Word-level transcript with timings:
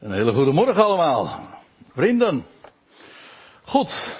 Een 0.00 0.12
hele 0.12 0.32
goede 0.32 0.52
morgen 0.52 0.84
allemaal. 0.84 1.48
Vrienden. 1.92 2.44
Goed. 3.62 4.18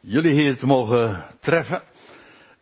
Jullie 0.00 0.32
hier 0.32 0.56
te 0.56 0.66
mogen 0.66 1.24
treffen. 1.40 1.82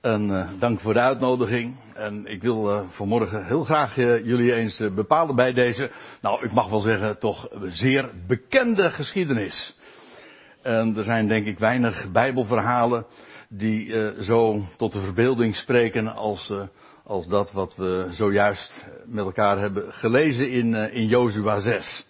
En 0.01 0.29
uh, 0.31 0.49
dank 0.59 0.81
voor 0.81 0.95
de 0.95 1.01
uitnodiging. 1.01 1.77
En 1.95 2.27
ik 2.27 2.43
wil 2.43 2.73
uh, 2.73 2.81
vanmorgen 2.89 3.47
heel 3.47 3.65
graag 3.65 3.97
uh, 3.97 4.25
jullie 4.25 4.55
eens 4.55 4.83
bepalen 4.95 5.37
bij 5.37 5.53
deze, 5.53 5.91
nou 6.21 6.45
ik 6.45 6.53
mag 6.53 6.69
wel 6.69 6.81
zeggen, 6.81 7.19
toch 7.19 7.49
zeer 7.67 8.11
bekende 8.27 8.91
geschiedenis. 8.91 9.77
En 10.63 10.97
er 10.97 11.05
zijn 11.05 11.29
denk 11.29 11.47
ik 11.47 11.59
weinig 11.59 12.11
bijbelverhalen 12.13 13.07
die 13.49 13.95
zo 14.23 14.65
tot 14.77 14.93
de 14.93 15.01
verbeelding 15.01 15.57
spreken 15.57 16.15
als 16.15 16.53
als 17.11 17.29
dat 17.29 17.53
wat 17.53 17.77
we 17.77 18.07
zojuist 18.11 18.87
met 19.05 19.25
elkaar 19.25 19.59
hebben 19.59 19.93
gelezen 19.93 20.51
in, 20.51 20.73
uh, 20.73 20.95
in 20.95 21.07
Jozua 21.07 21.61
6. 21.61 22.07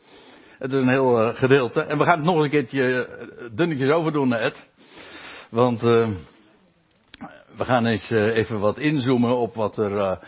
Het 0.58 0.72
is 0.72 0.78
een 0.78 0.88
heel 0.88 1.22
uh, 1.22 1.34
gedeelte. 1.34 1.80
En 1.82 1.98
we 1.98 2.04
gaan 2.04 2.16
het 2.16 2.26
nog 2.26 2.42
een 2.42 2.50
keertje 2.50 3.08
uh, 3.08 3.48
dunnetjes 3.52 3.90
overdoen, 3.90 4.32
Ed. 4.32 4.68
Want 5.50 5.80
we 5.80 7.64
gaan 7.64 7.86
eens 7.86 8.10
even 8.10 8.60
wat 8.60 8.78
inzoomen 8.78 9.36
op 9.36 9.54
wat 9.54 9.76
er 9.76 10.18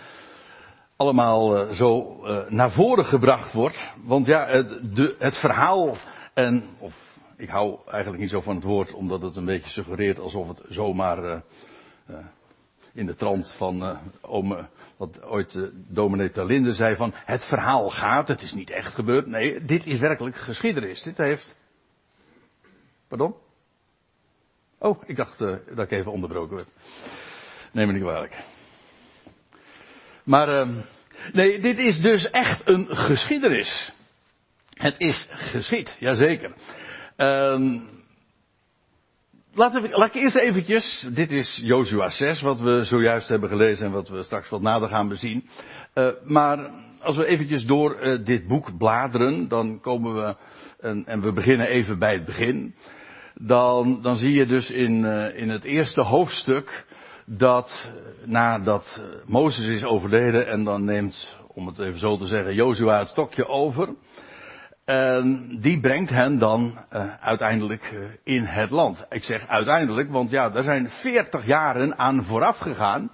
allemaal 0.97 1.75
zo 1.75 2.21
naar 2.49 2.71
voren 2.71 3.05
gebracht 3.05 3.53
wordt. 3.53 3.93
Want 4.05 4.27
ja, 4.27 4.47
het, 4.47 4.95
de, 4.95 5.15
het 5.19 5.37
verhaal 5.37 5.97
en, 6.35 6.65
of 6.79 6.95
ik 7.37 7.49
hou 7.49 7.79
eigenlijk 7.87 8.23
niet 8.23 8.31
zo 8.31 8.41
van 8.41 8.55
het 8.55 8.65
woord, 8.65 8.95
omdat 8.95 9.23
het 9.23 9.37
een 9.37 9.45
beetje 9.45 9.71
suggereert 9.71 10.19
alsof 10.19 10.49
het 10.49 10.63
zomaar 10.69 11.43
in 12.95 13.07
de 13.07 13.15
trant 13.15 13.55
van 13.57 14.01
uh, 14.23 14.65
wat 14.97 15.23
ooit 15.23 15.55
uh, 15.55 15.69
dominee 15.73 16.31
Talinde 16.31 16.73
zei 16.73 16.97
van 16.97 17.15
het 17.15 17.45
verhaal 17.45 17.91
gaat, 17.91 18.29
het 18.29 18.43
is 18.43 18.53
niet 18.53 18.71
echt 18.71 18.95
gebeurd. 18.95 19.27
Nee, 19.27 19.65
dit 19.65 19.87
is 19.87 19.99
werkelijk 19.99 20.37
geschiedenis. 20.37 21.03
Dit 21.03 21.17
heeft. 21.17 21.57
Pardon? 23.09 23.35
Oh, 24.79 25.03
ik 25.07 25.17
dacht 25.17 25.39
dat 25.39 25.79
ik 25.79 25.91
even 25.91 26.13
onderbroken 26.13 26.57
werd. 26.57 26.69
Neem 27.73 27.87
me 27.87 27.93
niet 27.93 28.03
kwalijk. 28.03 28.37
Maar, 30.25 30.49
uh, 30.49 30.77
nee, 31.33 31.61
dit 31.61 31.79
is 31.79 31.99
dus 31.99 32.31
echt 32.31 32.69
een 32.69 32.87
geschiedenis. 32.97 33.93
Het 34.75 34.99
is 34.99 35.29
geschied, 35.31 35.97
jazeker. 35.99 36.55
Uh, 37.17 37.81
Laat 39.55 39.75
ik 39.75 40.15
eerst 40.15 40.37
eventjes, 40.37 41.07
dit 41.13 41.33
is 41.33 41.61
Jozua 41.63 42.09
6, 42.09 42.41
wat 42.41 42.61
we 42.61 42.85
zojuist 42.85 43.29
hebben 43.29 43.49
gelezen 43.49 43.87
en 43.87 43.93
wat 43.93 44.09
we 44.09 44.23
straks 44.23 44.49
wat 44.49 44.61
nader 44.61 44.89
gaan 44.89 45.09
bezien. 45.09 45.45
Uh, 45.95 46.09
maar 46.25 46.71
als 47.01 47.17
we 47.17 47.27
eventjes 47.27 47.67
door 47.67 48.03
uh, 48.03 48.25
dit 48.25 48.47
boek 48.47 48.79
bladeren, 48.79 49.49
dan 49.49 49.81
komen 49.81 50.15
we, 50.15 50.37
en, 50.81 51.07
en, 51.07 51.21
we 51.21 51.33
beginnen 51.33 51.67
even 51.67 51.99
bij 51.99 52.13
het 52.13 52.25
begin. 52.25 52.75
Dan, 53.35 54.03
dan 54.03 54.17
zie 54.17 54.33
je 54.33 54.47
dus 54.47 54.71
in, 54.71 55.05
uh, 55.05 55.37
in 55.37 55.49
het 55.49 55.65
eerste 55.65 56.01
hoofdstuk 56.01 56.87
dat 57.27 57.91
nadat 58.25 59.03
Mozes 59.27 59.67
is 59.67 59.85
overleden 59.85 60.47
en 60.47 60.65
dan 60.65 60.85
neemt, 60.85 61.39
om 61.49 61.67
het 61.67 61.79
even 61.79 61.99
zo 61.99 62.17
te 62.17 62.27
zeggen, 62.27 62.55
Jozua 62.55 62.99
het 62.99 63.09
stokje 63.09 63.49
over. 63.49 63.95
En 64.85 65.59
die 65.61 65.81
brengt 65.81 66.11
hen 66.11 66.39
dan 66.39 66.79
uh, 66.93 67.05
uiteindelijk 67.21 67.91
uh, 67.95 68.05
in 68.25 68.45
het 68.45 68.71
land. 68.71 69.07
Ik 69.11 69.25
zeg 69.25 69.49
uiteindelijk, 69.49 70.11
want 70.11 70.31
ja, 70.31 70.51
daar 70.51 70.63
zijn 70.63 70.91
40 70.91 71.47
jaren 71.47 71.99
aan 71.99 72.25
vooraf 72.25 72.59
gegaan. 72.59 73.11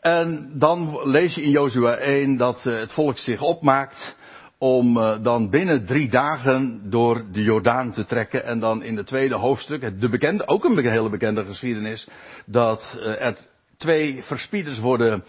En 0.00 0.50
dan 0.54 1.00
lees 1.02 1.34
je 1.34 1.42
in 1.42 1.50
Jozua 1.50 1.94
1 1.94 2.36
dat 2.36 2.64
uh, 2.66 2.78
het 2.78 2.92
volk 2.92 3.18
zich 3.18 3.40
opmaakt 3.40 4.16
om 4.58 4.94
dan 5.22 5.50
binnen 5.50 5.86
drie 5.86 6.08
dagen 6.08 6.90
door 6.90 7.24
de 7.32 7.42
Jordaan 7.42 7.92
te 7.92 8.04
trekken. 8.04 8.44
En 8.44 8.58
dan 8.58 8.82
in 8.82 8.96
het 8.96 9.06
tweede 9.06 9.34
hoofdstuk, 9.34 10.00
de 10.00 10.08
bekende, 10.08 10.46
ook 10.48 10.64
een 10.64 10.88
hele 10.88 11.08
bekende 11.08 11.44
geschiedenis, 11.44 12.08
dat 12.46 13.00
er 13.02 13.36
twee 13.76 14.22
verspieders 14.22 14.78
worden 14.78 15.24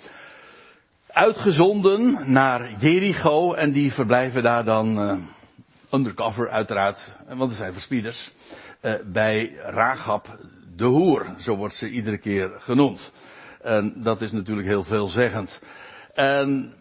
uitgezonden 1.07 2.31
naar 2.31 2.73
Jericho 2.79 3.53
en 3.53 3.71
die 3.71 3.93
verblijven 3.93 4.43
daar 4.43 4.63
dan 4.63 4.97
undercover 5.91 6.49
uiteraard, 6.49 7.13
want 7.27 7.51
er 7.51 7.57
zijn 7.57 7.73
verspieders, 7.73 8.31
uh, 8.81 8.93
bij 9.05 9.55
Rahab 9.55 10.37
de 10.75 10.85
Hoer, 10.85 11.33
zo 11.37 11.55
wordt 11.55 11.73
ze 11.73 11.89
iedere 11.89 12.17
keer 12.17 12.51
genoemd. 12.57 13.11
En 13.61 14.03
dat 14.03 14.21
is 14.21 14.31
natuurlijk 14.31 14.67
heel 14.67 14.83
veelzeggend. 14.83 15.61
En 16.13 16.73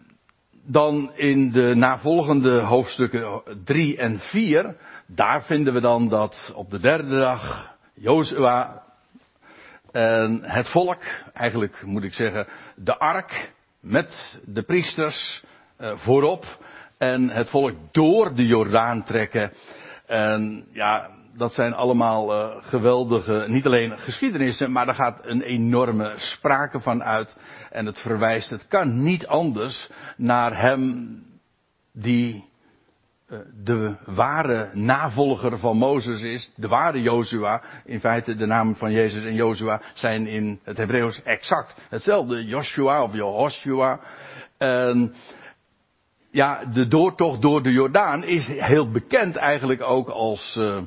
dan 0.65 1.11
in 1.15 1.51
de 1.51 1.75
navolgende 1.75 2.59
hoofdstukken 2.59 3.41
3 3.63 3.97
en 3.97 4.19
4, 4.19 4.75
daar 5.07 5.43
vinden 5.43 5.73
we 5.73 5.81
dan 5.81 6.09
dat 6.09 6.51
op 6.55 6.69
de 6.69 6.79
derde 6.79 7.17
dag 7.19 7.73
Jozua 7.93 8.83
en 9.91 10.39
het 10.43 10.69
volk, 10.69 11.01
eigenlijk 11.33 11.81
moet 11.85 12.03
ik 12.03 12.13
zeggen, 12.13 12.47
de 12.75 12.97
ark 12.97 13.51
met 13.79 14.39
de 14.45 14.63
priesters 14.63 15.43
uh, 15.79 15.97
voorop, 15.97 16.45
en 17.01 17.29
het 17.29 17.49
volk 17.49 17.73
door 17.91 18.35
de 18.35 18.45
Jordaan 18.45 19.03
trekken. 19.03 19.51
En 20.05 20.65
ja, 20.71 21.09
dat 21.35 21.53
zijn 21.53 21.73
allemaal 21.73 22.33
uh, 22.33 22.55
geweldige, 22.59 23.43
niet 23.47 23.65
alleen 23.65 23.97
geschiedenissen, 23.97 24.71
maar 24.71 24.85
daar 24.85 24.95
gaat 24.95 25.25
een 25.25 25.41
enorme 25.41 26.13
sprake 26.15 26.79
van 26.79 27.03
uit. 27.03 27.37
En 27.69 27.85
het 27.85 27.99
verwijst, 27.99 28.49
het 28.49 28.67
kan 28.67 29.03
niet 29.03 29.27
anders 29.27 29.89
naar 30.17 30.59
hem 30.59 31.09
die 31.93 32.49
uh, 33.29 33.39
de 33.63 33.95
ware 34.05 34.69
navolger 34.73 35.59
van 35.59 35.77
Mozes 35.77 36.21
is, 36.21 36.51
de 36.55 36.67
ware 36.67 37.01
Jozua. 37.01 37.61
In 37.85 37.99
feite 37.99 38.35
de 38.35 38.45
namen 38.45 38.75
van 38.75 38.91
Jezus 38.91 39.23
en 39.23 39.35
Jozua 39.35 39.81
zijn 39.93 40.27
in 40.27 40.59
het 40.63 40.77
Hebreeuws 40.77 41.21
exact 41.23 41.75
hetzelfde, 41.89 42.45
Joshua 42.45 43.03
of 43.03 43.13
Jehoshua. 43.13 43.99
Ja, 46.31 46.65
de 46.65 46.87
doortocht 46.87 47.41
door 47.41 47.63
de 47.63 47.71
Jordaan 47.71 48.23
is 48.23 48.47
heel 48.47 48.91
bekend 48.91 49.35
eigenlijk 49.35 49.81
ook 49.81 50.09
als, 50.09 50.55
uh, 50.59 50.81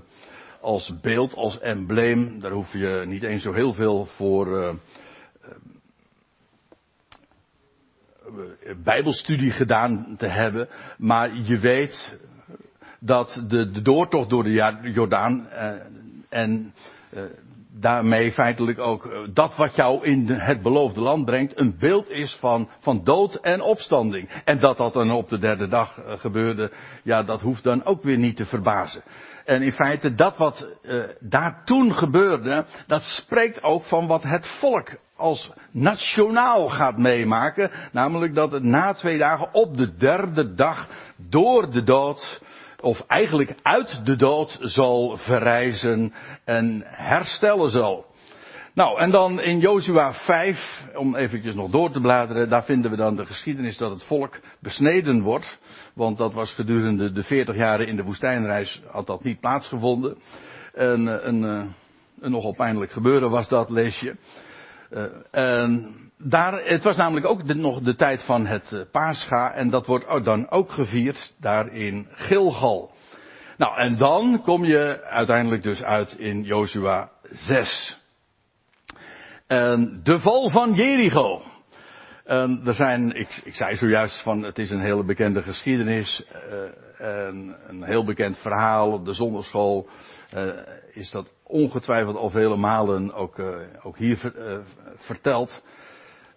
als 0.61 1.01
beeld, 1.01 1.35
als 1.35 1.59
embleem. 1.59 2.41
Daar 2.41 2.51
hoef 2.51 2.73
je 2.73 3.03
niet 3.07 3.23
eens 3.23 3.43
zo 3.43 3.53
heel 3.53 3.73
veel 3.73 4.05
voor 4.05 4.47
uh, 4.47 4.75
uh, 8.29 8.75
bijbelstudie 8.85 9.51
gedaan 9.51 10.15
te 10.19 10.27
hebben. 10.27 10.69
Maar 10.99 11.37
je 11.37 11.59
weet 11.59 12.19
dat 13.01 13.45
de, 13.49 13.71
de 13.71 13.83
doortocht 13.83 14.31
door 14.31 14.45
de 14.45 14.91
Jordaan 14.93 15.49
en 16.29 16.75
daarmee 17.81 18.33
feitelijk 18.33 18.79
ook 18.79 19.07
eh, 19.07 19.19
dat 19.33 19.57
wat 19.57 19.75
jou 19.75 20.05
in 20.05 20.31
het 20.31 20.63
beloofde 20.63 21.01
land 21.01 21.25
brengt, 21.25 21.59
een 21.59 21.77
beeld 21.79 22.11
is 22.11 22.37
van, 22.41 22.69
van 22.81 23.05
dood 23.05 23.35
en 23.35 23.61
opstanding. 23.61 24.43
En 24.45 24.61
dat 24.61 24.77
dat 24.77 24.93
dan 24.93 25.11
op 25.11 25.29
de 25.29 25.39
derde 25.39 25.69
dag 25.69 25.99
uh, 25.99 26.13
gebeurde, 26.19 26.73
ja, 27.03 27.23
dat 27.23 27.41
hoeft 27.41 27.63
dan 27.63 27.85
ook 27.85 28.03
weer 28.03 28.19
niet 28.19 28.37
te 28.37 28.45
verbazen. 28.45 29.03
En 29.45 29.63
in 29.63 29.73
feite, 29.73 30.15
dat 30.15 30.37
wat 30.37 30.67
uh, 30.83 31.03
daar 31.21 31.63
toen 31.65 31.95
gebeurde, 31.95 32.65
dat 32.87 33.03
spreekt 33.03 33.63
ook 33.63 33.85
van 33.85 34.07
wat 34.07 34.23
het 34.23 34.47
volk 34.47 34.97
als 35.17 35.53
nationaal 35.71 36.69
gaat 36.69 36.99
meemaken. 36.99 37.71
Namelijk 37.93 38.35
dat 38.35 38.53
het 38.53 38.63
na 38.63 38.93
twee 38.93 39.19
dagen 39.19 39.49
op 39.53 39.77
de 39.77 39.97
derde 39.97 40.55
dag 40.55 40.89
door 41.17 41.71
de 41.71 41.83
dood 41.83 42.41
of 42.85 43.05
eigenlijk 43.07 43.55
uit 43.63 44.01
de 44.05 44.17
dood 44.17 44.59
zal 44.61 45.17
verrijzen 45.17 46.13
en 46.45 46.83
herstellen 46.87 47.71
zal. 47.71 48.07
Nou, 48.75 48.99
en 48.99 49.11
dan 49.11 49.41
in 49.41 49.59
Jozua 49.59 50.13
5, 50.13 50.87
om 50.95 51.17
eventjes 51.17 51.55
nog 51.55 51.71
door 51.71 51.91
te 51.91 52.01
bladeren, 52.01 52.49
daar 52.49 52.65
vinden 52.65 52.91
we 52.91 52.97
dan 52.97 53.17
de 53.17 53.27
geschiedenis 53.27 53.77
dat 53.77 53.91
het 53.91 54.05
volk 54.05 54.41
besneden 54.61 55.23
wordt. 55.23 55.59
Want 55.95 56.19
dat 56.19 56.33
was 56.33 56.53
gedurende 56.53 57.13
de 57.13 57.23
40 57.23 57.57
jaren 57.57 57.87
in 57.87 57.97
de 57.97 58.03
woestijnreis, 58.03 58.83
had 58.91 59.07
dat 59.07 59.25
niet 59.25 59.41
plaatsgevonden. 59.41 60.17
En, 60.73 61.07
een, 61.07 61.43
een, 61.43 61.75
een 62.21 62.31
nogal 62.31 62.55
pijnlijk 62.55 62.91
gebeuren 62.91 63.31
was 63.31 63.49
dat, 63.49 63.71
lees 63.71 64.01
je. 64.01 64.17
Uh, 64.95 65.05
en 65.31 65.95
daar, 66.19 66.65
het 66.65 66.83
was 66.83 66.97
namelijk 66.97 67.27
ook 67.27 67.43
nog 67.43 67.81
de 67.81 67.95
tijd 67.95 68.23
van 68.23 68.47
het 68.47 68.71
uh, 68.73 68.81
Pascha 68.93 69.53
en 69.53 69.71
dat 69.71 69.87
wordt 69.87 70.25
dan 70.25 70.51
ook 70.51 70.71
gevierd 70.71 71.35
daar 71.41 71.73
in 71.73 72.07
Gilgal. 72.11 72.93
Nou, 73.57 73.77
en 73.77 73.97
dan 73.97 74.41
kom 74.43 74.65
je 74.65 75.03
uiteindelijk 75.05 75.63
dus 75.63 75.83
uit 75.83 76.13
in 76.19 76.43
Jozua 76.43 77.11
6. 77.31 78.01
En 79.47 80.01
de 80.03 80.21
val 80.21 80.51
van 80.51 80.73
Jericho. 80.75 81.43
En 82.25 82.63
er 82.65 82.75
zijn, 82.75 83.11
ik, 83.11 83.41
ik 83.45 83.55
zei 83.55 83.77
zojuist 83.77 84.23
van 84.23 84.43
het 84.43 84.59
is 84.59 84.71
een 84.71 84.81
hele 84.81 85.05
bekende 85.05 85.43
geschiedenis. 85.43 86.25
En 86.99 87.57
een 87.67 87.83
heel 87.83 88.05
bekend 88.05 88.39
verhaal 88.39 88.93
op 88.93 89.05
de 89.05 89.13
zonderschool. 89.13 89.89
Uh, 90.35 90.53
is 90.93 91.11
dat 91.11 91.31
ongetwijfeld 91.43 92.17
al 92.17 92.31
vele 92.31 92.57
malen 92.57 93.13
ook, 93.13 93.39
uh, 93.39 93.57
ook 93.83 93.99
hier 93.99 94.17
ver, 94.17 94.63
verteld. 94.97 95.63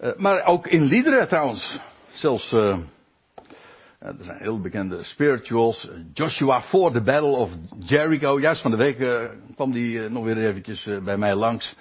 Uh, 0.02 0.16
maar 0.16 0.46
ook 0.46 0.68
in 0.68 0.84
liederen 0.84 1.28
trouwens. 1.28 1.80
Zelfs 2.12 2.52
er 2.52 4.16
zijn 4.20 4.38
heel 4.38 4.62
bekende 4.62 5.04
spirituals. 5.04 5.90
Joshua 6.14 6.62
for 6.62 6.92
the 6.92 7.02
Battle 7.02 7.36
of 7.36 7.52
Jericho. 7.80 8.40
Juist 8.40 8.62
van 8.62 8.72
de 8.72 8.78
week 8.78 9.28
kwam 9.56 9.72
die 9.72 10.10
nog 10.10 10.24
weer 10.24 10.38
eventjes 10.38 10.90
bij 11.04 11.18
mij 11.18 11.36
langs. 11.36 11.76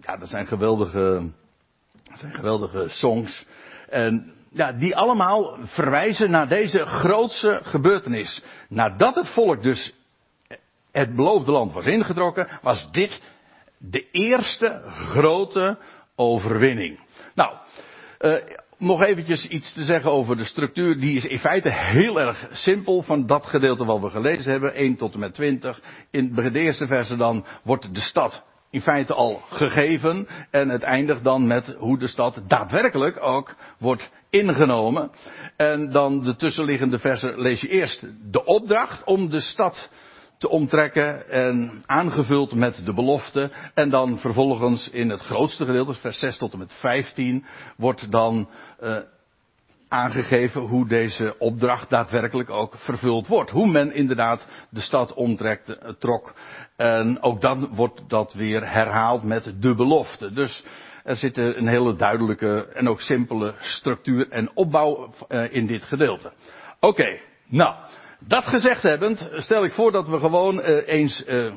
ja, 0.00 0.16
dat 0.16 0.28
zijn 0.28 0.46
geweldige, 0.46 1.30
dat 2.04 2.18
zijn 2.18 2.34
geweldige 2.34 2.86
songs. 2.88 3.46
En 3.88 4.34
ja, 4.50 4.72
die 4.72 4.96
allemaal 4.96 5.56
verwijzen 5.62 6.30
naar 6.30 6.48
deze 6.48 6.86
grootse 6.86 7.60
gebeurtenis. 7.62 8.42
Nadat 8.68 9.14
het 9.14 9.28
volk 9.28 9.62
dus 9.62 9.94
het 10.92 11.16
beloofde 11.16 11.52
land 11.52 11.72
was 11.72 11.84
ingetrokken, 11.84 12.48
was 12.62 12.90
dit 12.90 13.22
de 13.78 14.10
eerste 14.10 14.82
grote 14.86 15.78
overwinning. 16.16 17.00
Nou, 17.34 17.54
uh, 18.20 18.34
nog 18.78 19.02
eventjes 19.02 19.46
iets 19.46 19.72
te 19.72 19.82
zeggen 19.82 20.10
over 20.10 20.36
de 20.36 20.44
structuur. 20.44 21.00
Die 21.00 21.16
is 21.16 21.24
in 21.24 21.38
feite 21.38 21.68
heel 21.68 22.20
erg 22.20 22.48
simpel 22.50 23.02
van 23.02 23.26
dat 23.26 23.46
gedeelte 23.46 23.84
wat 23.84 24.00
we 24.00 24.10
gelezen 24.10 24.50
hebben. 24.50 24.74
1 24.74 24.96
tot 24.96 25.14
en 25.14 25.20
met 25.20 25.34
20. 25.34 25.80
In 26.10 26.34
de 26.34 26.58
eerste 26.58 26.86
verse 26.86 27.16
dan 27.16 27.46
wordt 27.62 27.94
de 27.94 28.00
stad 28.00 28.44
in 28.70 28.80
feite 28.80 29.14
al 29.14 29.42
gegeven. 29.48 30.28
En 30.50 30.68
het 30.68 30.82
eindigt 30.82 31.24
dan 31.24 31.46
met 31.46 31.74
hoe 31.78 31.98
de 31.98 32.06
stad 32.06 32.40
daadwerkelijk 32.46 33.22
ook 33.22 33.54
wordt 33.78 34.10
ingenomen. 34.30 35.10
En 35.56 35.92
dan 35.92 36.22
de 36.24 36.36
tussenliggende 36.36 36.98
versen 36.98 37.40
lees 37.40 37.60
je 37.60 37.68
eerst 37.68 38.06
de 38.30 38.44
opdracht 38.44 39.04
om 39.04 39.28
de 39.28 39.40
stad 39.40 39.90
te 40.42 40.48
omtrekken 40.48 41.30
en 41.30 41.82
aangevuld 41.86 42.54
met 42.54 42.82
de 42.84 42.94
belofte. 42.94 43.50
En 43.74 43.90
dan 43.90 44.18
vervolgens 44.18 44.90
in 44.90 45.10
het 45.10 45.20
grootste 45.20 45.64
gedeelte, 45.64 45.94
vers 45.94 46.18
6 46.18 46.36
tot 46.36 46.52
en 46.52 46.58
met 46.58 46.72
15, 46.72 47.44
wordt 47.76 48.10
dan 48.10 48.48
uh, 48.82 48.96
aangegeven 49.88 50.60
hoe 50.60 50.88
deze 50.88 51.34
opdracht 51.38 51.90
daadwerkelijk 51.90 52.50
ook 52.50 52.74
vervuld 52.76 53.26
wordt. 53.26 53.50
Hoe 53.50 53.66
men 53.66 53.94
inderdaad 53.94 54.48
de 54.70 54.80
stad 54.80 55.14
omtrekt, 55.14 55.68
uh, 55.68 55.92
trok. 55.98 56.34
En 56.76 57.22
ook 57.22 57.40
dan 57.40 57.68
wordt 57.74 58.02
dat 58.08 58.32
weer 58.32 58.70
herhaald 58.70 59.22
met 59.22 59.54
de 59.60 59.74
belofte. 59.74 60.32
Dus 60.32 60.64
er 61.04 61.16
zit 61.16 61.38
een 61.38 61.68
hele 61.68 61.94
duidelijke 61.94 62.68
en 62.74 62.88
ook 62.88 63.00
simpele 63.00 63.54
structuur 63.58 64.30
en 64.30 64.50
opbouw 64.54 65.14
uh, 65.28 65.54
in 65.54 65.66
dit 65.66 65.84
gedeelte. 65.84 66.32
Oké, 66.80 67.18
nou. 67.48 67.74
Dat 68.26 68.44
gezegd 68.44 68.82
hebbend, 68.82 69.30
stel 69.32 69.64
ik 69.64 69.72
voor 69.72 69.92
dat 69.92 70.08
we 70.08 70.18
gewoon 70.18 70.58
uh, 70.58 70.88
eens, 70.88 71.24
uh, 71.26 71.54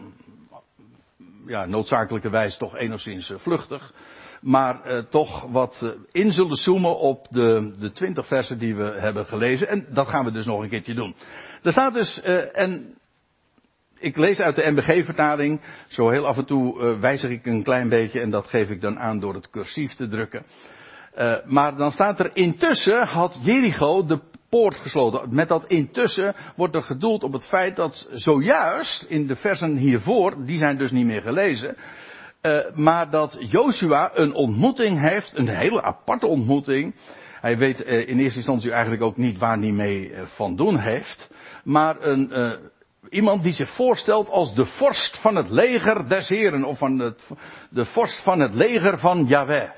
ja, 1.46 1.66
noodzakelijkerwijs 1.66 2.58
toch 2.58 2.78
enigszins 2.78 3.30
uh, 3.30 3.38
vluchtig, 3.38 3.94
maar 4.42 5.06
toch 5.10 5.42
wat 5.52 5.96
in 6.12 6.32
zullen 6.32 6.56
zoomen 6.56 6.98
op 7.00 7.28
de, 7.30 7.74
de 7.80 7.92
20 7.92 8.28
versen 8.28 8.60
die 8.60 8.76
we 8.76 9.00
hebben 9.00 9.26
gelezen. 9.26 9.68
En 9.68 9.88
dat 9.94 10.08
gaan 10.08 10.26
we 10.26 10.32
dus 10.32 10.46
nog 10.46 10.62
een 10.62 10.70
keertje 10.70 10.94
doen. 10.94 11.16
Er 11.64 11.72
staat 11.72 11.94
dus, 11.94 12.22
en 12.52 12.98
ik 14.00 14.18
lees 14.18 14.40
uit 14.40 14.56
de 14.56 14.72
MBG-vertaling, 14.72 15.62
zo 15.88 16.10
heel 16.10 16.26
af 16.26 16.38
en 16.38 16.46
toe 16.46 16.98
wijzig 17.00 17.30
ik 17.30 17.46
een 17.46 17.64
klein 17.64 17.90
beetje 17.90 18.20
en 18.20 18.30
dat 18.30 18.48
geef 18.48 18.70
ik 18.70 18.82
dan 18.82 19.00
aan 19.00 19.20
door 19.20 19.34
het 19.34 19.50
cursief 19.50 19.94
te 19.94 20.08
drukken. 20.08 20.46
maar 21.46 21.76
dan 21.76 21.92
staat 21.92 22.20
er 22.20 22.30
intussen 22.34 23.08
had 23.08 23.38
Jericho 23.42 24.06
de 24.06 24.20
poort 24.56 24.76
gesloten. 24.76 25.36
Met 25.36 25.48
dat 25.48 25.66
intussen 25.68 26.36
wordt 26.56 26.76
er 26.76 26.84
gedoeld 26.84 27.24
op 27.24 27.34
het 27.34 27.46
feit 27.46 27.76
dat 27.76 28.08
zojuist 28.12 29.06
in 29.08 29.28
de 29.28 29.36
versen 29.36 29.78
hiervoor, 29.78 30.46
die 30.46 30.58
zijn 30.58 30.78
dus 30.78 30.92
niet 30.92 31.06
meer 31.06 31.22
gelezen, 31.22 31.76
uh, 32.42 32.58
maar 32.74 33.10
dat 33.10 33.38
Joshua 33.40 34.12
een 34.14 34.34
ontmoeting 34.34 35.00
heeft, 35.00 35.32
een 35.34 35.48
hele 35.48 35.82
aparte 35.82 36.28
ontmoeting. 36.28 36.96
Hij 37.42 37.58
weet 37.58 37.86
uh, 37.86 38.08
in 38.08 38.20
eerste 38.20 38.38
instantie 38.38 38.72
eigenlijk 38.72 39.02
ook 39.02 39.18
niet 39.18 39.38
waar 39.38 39.58
hij 39.58 39.72
mee 39.72 40.10
uh, 40.10 40.22
van 40.26 40.56
doen 40.56 40.80
heeft, 40.80 41.30
maar 41.64 42.02
een, 42.02 42.60
iemand 43.10 43.44
die 43.44 43.54
zich 43.54 43.70
voorstelt 43.70 44.30
als 44.30 44.56
de 44.56 44.66
vorst 44.66 45.20
van 45.22 45.36
het 45.36 45.50
leger 45.50 46.10
des 46.10 46.30
heren, 46.30 46.64
of 46.64 46.78
van 46.78 47.00
het, 47.00 47.24
de 47.70 47.86
vorst 47.86 48.24
van 48.24 48.40
het 48.40 48.56
leger 48.56 48.98
van 48.98 49.26
Yahweh. 49.26 49.70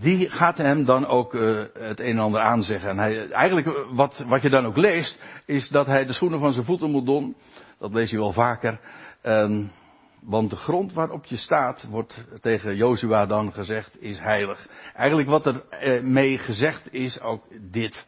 Die 0.00 0.30
gaat 0.30 0.56
hem 0.56 0.84
dan 0.84 1.06
ook 1.06 1.34
uh, 1.34 1.62
het 1.78 2.00
een 2.00 2.06
en 2.06 2.18
ander 2.18 2.40
aanzeggen. 2.40 2.90
En 2.90 2.98
hij, 2.98 3.30
eigenlijk 3.30 3.86
wat, 3.90 4.24
wat 4.28 4.42
je 4.42 4.50
dan 4.50 4.66
ook 4.66 4.76
leest, 4.76 5.22
is 5.46 5.68
dat 5.68 5.86
hij 5.86 6.04
de 6.04 6.12
schoenen 6.12 6.40
van 6.40 6.52
zijn 6.52 6.64
voeten 6.64 6.90
moet 6.90 7.06
doen. 7.06 7.36
Dat 7.78 7.94
lees 7.94 8.10
je 8.10 8.18
wel 8.18 8.32
vaker. 8.32 8.80
Um, 9.22 9.72
want 10.20 10.50
de 10.50 10.56
grond 10.56 10.92
waarop 10.92 11.24
je 11.24 11.36
staat, 11.36 11.86
wordt 11.90 12.24
tegen 12.40 12.76
Jozua 12.76 13.26
dan 13.26 13.52
gezegd, 13.52 14.02
is 14.02 14.18
heilig. 14.18 14.68
Eigenlijk 14.94 15.28
wat 15.28 15.46
er 15.46 15.62
uh, 15.82 16.02
mee 16.02 16.38
gezegd 16.38 16.92
is 16.92 17.20
ook 17.20 17.44
dit. 17.70 18.06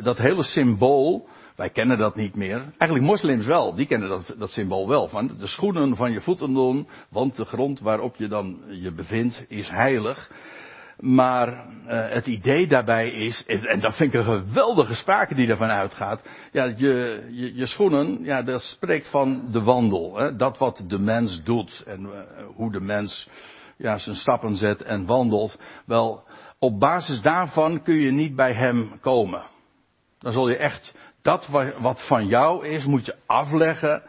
Dat 0.00 0.18
hele 0.18 0.42
symbool 0.42 1.28
wij 1.56 1.70
kennen 1.70 1.98
dat 1.98 2.16
niet 2.16 2.34
meer. 2.34 2.58
Eigenlijk 2.58 3.10
moslims 3.10 3.44
wel, 3.44 3.74
die 3.74 3.86
kennen 3.86 4.08
dat, 4.08 4.34
dat 4.38 4.50
symbool 4.50 4.88
wel. 4.88 5.08
Van 5.08 5.30
de 5.38 5.46
schoenen 5.46 5.96
van 5.96 6.12
je 6.12 6.20
voeten 6.20 6.54
doen, 6.54 6.88
want 7.10 7.36
de 7.36 7.44
grond 7.44 7.80
waarop 7.80 8.16
je 8.16 8.28
dan 8.28 8.62
je 8.68 8.92
bevindt 8.92 9.44
is 9.48 9.68
heilig. 9.68 10.30
Maar 10.96 11.48
uh, 11.48 11.62
het 11.88 12.26
idee 12.26 12.66
daarbij 12.66 13.10
is, 13.10 13.44
en 13.46 13.80
dat 13.80 13.96
vind 13.96 14.14
ik 14.14 14.18
een 14.18 14.42
geweldige 14.44 14.94
sprake 14.94 15.34
die 15.34 15.48
ervan 15.48 15.68
uitgaat. 15.68 16.22
Ja, 16.52 16.64
je, 16.64 17.26
je, 17.30 17.54
je 17.54 17.66
schoenen, 17.66 18.24
ja, 18.24 18.42
dat 18.42 18.62
spreekt 18.62 19.08
van 19.08 19.48
de 19.50 19.62
wandel. 19.62 20.16
Hè, 20.16 20.36
dat 20.36 20.58
wat 20.58 20.84
de 20.86 20.98
mens 20.98 21.42
doet 21.42 21.82
en 21.86 22.00
uh, 22.00 22.10
hoe 22.54 22.72
de 22.72 22.80
mens 22.80 23.28
ja, 23.76 23.98
zijn 23.98 24.16
stappen 24.16 24.56
zet 24.56 24.82
en 24.82 25.06
wandelt. 25.06 25.58
Wel, 25.86 26.24
op 26.58 26.80
basis 26.80 27.20
daarvan 27.20 27.82
kun 27.82 27.94
je 27.94 28.10
niet 28.10 28.36
bij 28.36 28.52
hem 28.52 29.00
komen. 29.00 29.42
Dan 30.18 30.32
zul 30.32 30.48
je 30.48 30.56
echt 30.56 30.94
dat 31.26 31.46
wat 31.78 32.06
van 32.06 32.26
jou 32.26 32.66
is, 32.66 32.84
moet 32.84 33.06
je 33.06 33.14
afleggen. 33.26 34.02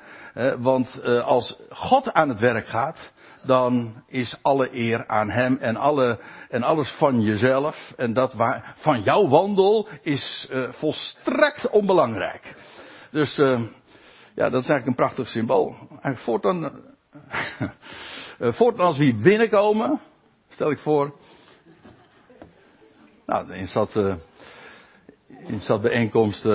Want 0.57 0.99
eh, 1.01 1.23
als 1.23 1.59
God 1.69 2.13
aan 2.13 2.29
het 2.29 2.39
werk 2.39 2.67
gaat, 2.67 3.11
dan 3.43 4.03
is 4.07 4.37
alle 4.41 4.75
eer 4.75 5.07
aan 5.07 5.29
Hem 5.29 5.57
en, 5.57 5.75
alle, 5.75 6.19
en 6.49 6.63
alles 6.63 6.89
van 6.89 7.21
jezelf. 7.21 7.93
En 7.95 8.13
dat 8.13 8.33
waar, 8.33 8.75
van 8.77 9.01
jouw 9.01 9.27
wandel 9.27 9.87
is 10.01 10.47
uh, 10.51 10.71
volstrekt 10.71 11.69
onbelangrijk. 11.69 12.55
Dus 13.11 13.37
uh, 13.37 13.61
ja, 14.35 14.49
dat 14.49 14.61
is 14.61 14.69
eigenlijk 14.69 14.85
een 14.85 14.95
prachtig 14.95 15.27
symbool. 15.27 15.75
En 16.01 16.17
voortaan, 16.17 16.81
voortaan 18.59 18.85
als 18.85 18.97
we 18.97 19.03
hier 19.03 19.21
binnenkomen, 19.21 19.99
stel 20.49 20.71
ik 20.71 20.79
voor. 20.79 21.15
Nou, 23.25 23.53
in 23.53 23.67
stad, 23.67 23.95
in 25.45 25.61
stadbijeenkomst 25.61 26.45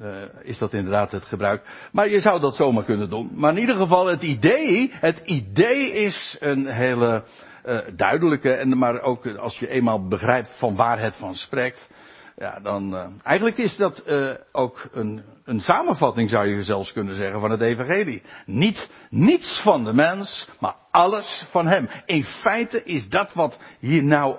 uh, 0.00 0.16
is 0.42 0.58
dat 0.58 0.72
inderdaad 0.72 1.12
het 1.12 1.24
gebruik. 1.24 1.88
Maar 1.92 2.08
je 2.08 2.20
zou 2.20 2.40
dat 2.40 2.54
zomaar 2.54 2.84
kunnen 2.84 3.10
doen. 3.10 3.30
Maar 3.34 3.52
in 3.52 3.60
ieder 3.60 3.76
geval 3.76 4.06
het 4.06 4.22
idee, 4.22 4.92
het 4.92 5.20
idee 5.24 5.92
is 5.92 6.36
een 6.40 6.72
hele 6.72 7.24
uh, 7.64 7.78
duidelijke, 7.96 8.52
en 8.52 8.78
maar 8.78 9.00
ook 9.00 9.26
als 9.26 9.58
je 9.58 9.68
eenmaal 9.68 10.08
begrijpt 10.08 10.58
van 10.58 10.76
waar 10.76 11.00
het 11.00 11.16
van 11.16 11.34
spreekt, 11.34 11.88
ja, 12.36 12.60
dan 12.60 13.12
eigenlijk 13.22 13.58
is 13.58 13.76
dat 13.76 14.04
ook 14.52 14.88
een, 14.92 15.22
een 15.44 15.60
samenvatting 15.60 16.30
zou 16.30 16.46
je 16.46 16.62
zelfs 16.62 16.92
kunnen 16.92 17.14
zeggen 17.14 17.40
van 17.40 17.50
het 17.50 17.60
evangelie. 17.60 18.22
Niet, 18.46 18.90
niets 19.10 19.60
van 19.62 19.84
de 19.84 19.92
mens, 19.92 20.48
maar 20.60 20.74
alles 20.90 21.46
van 21.50 21.66
hem. 21.66 21.88
In 22.06 22.24
feite 22.24 22.82
is 22.82 23.08
dat 23.08 23.32
wat 23.32 23.58
hier 23.78 24.04
nou, 24.04 24.36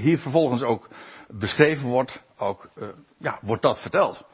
hier 0.00 0.18
vervolgens 0.18 0.62
ook 0.62 0.88
beschreven 1.28 1.88
wordt, 1.88 2.22
ook, 2.38 2.68
ja, 3.18 3.38
wordt 3.42 3.62
dat 3.62 3.80
verteld. 3.80 4.24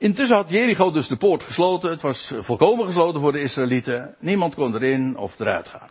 Intussen 0.00 0.36
had 0.36 0.50
Jericho 0.50 0.90
dus 0.90 1.08
de 1.08 1.16
poort 1.16 1.42
gesloten. 1.42 1.90
Het 1.90 2.00
was 2.00 2.32
volkomen 2.38 2.86
gesloten 2.86 3.20
voor 3.20 3.32
de 3.32 3.40
Israëlieten. 3.40 4.16
Niemand 4.18 4.54
kon 4.54 4.74
erin 4.74 5.16
of 5.16 5.38
eruit 5.38 5.68
gaan. 5.68 5.88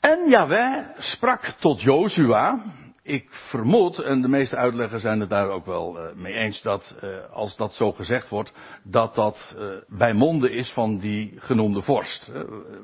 En 0.00 0.28
Yahweh 0.28 0.86
sprak 0.98 1.54
tot 1.58 1.82
Jozua. 1.82 2.72
Ik 3.06 3.28
vermoed, 3.30 3.98
en 3.98 4.22
de 4.22 4.28
meeste 4.28 4.56
uitleggers 4.56 5.02
zijn 5.02 5.20
het 5.20 5.30
daar 5.30 5.48
ook 5.48 5.66
wel 5.66 5.96
uh, 5.96 6.14
mee 6.14 6.32
eens, 6.32 6.62
dat 6.62 6.96
uh, 7.04 7.10
als 7.32 7.56
dat 7.56 7.74
zo 7.74 7.92
gezegd 7.92 8.28
wordt, 8.28 8.52
dat 8.82 9.14
dat 9.14 9.56
uh, 9.58 9.66
bij 9.88 10.12
monden 10.12 10.52
is 10.52 10.72
van 10.72 10.98
die 10.98 11.34
genoemde 11.36 11.82
vorst. 11.82 12.32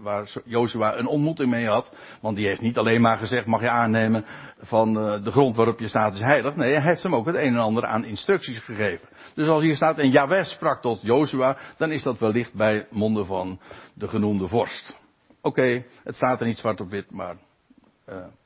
waar 0.02 0.28
Jozua 0.44 0.96
een 0.96 1.06
ontmoeting 1.06 1.50
mee 1.50 1.66
had. 1.66 1.92
Want 2.20 2.36
die 2.36 2.46
heeft 2.46 2.60
niet 2.60 2.78
alleen 2.78 3.00
maar 3.00 3.18
gezegd, 3.18 3.46
mag 3.46 3.60
je 3.60 3.68
aannemen 3.68 4.24
van 4.58 4.92
de 5.22 5.30
grond 5.30 5.56
waarop 5.56 5.80
je 5.80 5.88
staat 5.88 6.14
is 6.14 6.20
heilig. 6.20 6.56
Nee, 6.56 6.72
hij 6.72 6.88
heeft 6.88 7.02
hem 7.02 7.14
ook 7.14 7.26
het 7.26 7.36
een 7.36 7.54
en 7.54 7.58
ander 7.58 7.86
aan 7.86 8.04
instructies 8.04 8.58
gegeven. 8.58 9.08
Dus 9.34 9.48
als 9.48 9.62
hier 9.62 9.76
staat, 9.76 9.98
en 9.98 10.10
Jaweh 10.10 10.44
sprak 10.44 10.80
tot 10.80 11.02
Jozua, 11.02 11.56
dan 11.76 11.92
is 11.92 12.02
dat 12.02 12.18
wellicht 12.18 12.54
bij 12.54 12.86
monden 12.90 13.26
van 13.26 13.60
de 13.94 14.08
genoemde 14.08 14.48
vorst. 14.48 14.98
Oké, 15.42 15.84
het 16.04 16.16
staat 16.16 16.40
er 16.40 16.46
niet 16.46 16.58
zwart 16.58 16.80
op 16.80 16.90
wit, 16.90 17.10
maar 17.10 17.36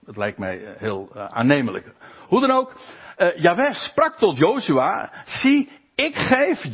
het 0.06 0.16
lijkt 0.16 0.38
mij 0.38 0.74
heel 0.78 1.10
uh, 1.14 1.24
aannemelijk. 1.24 1.92
Hoe 2.28 2.40
dan 2.40 2.50
ook, 2.50 2.74
uh, 3.36 3.72
sprak 3.72 4.18
tot 4.18 4.38
Jozua, 4.38 5.12
zie, 5.26 5.70
ik 5.94 6.14
geef 6.14 6.64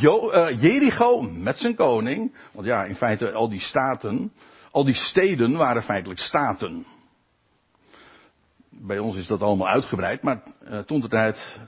Jericho 0.60 1.20
met 1.20 1.58
zijn 1.58 1.74
koning, 1.74 2.36
want 2.52 2.66
ja, 2.66 2.84
in 2.84 2.96
feite 2.96 3.32
al 3.32 3.48
die 3.48 3.60
staten, 3.60 4.32
al 4.70 4.84
die 4.84 4.94
steden 4.94 5.56
waren 5.56 5.82
feitelijk 5.82 6.20
staten. 6.20 6.86
Bij 8.70 8.98
ons 8.98 9.16
is 9.16 9.26
dat 9.26 9.42
allemaal 9.42 9.68
uitgebreid, 9.68 10.22
maar 10.22 10.42
toen 10.86 11.00
de 11.00 11.08
tijd 11.08 11.60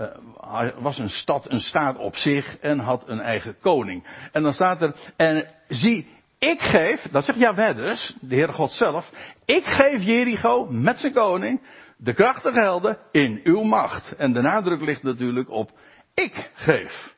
uh, 0.00 0.70
was 0.78 0.98
een 0.98 1.10
stad, 1.10 1.50
een 1.50 1.60
staat 1.60 1.96
op 1.96 2.16
zich 2.16 2.58
en 2.58 2.78
had 2.78 3.08
een 3.08 3.20
eigen 3.20 3.58
koning. 3.60 4.28
En 4.32 4.42
dan 4.42 4.52
staat 4.52 4.82
er, 4.82 5.12
en 5.16 5.46
zie, 5.68 6.08
ik 6.50 6.60
geef, 6.60 7.02
dat 7.10 7.24
zegt 7.24 7.38
Jaweh 7.38 7.76
dus, 7.76 8.16
de 8.20 8.34
Heere 8.34 8.52
God 8.52 8.70
zelf, 8.70 9.10
ik 9.44 9.64
geef 9.64 10.02
Jericho 10.02 10.66
met 10.70 10.98
zijn 10.98 11.12
koning 11.12 11.60
de 11.96 12.14
krachtige 12.14 12.60
helden 12.60 12.98
in 13.12 13.40
uw 13.44 13.62
macht. 13.62 14.16
En 14.16 14.32
de 14.32 14.40
nadruk 14.40 14.80
ligt 14.80 15.02
natuurlijk 15.02 15.50
op 15.50 15.70
ik 16.14 16.50
geef. 16.54 17.14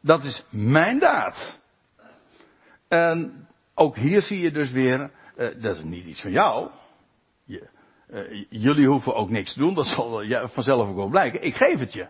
Dat 0.00 0.24
is 0.24 0.44
mijn 0.50 0.98
daad. 0.98 1.58
En 2.88 3.48
ook 3.74 3.96
hier 3.96 4.22
zie 4.22 4.38
je 4.38 4.50
dus 4.50 4.70
weer, 4.70 5.00
uh, 5.36 5.48
dat 5.62 5.76
is 5.76 5.82
niet 5.82 6.06
iets 6.06 6.20
van 6.20 6.30
jou. 6.30 6.70
Je, 7.44 7.68
uh, 8.10 8.44
jullie 8.48 8.86
hoeven 8.86 9.14
ook 9.14 9.30
niks 9.30 9.52
te 9.52 9.58
doen, 9.58 9.74
dat 9.74 9.86
zal 9.86 10.24
vanzelf 10.48 10.88
ook 10.88 10.96
wel 10.96 11.08
blijken. 11.08 11.42
Ik 11.42 11.54
geef 11.54 11.78
het 11.78 11.92
je. 11.92 12.08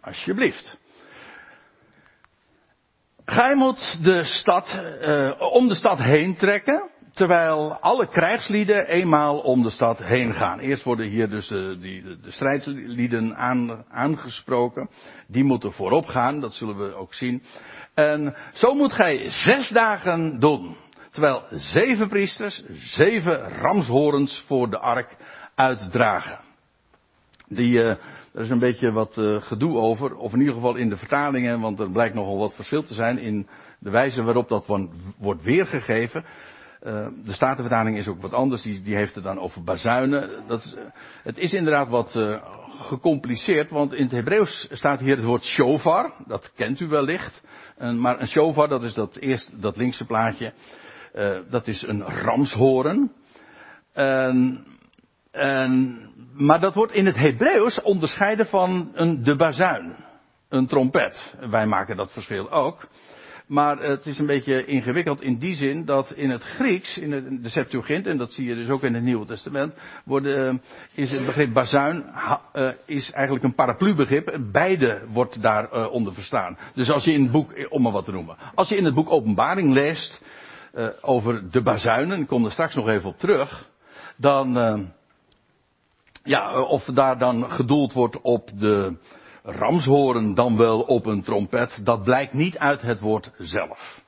Alsjeblieft. 0.00 0.78
Gij 3.26 3.54
moet 3.54 3.98
de 4.02 4.24
stad, 4.24 4.80
uh, 5.00 5.32
om 5.38 5.68
de 5.68 5.74
stad 5.74 5.98
heen 5.98 6.36
trekken, 6.36 6.90
terwijl 7.12 7.72
alle 7.80 8.08
krijgslieden 8.08 8.86
eenmaal 8.86 9.38
om 9.38 9.62
de 9.62 9.70
stad 9.70 9.98
heen 9.98 10.34
gaan. 10.34 10.58
Eerst 10.58 10.82
worden 10.82 11.08
hier 11.08 11.28
dus 11.28 11.48
de, 11.48 11.76
die, 11.80 12.02
de 12.02 12.30
strijdlieden 12.30 13.36
aan, 13.36 13.84
aangesproken. 13.88 14.90
Die 15.28 15.44
moeten 15.44 15.72
voorop 15.72 16.06
gaan, 16.06 16.40
dat 16.40 16.52
zullen 16.52 16.76
we 16.76 16.94
ook 16.94 17.14
zien. 17.14 17.42
En 17.94 18.36
zo 18.52 18.74
moet 18.74 18.92
gij 18.92 19.30
zes 19.30 19.68
dagen 19.68 20.40
doen. 20.40 20.76
Terwijl 21.10 21.42
zeven 21.50 22.08
priesters, 22.08 22.62
zeven 22.70 23.48
ramshorens 23.48 24.44
voor 24.46 24.70
de 24.70 24.78
ark 24.78 25.16
uitdragen. 25.54 26.45
Die, 27.48 27.72
uh, 27.72 27.88
er 28.32 28.40
is 28.40 28.50
een 28.50 28.58
beetje 28.58 28.92
wat 28.92 29.16
uh, 29.16 29.42
gedoe 29.42 29.76
over, 29.76 30.16
of 30.16 30.32
in 30.32 30.38
ieder 30.38 30.54
geval 30.54 30.76
in 30.76 30.88
de 30.88 30.96
vertalingen, 30.96 31.60
want 31.60 31.80
er 31.80 31.90
blijkt 31.90 32.14
nogal 32.14 32.38
wat 32.38 32.54
verschil 32.54 32.82
te 32.82 32.94
zijn 32.94 33.18
in 33.18 33.46
de 33.78 33.90
wijze 33.90 34.22
waarop 34.22 34.48
dat 34.48 34.66
wordt 35.18 35.42
weergegeven. 35.42 36.24
Uh, 36.82 37.06
de 37.24 37.32
Statenvertaling 37.32 37.96
is 37.96 38.08
ook 38.08 38.20
wat 38.20 38.32
anders, 38.32 38.62
die, 38.62 38.82
die 38.82 38.94
heeft 38.94 39.14
het 39.14 39.24
dan 39.24 39.38
over 39.38 39.64
bazuinen. 39.64 40.30
Dat 40.46 40.62
is, 40.62 40.76
het 41.22 41.38
is 41.38 41.52
inderdaad 41.52 41.88
wat 41.88 42.18
gecompliceerd, 42.68 43.70
want 43.70 43.92
in 43.92 44.02
het 44.02 44.12
Hebreeuws 44.12 44.68
staat 44.70 45.00
hier 45.00 45.16
het 45.16 45.24
woord 45.24 45.44
shofar, 45.44 46.12
dat 46.26 46.52
kent 46.54 46.80
u 46.80 46.86
wellicht. 46.86 47.42
Maar 47.78 48.20
een 48.20 48.26
shofar, 48.26 48.68
dat 48.68 48.82
is 48.82 48.94
dat 48.94 49.16
eerst 49.16 49.62
dat 49.62 49.76
linkse 49.76 50.06
plaatje, 50.06 50.52
dat 51.50 51.66
is 51.66 51.82
een 51.82 52.02
ramshoren. 52.02 53.12
En, 53.92 54.66
en, 55.36 56.00
maar 56.34 56.60
dat 56.60 56.74
wordt 56.74 56.92
in 56.92 57.06
het 57.06 57.16
Hebreeuws 57.16 57.82
onderscheiden 57.82 58.46
van 58.46 58.90
een 58.94 59.22
de 59.22 59.36
bazuin, 59.36 59.94
een 60.48 60.66
trompet. 60.66 61.34
Wij 61.50 61.66
maken 61.66 61.96
dat 61.96 62.12
verschil 62.12 62.50
ook. 62.50 62.88
Maar 63.46 63.78
het 63.78 64.06
is 64.06 64.18
een 64.18 64.26
beetje 64.26 64.64
ingewikkeld 64.64 65.22
in 65.22 65.38
die 65.38 65.54
zin 65.54 65.84
dat 65.84 66.12
in 66.12 66.30
het 66.30 66.42
Grieks, 66.42 66.98
in 66.98 67.40
de 67.42 67.48
Septuagint, 67.48 68.06
en 68.06 68.16
dat 68.16 68.32
zie 68.32 68.46
je 68.46 68.54
dus 68.54 68.68
ook 68.68 68.82
in 68.82 68.94
het 68.94 69.02
Nieuwe 69.02 69.26
Testament, 69.26 69.74
eh, 70.06 70.54
is 70.94 71.10
het 71.10 71.26
begrip 71.26 71.52
bazuin 71.52 72.06
uh, 72.54 72.68
is 72.86 73.10
eigenlijk 73.10 73.44
een 73.44 73.54
paraplubegrip. 73.54 74.38
Beide 74.52 75.02
wordt 75.12 75.42
daar 75.42 75.72
uh, 75.72 75.92
onder 75.92 76.12
verstaan. 76.12 76.58
Dus 76.74 76.90
als 76.90 77.04
je 77.04 77.12
in 77.12 77.22
het 77.22 77.32
boek, 77.32 77.66
om 77.68 77.82
maar 77.82 77.92
wat 77.92 78.04
te 78.04 78.12
noemen, 78.12 78.36
als 78.54 78.68
je 78.68 78.76
in 78.76 78.84
het 78.84 78.94
boek 78.94 79.10
Openbaring 79.10 79.72
leest 79.72 80.22
over 81.00 81.50
de 81.50 81.62
bazuinen, 81.62 82.20
ik 82.20 82.26
kom 82.26 82.44
er 82.44 82.50
straks 82.50 82.74
nog 82.74 82.88
even 82.88 83.08
op 83.08 83.18
terug, 83.18 83.68
dan, 84.16 84.56
ja, 86.26 86.60
of 86.60 86.84
daar 86.84 87.18
dan 87.18 87.50
gedoeld 87.50 87.92
wordt 87.92 88.20
op 88.20 88.50
de 88.58 88.96
ramshoren 89.42 90.34
dan 90.34 90.56
wel 90.56 90.80
op 90.80 91.06
een 91.06 91.22
trompet, 91.22 91.80
dat 91.84 92.02
blijkt 92.02 92.32
niet 92.32 92.58
uit 92.58 92.82
het 92.82 93.00
woord 93.00 93.30
zelf. 93.38 94.04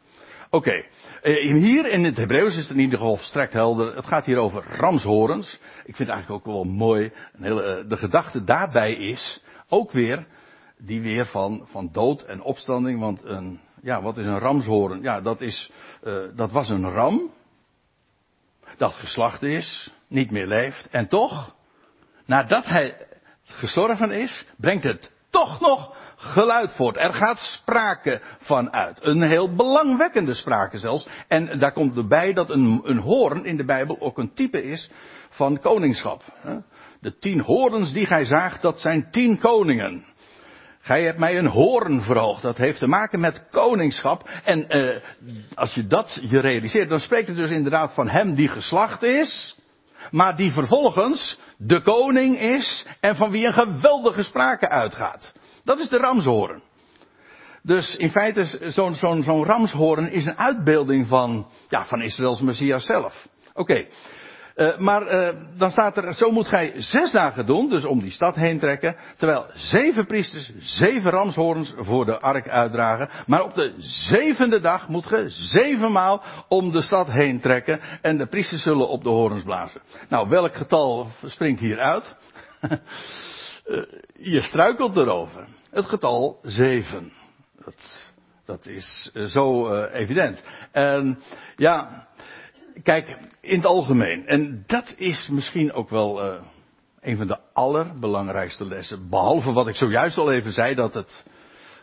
Oké. 0.51 0.85
Eh, 1.23 1.53
hier 1.53 1.87
in 1.87 2.05
het 2.05 2.17
Hebreeuws 2.17 2.57
is 2.57 2.63
het 2.63 2.77
in 2.77 2.83
ieder 2.83 2.99
geval 2.99 3.17
strekt 3.17 3.53
helder. 3.53 3.97
Het 3.97 4.07
gaat 4.07 4.25
hier 4.25 4.37
over 4.37 4.65
ramshorens. 4.77 5.53
Ik 5.85 5.97
vind 5.97 5.99
het 5.99 6.09
eigenlijk 6.09 6.47
ook 6.47 6.55
wel 6.55 6.65
mooi. 6.65 7.13
Een 7.33 7.43
hele, 7.43 7.63
eh, 7.63 7.89
de 7.89 7.97
gedachte 7.97 8.45
daarbij 8.45 8.93
is 8.93 9.43
ook 9.69 9.91
weer 9.93 10.27
die 10.79 11.01
weer 11.01 11.27
van, 11.27 11.63
van 11.65 11.89
dood 11.93 12.23
en 12.23 12.43
opstanding. 12.43 13.01
Want 13.01 13.25
een, 13.25 13.61
ja, 13.83 14.03
wat 14.03 14.17
is 14.17 14.27
een 14.27 14.39
ramshoren? 14.39 15.03
Ja, 15.03 15.21
dat, 15.21 15.41
is, 15.41 15.71
dat 16.35 16.53
was 16.53 16.69
een 16.69 16.91
ram. 16.91 17.31
Dat 18.77 18.93
geslacht 18.93 19.43
is, 19.43 19.93
niet 20.09 20.31
meer 20.31 20.47
leeft. 20.47 20.89
En 20.91 21.09
toch, 21.09 21.55
nadat 22.29 22.67
hij 22.67 22.95
gestorven 23.45 24.11
is, 24.11 24.45
brengt 24.57 24.85
het 24.85 25.11
toch 25.31 25.61
nog 25.61 25.97
geluid 26.17 26.73
voort. 26.73 26.97
Er 26.97 27.15
gaat 27.15 27.39
sprake 27.39 28.21
van 28.39 28.73
uit. 28.73 29.05
Een 29.05 29.23
heel 29.23 29.55
belangwekkende 29.55 30.35
sprake 30.35 30.79
zelfs. 30.79 31.09
En 31.29 31.59
daar 31.59 31.73
komt 31.73 31.97
erbij 31.97 32.33
dat 32.33 32.51
een, 32.51 32.81
een 32.85 32.99
hoorn 32.99 33.45
in 33.45 33.57
de 33.57 33.65
Bijbel 33.65 34.01
ook 34.01 34.19
een 34.19 34.35
type 34.35 34.63
is 34.63 34.91
van 35.29 35.61
koningschap. 35.61 36.23
De 37.01 37.19
tien 37.19 37.41
horens 37.41 37.93
die 37.93 38.07
gij 38.07 38.25
zaagt, 38.25 38.63
dat 38.63 38.81
zijn 38.81 39.09
tien 39.11 39.39
koningen. 39.39 40.05
Gij 40.81 41.03
hebt 41.03 41.19
mij 41.19 41.39
een 41.39 41.47
hoorn 41.47 42.01
verhoogd. 42.01 42.43
Dat 42.43 42.57
heeft 42.57 42.79
te 42.79 42.87
maken 42.87 43.21
met 43.21 43.45
koningschap. 43.51 44.29
En 44.45 44.77
uh, 44.77 45.03
als 45.55 45.75
je 45.75 45.87
dat 45.87 46.19
je 46.23 46.41
realiseert, 46.41 46.89
dan 46.89 47.01
spreekt 47.01 47.29
het 47.29 47.37
dus 47.37 47.51
inderdaad 47.51 47.93
van 47.95 48.09
hem 48.09 48.35
die 48.35 48.49
geslacht 48.49 49.03
is. 49.03 49.57
Maar 50.11 50.37
die 50.37 50.53
vervolgens 50.53 51.39
de 51.59 51.83
koning 51.83 52.41
is 52.41 52.87
en 53.00 53.17
van 53.17 53.31
wie 53.31 53.47
een 53.47 53.53
geweldige 53.53 54.23
sprake 54.23 54.69
uitgaat. 54.69 55.33
Dat 55.65 55.79
is 55.79 55.88
de 55.88 55.97
ramshoorn. 55.97 56.62
Dus 57.62 57.97
in 57.97 58.11
feite, 58.11 58.71
zo'n 58.71 58.95
zo'n 58.95 59.45
ramshoorn 59.45 60.11
is 60.11 60.27
een 60.27 60.38
uitbeelding 60.38 61.09
van, 61.09 61.47
ja, 61.69 61.85
van 61.85 62.03
Israëls 62.03 62.41
Messias 62.41 62.85
zelf. 62.87 63.29
Oké. 63.55 63.87
Uh, 64.59 64.77
maar 64.77 65.03
uh, 65.03 65.29
dan 65.57 65.71
staat 65.71 65.97
er, 65.97 66.15
zo 66.15 66.31
moet 66.31 66.49
gij 66.49 66.73
zes 66.77 67.11
dagen 67.11 67.47
doen, 67.47 67.69
dus 67.69 67.85
om 67.85 68.00
die 68.00 68.11
stad 68.11 68.35
heen 68.35 68.59
trekken, 68.59 68.97
terwijl 69.17 69.47
zeven 69.55 70.07
priesters 70.07 70.53
zeven 70.59 71.11
ramshoorns 71.11 71.75
voor 71.77 72.05
de 72.05 72.21
ark 72.21 72.49
uitdragen. 72.49 73.11
Maar 73.27 73.43
op 73.43 73.55
de 73.55 73.75
zevende 73.79 74.61
dag 74.61 74.88
moet 74.88 75.07
ge 75.07 75.25
zevenmaal 75.29 76.25
om 76.49 76.71
de 76.71 76.83
stad 76.83 77.07
heen 77.07 77.41
trekken 77.41 77.81
en 78.03 78.17
de 78.17 78.27
priesters 78.27 78.62
zullen 78.62 78.88
op 78.88 79.03
de 79.03 79.09
horens 79.09 79.43
blazen. 79.43 79.81
Nou, 80.09 80.29
welk 80.29 80.55
getal 80.55 81.07
springt 81.25 81.61
hier 81.61 81.79
uit? 81.79 82.17
uh, 82.61 82.73
je 84.35 84.41
struikelt 84.41 84.97
erover. 84.97 85.47
Het 85.71 85.87
getal 85.87 86.38
zeven. 86.43 87.12
Dat, 87.65 88.12
dat 88.45 88.67
is 88.67 89.11
zo 89.27 89.75
evident. 89.85 90.43
En 90.73 91.19
ja, 91.57 92.08
kijk, 92.83 93.17
in 93.41 93.57
het 93.57 93.67
algemeen. 93.67 94.27
En 94.27 94.65
dat 94.67 94.95
is 94.97 95.29
misschien 95.29 95.73
ook 95.73 95.89
wel 95.89 96.25
uh, 96.25 96.41
een 97.01 97.17
van 97.17 97.27
de 97.27 97.39
allerbelangrijkste 97.53 98.67
lessen. 98.67 99.09
Behalve 99.09 99.53
wat 99.53 99.67
ik 99.67 99.77
zojuist 99.77 100.17
al 100.17 100.33
even 100.33 100.53
zei, 100.53 100.75
dat 100.75 100.95
het 100.95 101.25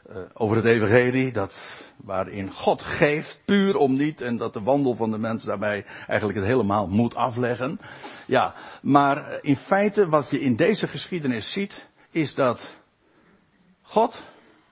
uh, 0.10 0.18
over 0.34 0.56
het 0.56 0.66
evangelie, 0.66 1.32
dat 1.32 1.84
waarin 1.98 2.52
God 2.52 2.82
geeft, 2.82 3.42
puur 3.46 3.76
om 3.76 3.98
niet, 3.98 4.22
en 4.22 4.38
dat 4.38 4.54
de 4.54 4.62
wandel 4.62 4.96
van 4.96 5.12
de 5.12 5.18
mens 5.18 5.44
daarbij 5.44 5.86
eigenlijk 6.08 6.40
het 6.40 6.48
helemaal 6.48 6.88
moet 6.88 7.16
afleggen. 7.16 7.80
Ja, 8.28 8.56
maar 8.82 9.18
eh, 9.18 9.38
in 9.42 9.56
feite 9.56 10.08
wat 10.08 10.30
je 10.30 10.40
in 10.40 10.56
deze 10.56 10.88
geschiedenis 10.88 11.52
ziet, 11.52 11.88
is 12.12 12.34
dat 12.34 12.78
God 13.82 14.24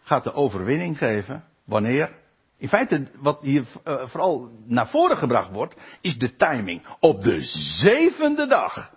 gaat 0.02 0.24
de 0.24 0.34
overwinning 0.34 0.98
geven 0.98 1.44
wanneer 1.66 2.22
in 2.64 2.70
feite, 2.70 3.08
wat 3.20 3.42
hier 3.42 3.64
uh, 3.88 4.06
vooral 4.06 4.50
naar 4.66 4.88
voren 4.88 5.18
gebracht 5.18 5.52
wordt, 5.52 5.76
is 6.02 6.18
de 6.18 6.36
timing. 6.36 6.88
Op 7.00 7.24
de 7.24 7.42
zevende 7.82 8.48
dag. 8.48 8.92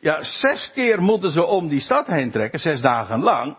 Ja, 0.00 0.22
zes 0.22 0.70
keer 0.74 1.02
moeten 1.02 1.30
ze 1.30 1.44
om 1.44 1.68
die 1.68 1.80
stad 1.80 2.06
heen 2.06 2.30
trekken, 2.30 2.58
zes 2.58 2.80
dagen 2.80 3.22
lang. 3.22 3.56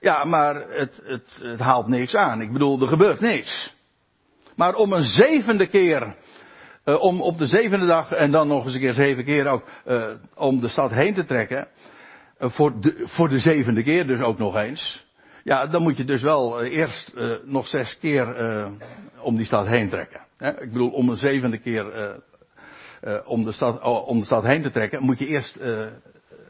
Ja, 0.00 0.24
maar 0.24 0.54
het, 0.54 1.00
het, 1.04 1.38
het 1.42 1.60
haalt 1.60 1.86
niks 1.86 2.14
aan. 2.14 2.40
Ik 2.40 2.52
bedoel, 2.52 2.80
er 2.80 2.88
gebeurt 2.88 3.20
niks. 3.20 3.74
Maar 4.56 4.74
om 4.74 4.92
een 4.92 5.02
zevende 5.02 5.66
keer, 5.66 6.16
uh, 6.84 7.02
om 7.02 7.20
op 7.20 7.38
de 7.38 7.46
zevende 7.46 7.86
dag 7.86 8.12
en 8.12 8.30
dan 8.30 8.48
nog 8.48 8.64
eens 8.64 8.74
een 8.74 8.80
keer 8.80 8.92
zeven 8.92 9.24
keer 9.24 9.46
ook, 9.46 9.64
uh, 9.86 10.04
om 10.34 10.60
de 10.60 10.68
stad 10.68 10.90
heen 10.90 11.14
te 11.14 11.24
trekken. 11.24 11.68
voor, 12.38 12.80
de, 12.80 13.02
voor 13.04 13.28
de 13.28 13.38
zevende 13.38 13.82
keer 13.82 14.06
dus 14.06 14.20
ook 14.20 14.38
nog 14.38 14.56
eens. 14.56 15.03
Ja, 15.44 15.66
dan 15.66 15.82
moet 15.82 15.96
je 15.96 16.04
dus 16.04 16.22
wel 16.22 16.64
uh, 16.64 16.76
eerst 16.76 17.12
uh, 17.14 17.34
nog 17.44 17.68
zes 17.68 17.98
keer 17.98 18.40
uh, 18.40 18.70
om 19.20 19.36
die 19.36 19.46
stad 19.46 19.66
heen 19.66 19.88
trekken. 19.88 20.20
Hè? 20.36 20.62
Ik 20.62 20.72
bedoel, 20.72 20.90
om 20.90 21.08
een 21.08 21.16
zevende 21.16 21.58
keer 21.58 22.16
om, 23.24 23.44
de 23.44 23.52
stad, 23.52 23.82
oh, 23.82 24.08
om 24.08 24.18
de 24.18 24.24
stad 24.24 24.42
heen 24.42 24.62
te 24.62 24.70
trekken, 24.70 25.02
moet 25.02 25.18
je 25.18 25.26
eerst 25.26 25.60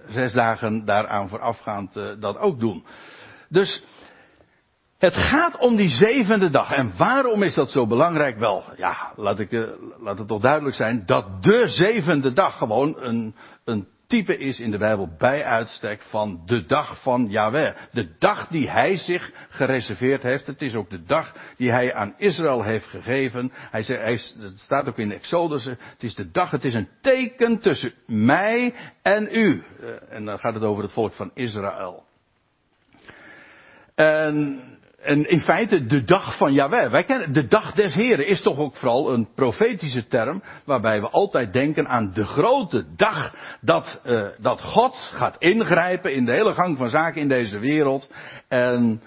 zes 0.07 0.33
dagen 0.33 0.85
daaraan 0.85 1.29
voorafgaand 1.29 1.93
dat 2.19 2.39
ook 2.39 2.61
doen. 2.61 2.85
Dus 3.49 3.85
het 4.99 5.15
gaat 5.15 5.59
om 5.59 5.77
die 5.77 5.89
zevende 5.89 6.51
dag. 6.51 6.71
En 6.71 6.93
waarom 6.97 7.43
is 7.43 7.55
dat 7.55 7.71
zo 7.71 7.87
belangrijk? 7.87 8.39
Wel, 8.39 8.65
ja, 8.77 9.13
laat, 9.17 9.39
ik, 9.39 9.69
laat 9.99 10.19
het 10.19 10.29
toch 10.29 10.43
duidelijk 10.43 10.77
zijn 10.77 11.03
dat 11.07 11.43
de 11.43 11.69
zevende 11.69 12.33
dag 12.33 12.59
gewoon 12.59 12.95
een, 12.99 13.35
een 13.65 13.89
type 14.07 14.37
is 14.39 14.61
in 14.61 14.71
de 14.71 14.79
Bijbel 14.79 15.09
bij 15.19 15.45
uitstek 15.45 16.03
van 16.03 16.43
de 16.47 16.67
dag 16.67 17.03
van 17.03 17.27
Yahweh. 17.29 17.77
De 17.93 18.17
dag 18.19 18.49
die 18.49 18.71
hij 18.71 18.97
zich 18.97 19.33
gereserveerd 19.49 20.23
heeft. 20.23 20.47
Het 20.47 20.63
is 20.63 20.75
ook 20.75 20.91
de 20.91 21.03
dag 21.03 21.35
die 21.57 21.71
hij 21.71 21.95
aan 21.95 22.15
Israël 22.19 22.63
heeft 22.63 22.87
gegeven. 22.87 23.53
Hij, 23.53 23.83
zegt, 23.83 24.01
hij 24.01 24.21
het 24.45 24.61
staat 24.61 24.89
ook 24.89 24.99
in 24.99 25.13
Exodus. 25.13 25.65
Het 25.65 26.03
is 26.03 26.15
de 26.15 26.31
dag, 26.31 26.51
het 26.51 26.65
is 26.65 26.75
een 26.75 26.89
teken 27.01 27.59
tussen 27.59 27.93
mij 28.07 28.75
en 29.03 29.29
u. 29.33 29.65
Eh, 29.81 30.17
en 30.17 30.25
dan 30.25 30.39
gaat 30.39 30.55
het 30.55 30.63
over 30.63 30.83
het 30.83 30.93
volk 30.93 31.13
van 31.13 31.31
Israël. 31.35 32.05
En 33.95 34.61
en 35.05 35.25
in 35.25 35.41
feite 35.41 35.87
de 35.87 36.05
dag 36.05 36.37
van 36.37 36.53
Yahweh. 36.53 36.91
Wij 36.91 37.05
kennen, 37.05 37.33
de 37.33 37.47
dag 37.47 37.73
des 37.73 37.95
Heren 37.95 38.27
is 38.27 38.43
toch 38.43 38.59
ook 38.59 38.77
vooral 38.77 39.13
een 39.13 39.29
profetische 39.35 40.07
term, 40.07 40.43
waarbij 40.65 41.01
we 41.01 41.09
altijd 41.09 41.53
denken 41.53 41.89
aan 41.89 42.13
de 42.15 42.25
grote 42.25 42.85
dag 42.97 43.35
dat, 43.61 44.01
uh, 44.05 44.27
dat 44.39 44.61
God 44.61 44.97
gaat 45.13 45.37
ingrijpen 45.39 46.15
in 46.15 46.25
de 46.25 46.33
hele 46.33 46.55
gang 46.55 46.77
van 46.77 46.89
zaken 46.89 47.21
in 47.21 47.29
deze 47.29 47.59
wereld. 47.59 48.11
En 48.49 49.03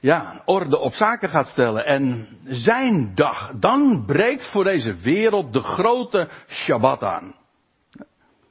ja, 0.00 0.42
orde 0.44 0.78
op 0.78 0.92
zaken 0.92 1.28
gaat 1.28 1.48
stellen. 1.48 1.84
En 1.84 2.28
zijn 2.44 3.14
dag, 3.14 3.52
dan 3.60 4.04
breekt 4.06 4.50
voor 4.50 4.64
deze 4.64 4.94
wereld 4.94 5.52
de 5.52 5.62
grote 5.62 6.28
Shabbat 6.48 7.02
aan. 7.02 7.34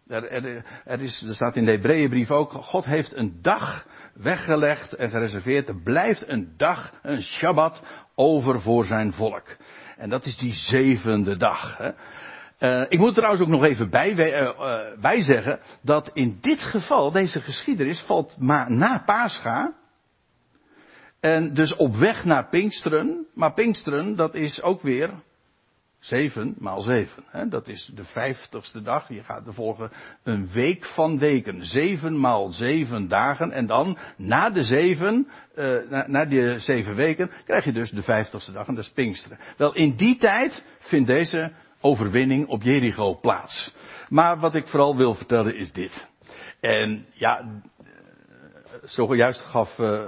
Er, 0.08 0.32
er, 0.32 0.66
er, 0.86 1.02
is, 1.02 1.24
er 1.28 1.36
staat 1.36 1.56
in 1.56 1.66
de 1.66 1.72
Hebreeënbrief 1.72 2.32
ook, 2.32 2.52
God 2.52 2.86
heeft 2.86 3.16
een 3.16 3.40
dag 3.42 3.88
weggelegd 4.14 4.94
en 4.94 5.10
gereserveerd. 5.10 5.68
Er 5.68 5.82
blijft 5.82 6.28
een 6.28 6.54
dag, 6.58 6.94
een 7.02 7.22
Shabbat, 7.22 7.82
over 8.16 8.62
voor 8.62 8.86
zijn 8.86 9.14
volk. 9.14 9.56
En 9.98 10.10
dat 10.10 10.26
is 10.26 10.38
die 10.38 10.54
zevende 10.54 11.38
dag. 11.38 11.78
Hè. 11.78 11.92
Uh, 12.60 12.86
ik 12.90 13.00
moet 13.00 13.14
trouwens 13.14 13.42
ook 13.42 13.48
nog 13.48 13.64
even 13.64 13.90
bij, 13.90 14.12
uh, 14.12 14.42
uh, 14.42 15.02
bij 15.02 15.22
zeggen 15.22 15.60
dat 15.82 16.12
in 16.14 16.38
dit 16.42 16.60
geval 16.60 17.12
deze 17.12 17.42
geschiedenis 17.42 18.02
valt 18.02 18.36
ma 18.40 18.70
na 18.70 19.04
Pascha. 19.06 19.74
En 21.20 21.54
dus 21.54 21.76
op 21.76 21.96
weg 21.96 22.26
naar 22.26 22.50
Pinksteren. 22.50 23.28
Maar 23.34 23.54
Pinksteren, 23.54 24.16
dat 24.16 24.36
is 24.36 24.62
ook 24.62 24.82
weer 24.82 25.10
7 26.06 26.56
maal 26.58 26.82
7. 26.82 27.24
Hè? 27.28 27.48
Dat 27.48 27.68
is 27.68 27.92
de 27.96 28.04
vijftigste 28.04 28.82
dag. 28.82 29.10
Je 29.10 29.24
gaat 29.24 29.48
er 29.48 29.54
volgen 29.54 29.92
een 30.24 30.50
week 30.52 30.86
van 30.86 31.20
weken. 31.20 31.64
7 31.64 32.20
maal 32.20 32.52
7 32.52 33.08
dagen. 33.08 33.52
En 33.52 33.68
dan 33.68 33.98
na 34.18 34.50
de 34.50 34.64
7, 34.64 35.28
uh, 35.56 35.90
na, 35.90 36.08
na 36.08 36.26
die 36.26 36.60
7 36.60 36.96
weken, 36.96 37.32
krijg 37.46 37.66
je 37.66 37.72
dus 37.72 37.90
de 37.90 38.02
vijftigste 38.02 38.52
dag 38.52 38.68
en 38.68 38.76
dat 38.76 38.84
is 38.84 38.90
Pinksteren. 38.90 39.40
Wel, 39.58 39.76
in 39.76 39.96
die 39.96 40.18
tijd 40.18 40.64
vindt 40.80 41.08
deze 41.08 41.52
overwinning 41.82 42.48
op 42.48 42.62
Jericho 42.64 43.16
plaats. 43.20 43.74
Maar 44.10 44.40
wat 44.40 44.56
ik 44.56 44.68
vooral 44.68 44.96
wil 44.96 45.14
vertellen 45.14 45.56
is 45.58 45.72
dit. 45.72 46.08
En 46.60 47.06
ja, 47.14 47.62
zojuist 48.84 49.40
gaf, 49.42 49.78
uh, 49.78 50.06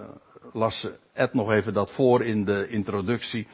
las 0.54 0.88
Ed 1.14 1.34
nog 1.34 1.52
even 1.52 1.74
dat 1.74 1.92
voor 1.92 2.26
in 2.26 2.46
de 2.46 2.68
introductie. 2.68 3.48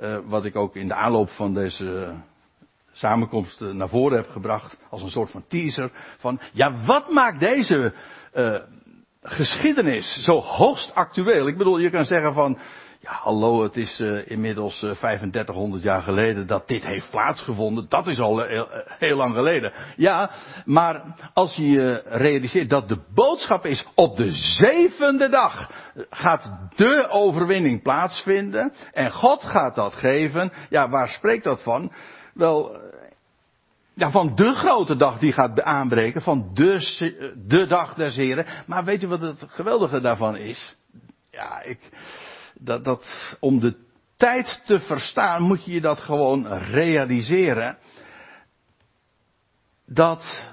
Uh, 0.00 0.18
wat 0.24 0.44
ik 0.44 0.56
ook 0.56 0.76
in 0.76 0.88
de 0.88 0.94
aanloop 0.94 1.30
van 1.30 1.54
deze 1.54 2.14
samenkomst 2.92 3.60
naar 3.60 3.88
voren 3.88 4.16
heb 4.16 4.28
gebracht. 4.28 4.78
Als 4.90 5.02
een 5.02 5.10
soort 5.10 5.30
van 5.30 5.44
teaser. 5.48 5.90
Van, 6.18 6.40
ja, 6.52 6.74
wat 6.86 7.10
maakt 7.10 7.40
deze 7.40 7.92
uh, 8.34 8.56
geschiedenis 9.22 10.22
zo 10.24 10.40
hoogst 10.40 10.94
actueel? 10.94 11.48
Ik 11.48 11.56
bedoel, 11.56 11.78
je 11.78 11.90
kan 11.90 12.04
zeggen 12.04 12.32
van, 12.34 12.58
ja, 13.00 13.12
hallo, 13.12 13.62
het 13.62 13.76
is 13.76 14.00
inmiddels 14.24 14.82
uh, 14.82 14.90
3500 14.90 15.82
jaar 15.82 16.02
geleden 16.02 16.46
dat 16.46 16.68
dit 16.68 16.86
heeft 16.86 17.10
plaatsgevonden. 17.10 17.86
Dat 17.88 18.06
is 18.06 18.18
al 18.18 18.40
heel, 18.46 18.68
heel 18.98 19.16
lang 19.16 19.34
geleden. 19.34 19.72
Ja, 19.96 20.30
maar 20.64 21.14
als 21.34 21.54
je 21.54 21.66
je 21.66 22.02
realiseert 22.04 22.70
dat 22.70 22.88
de 22.88 22.98
boodschap 23.14 23.66
is 23.66 23.86
op 23.94 24.16
de 24.16 24.30
zevende 24.30 25.28
dag 25.28 25.70
gaat 26.10 26.52
de 26.76 27.08
overwinning 27.08 27.82
plaatsvinden 27.82 28.72
en 28.92 29.10
God 29.10 29.44
gaat 29.44 29.74
dat 29.74 29.94
geven. 29.94 30.52
Ja, 30.68 30.88
waar 30.88 31.08
spreekt 31.08 31.44
dat 31.44 31.62
van? 31.62 31.92
Wel, 32.34 32.80
ja, 33.94 34.10
van 34.10 34.34
de 34.34 34.54
grote 34.54 34.96
dag 34.96 35.18
die 35.18 35.32
gaat 35.32 35.62
aanbreken, 35.62 36.22
van 36.22 36.50
de, 36.54 37.34
de 37.46 37.66
dag 37.66 37.94
des 37.94 38.16
Heren. 38.16 38.46
Maar 38.66 38.84
weet 38.84 39.00
je 39.00 39.06
wat 39.06 39.20
het 39.20 39.46
geweldige 39.48 40.00
daarvan 40.00 40.36
is? 40.36 40.76
Ja, 41.30 41.62
ik, 41.62 41.78
dat, 42.54 42.84
dat, 42.84 43.36
om 43.40 43.60
de 43.60 43.76
tijd 44.16 44.60
te 44.64 44.80
verstaan 44.80 45.42
moet 45.42 45.64
je 45.64 45.72
je 45.72 45.80
dat 45.80 46.00
gewoon 46.00 46.46
realiseren. 46.52 47.78
Dat 49.86 50.48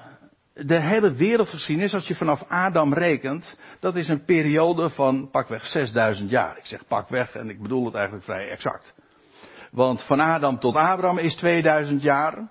de 0.65 0.79
hele 0.79 1.13
wereldgeschiedenis, 1.13 1.93
als 1.93 2.07
je 2.07 2.15
vanaf 2.15 2.43
Adam 2.47 2.93
rekent, 2.93 3.57
dat 3.79 3.95
is 3.95 4.07
een 4.07 4.25
periode 4.25 4.89
van 4.89 5.29
pakweg 5.31 5.65
6000 5.65 6.29
jaar. 6.29 6.57
Ik 6.57 6.65
zeg 6.65 6.87
pakweg 6.87 7.35
en 7.35 7.49
ik 7.49 7.61
bedoel 7.61 7.85
het 7.85 7.93
eigenlijk 7.93 8.25
vrij 8.25 8.49
exact. 8.49 8.93
Want 9.71 10.03
van 10.03 10.19
Adam 10.19 10.59
tot 10.59 10.75
Abraham 10.75 11.17
is 11.17 11.35
2000 11.35 12.01
jaar. 12.01 12.49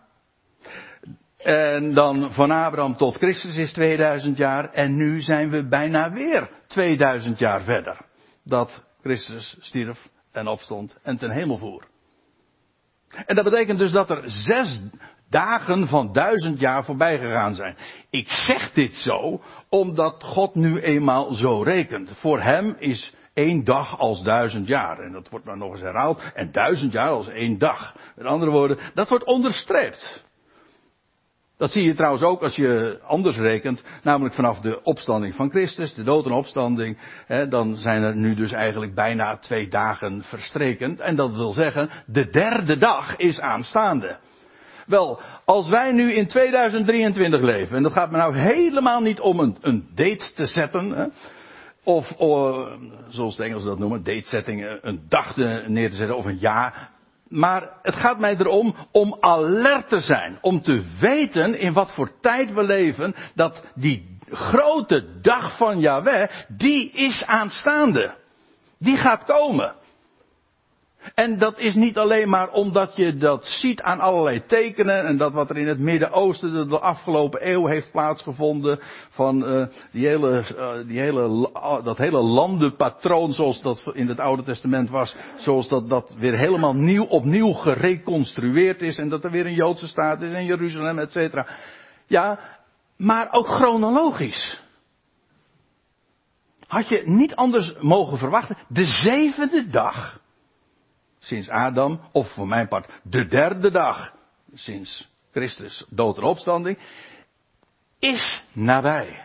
En 1.37 1.95
dan 1.95 2.33
van 2.33 2.51
Abraham 2.51 2.97
tot 2.97 3.16
Christus 3.16 3.57
is 3.57 3.73
2000 3.73 4.37
jaar. 4.37 4.71
En 4.71 4.97
nu 4.97 5.21
zijn 5.21 5.51
we 5.51 5.69
bijna 5.69 6.12
weer 6.12 6.51
2000 6.66 7.38
jaar 7.38 7.62
verder. 7.62 7.99
Dat 8.45 8.85
Christus 9.01 9.57
stierf 9.61 10.09
en 10.33 10.47
opstond 10.47 10.97
en 11.03 11.16
ten 11.16 11.31
hemel 11.31 11.59
voer. 11.59 11.87
En 13.27 13.35
dat 13.35 13.45
betekent 13.45 13.79
dus 13.79 13.92
dat 13.92 14.11
er 14.11 14.23
zes 14.27 14.81
dagen 15.37 15.88
van 15.88 16.12
duizend 16.12 16.61
jaar 16.61 16.85
voorbij 16.85 17.18
gegaan 17.18 17.55
zijn. 17.55 17.77
Ik 18.11 18.29
zeg 18.29 18.72
dit 18.72 18.94
zo 18.94 19.40
omdat 19.68 20.22
God 20.25 20.55
nu 20.55 20.81
eenmaal 20.81 21.33
zo 21.33 21.62
rekent. 21.62 22.12
Voor 22.18 22.40
hem 22.40 22.77
is 22.79 23.14
één 23.35 23.64
dag 23.64 23.99
als 23.99 24.22
duizend 24.22 24.66
jaar. 24.68 24.99
En 24.99 25.12
dat 25.12 25.29
wordt 25.29 25.44
maar 25.44 25.57
nog 25.57 25.70
eens 25.70 25.81
herhaald. 25.81 26.22
En 26.35 26.53
duizend 26.53 26.92
jaar 26.92 27.11
als 27.11 27.29
één 27.29 27.59
dag. 27.59 27.96
Met 28.16 28.27
andere 28.27 28.51
woorden, 28.51 28.79
dat 28.94 29.09
wordt 29.09 29.25
onderstreept. 29.25 30.25
Dat 31.57 31.72
zie 31.72 31.83
je 31.83 31.94
trouwens 31.94 32.22
ook 32.22 32.42
als 32.42 32.57
je 32.57 33.01
anders 33.03 33.37
rekent, 33.37 33.83
namelijk 34.03 34.35
vanaf 34.35 34.61
de 34.61 34.83
opstanding 34.83 35.35
van 35.35 35.51
Christus, 35.51 35.94
de 35.94 36.03
dood 36.03 36.27
en 36.27 36.33
opstanding, 36.33 36.99
hè, 37.27 37.49
dan 37.49 37.77
zijn 37.77 38.03
er 38.03 38.16
nu 38.16 38.35
dus 38.35 38.53
eigenlijk 38.53 38.94
bijna 38.94 39.37
twee 39.38 39.68
dagen 39.68 40.22
verstreken. 40.22 41.01
En 41.01 41.16
dat 41.16 41.35
wil 41.35 41.53
zeggen, 41.53 41.90
de 42.07 42.31
derde 42.31 42.77
dag 42.77 43.16
is 43.16 43.40
aanstaande. 43.40 44.18
Wel, 44.87 45.20
als 45.44 45.68
wij 45.68 45.92
nu 45.92 46.12
in 46.12 46.27
2023 46.27 47.40
leven, 47.40 47.77
en 47.77 47.83
dat 47.83 47.92
gaat 47.92 48.11
me 48.11 48.16
nou 48.16 48.37
helemaal 48.37 49.01
niet 49.01 49.20
om 49.20 49.40
een, 49.40 49.57
een 49.61 49.88
date 49.94 50.33
te 50.35 50.46
zetten, 50.46 50.90
hè, 50.90 51.07
of, 51.85 52.14
zoals 53.09 53.37
de 53.37 53.44
Engelsen 53.44 53.68
dat 53.68 53.79
noemen, 53.79 54.05
date 54.05 54.27
setting, 54.27 54.79
een 54.83 55.01
dag 55.09 55.37
neer 55.66 55.90
te 55.90 55.96
zetten 55.96 56.16
of 56.16 56.25
een 56.25 56.38
jaar 56.38 56.94
maar 57.29 57.70
het 57.83 57.94
gaat 57.94 58.18
mij 58.18 58.37
erom 58.37 58.77
om 58.92 59.16
alert 59.20 59.88
te 59.88 60.01
zijn. 60.01 60.38
Om 60.40 60.62
te 60.62 60.85
weten 61.01 61.59
in 61.59 61.72
wat 61.72 61.92
voor 61.92 62.11
tijd 62.20 62.53
we 62.53 62.62
leven. 62.62 63.14
Dat 63.35 63.64
die 63.75 64.18
grote 64.29 65.20
dag 65.20 65.57
van 65.57 65.81
Yahweh, 65.81 66.31
die 66.49 66.90
is 66.90 67.25
aanstaande. 67.25 68.14
Die 68.79 68.96
gaat 68.96 69.25
komen. 69.25 69.75
En 71.14 71.38
dat 71.38 71.59
is 71.59 71.75
niet 71.75 71.99
alleen 71.99 72.29
maar 72.29 72.51
omdat 72.51 72.97
je 72.97 73.16
dat 73.16 73.47
ziet 73.47 73.83
aan 73.83 74.01
allerlei 74.01 74.47
tekenen 74.47 75.05
en 75.05 75.16
dat 75.16 75.33
wat 75.33 75.51
er 75.51 75.57
in 75.57 75.66
het 75.66 75.79
Midden-Oosten 75.79 76.69
de 76.69 76.79
afgelopen 76.79 77.51
eeuw 77.51 77.66
heeft 77.66 77.90
plaatsgevonden 77.90 78.81
van 79.11 79.53
uh, 79.53 79.66
die 79.92 80.07
hele, 80.07 80.45
uh, 80.57 80.88
die 80.88 80.99
hele, 80.99 81.51
uh, 81.55 81.85
dat 81.85 81.99
hele 81.99 82.21
landenpatroon 82.21 83.33
zoals 83.33 83.62
dat 83.62 83.90
in 83.92 84.09
het 84.09 84.21
Oude 84.21 84.42
Testament 84.42 84.90
was, 84.90 85.16
zoals 85.37 85.69
dat, 85.69 85.88
dat 85.88 86.14
weer 86.19 86.38
helemaal 86.38 86.75
nieuw 86.75 87.05
opnieuw 87.05 87.53
gereconstrueerd 87.53 88.83
is 88.83 88.99
en 88.99 89.09
dat 89.09 89.25
er 89.25 89.31
weer 89.31 89.47
een 89.47 89.55
Joodse 89.55 89.87
staat 89.87 90.23
is 90.23 90.33
in 90.33 90.45
Jeruzalem, 90.45 90.99
et 90.99 91.12
cetera. 91.12 91.47
Ja, 92.07 92.38
maar 92.97 93.29
ook 93.33 93.47
chronologisch. 93.47 94.64
Had 96.66 96.88
je 96.88 97.03
niet 97.05 97.35
anders 97.35 97.75
mogen 97.81 98.19
verwachten, 98.19 98.57
de 98.69 98.87
zevende 98.87 99.69
dag 99.69 100.21
sinds 101.26 101.48
Adam, 101.48 102.00
of 102.12 102.32
voor 102.32 102.48
mijn 102.48 102.68
part 102.68 102.90
de 103.02 103.26
derde 103.26 103.70
dag 103.70 104.14
sinds 104.54 105.08
Christus 105.32 105.84
dood 105.88 106.16
en 106.16 106.22
opstanding, 106.22 106.78
is 107.98 108.44
nabij. 108.52 109.24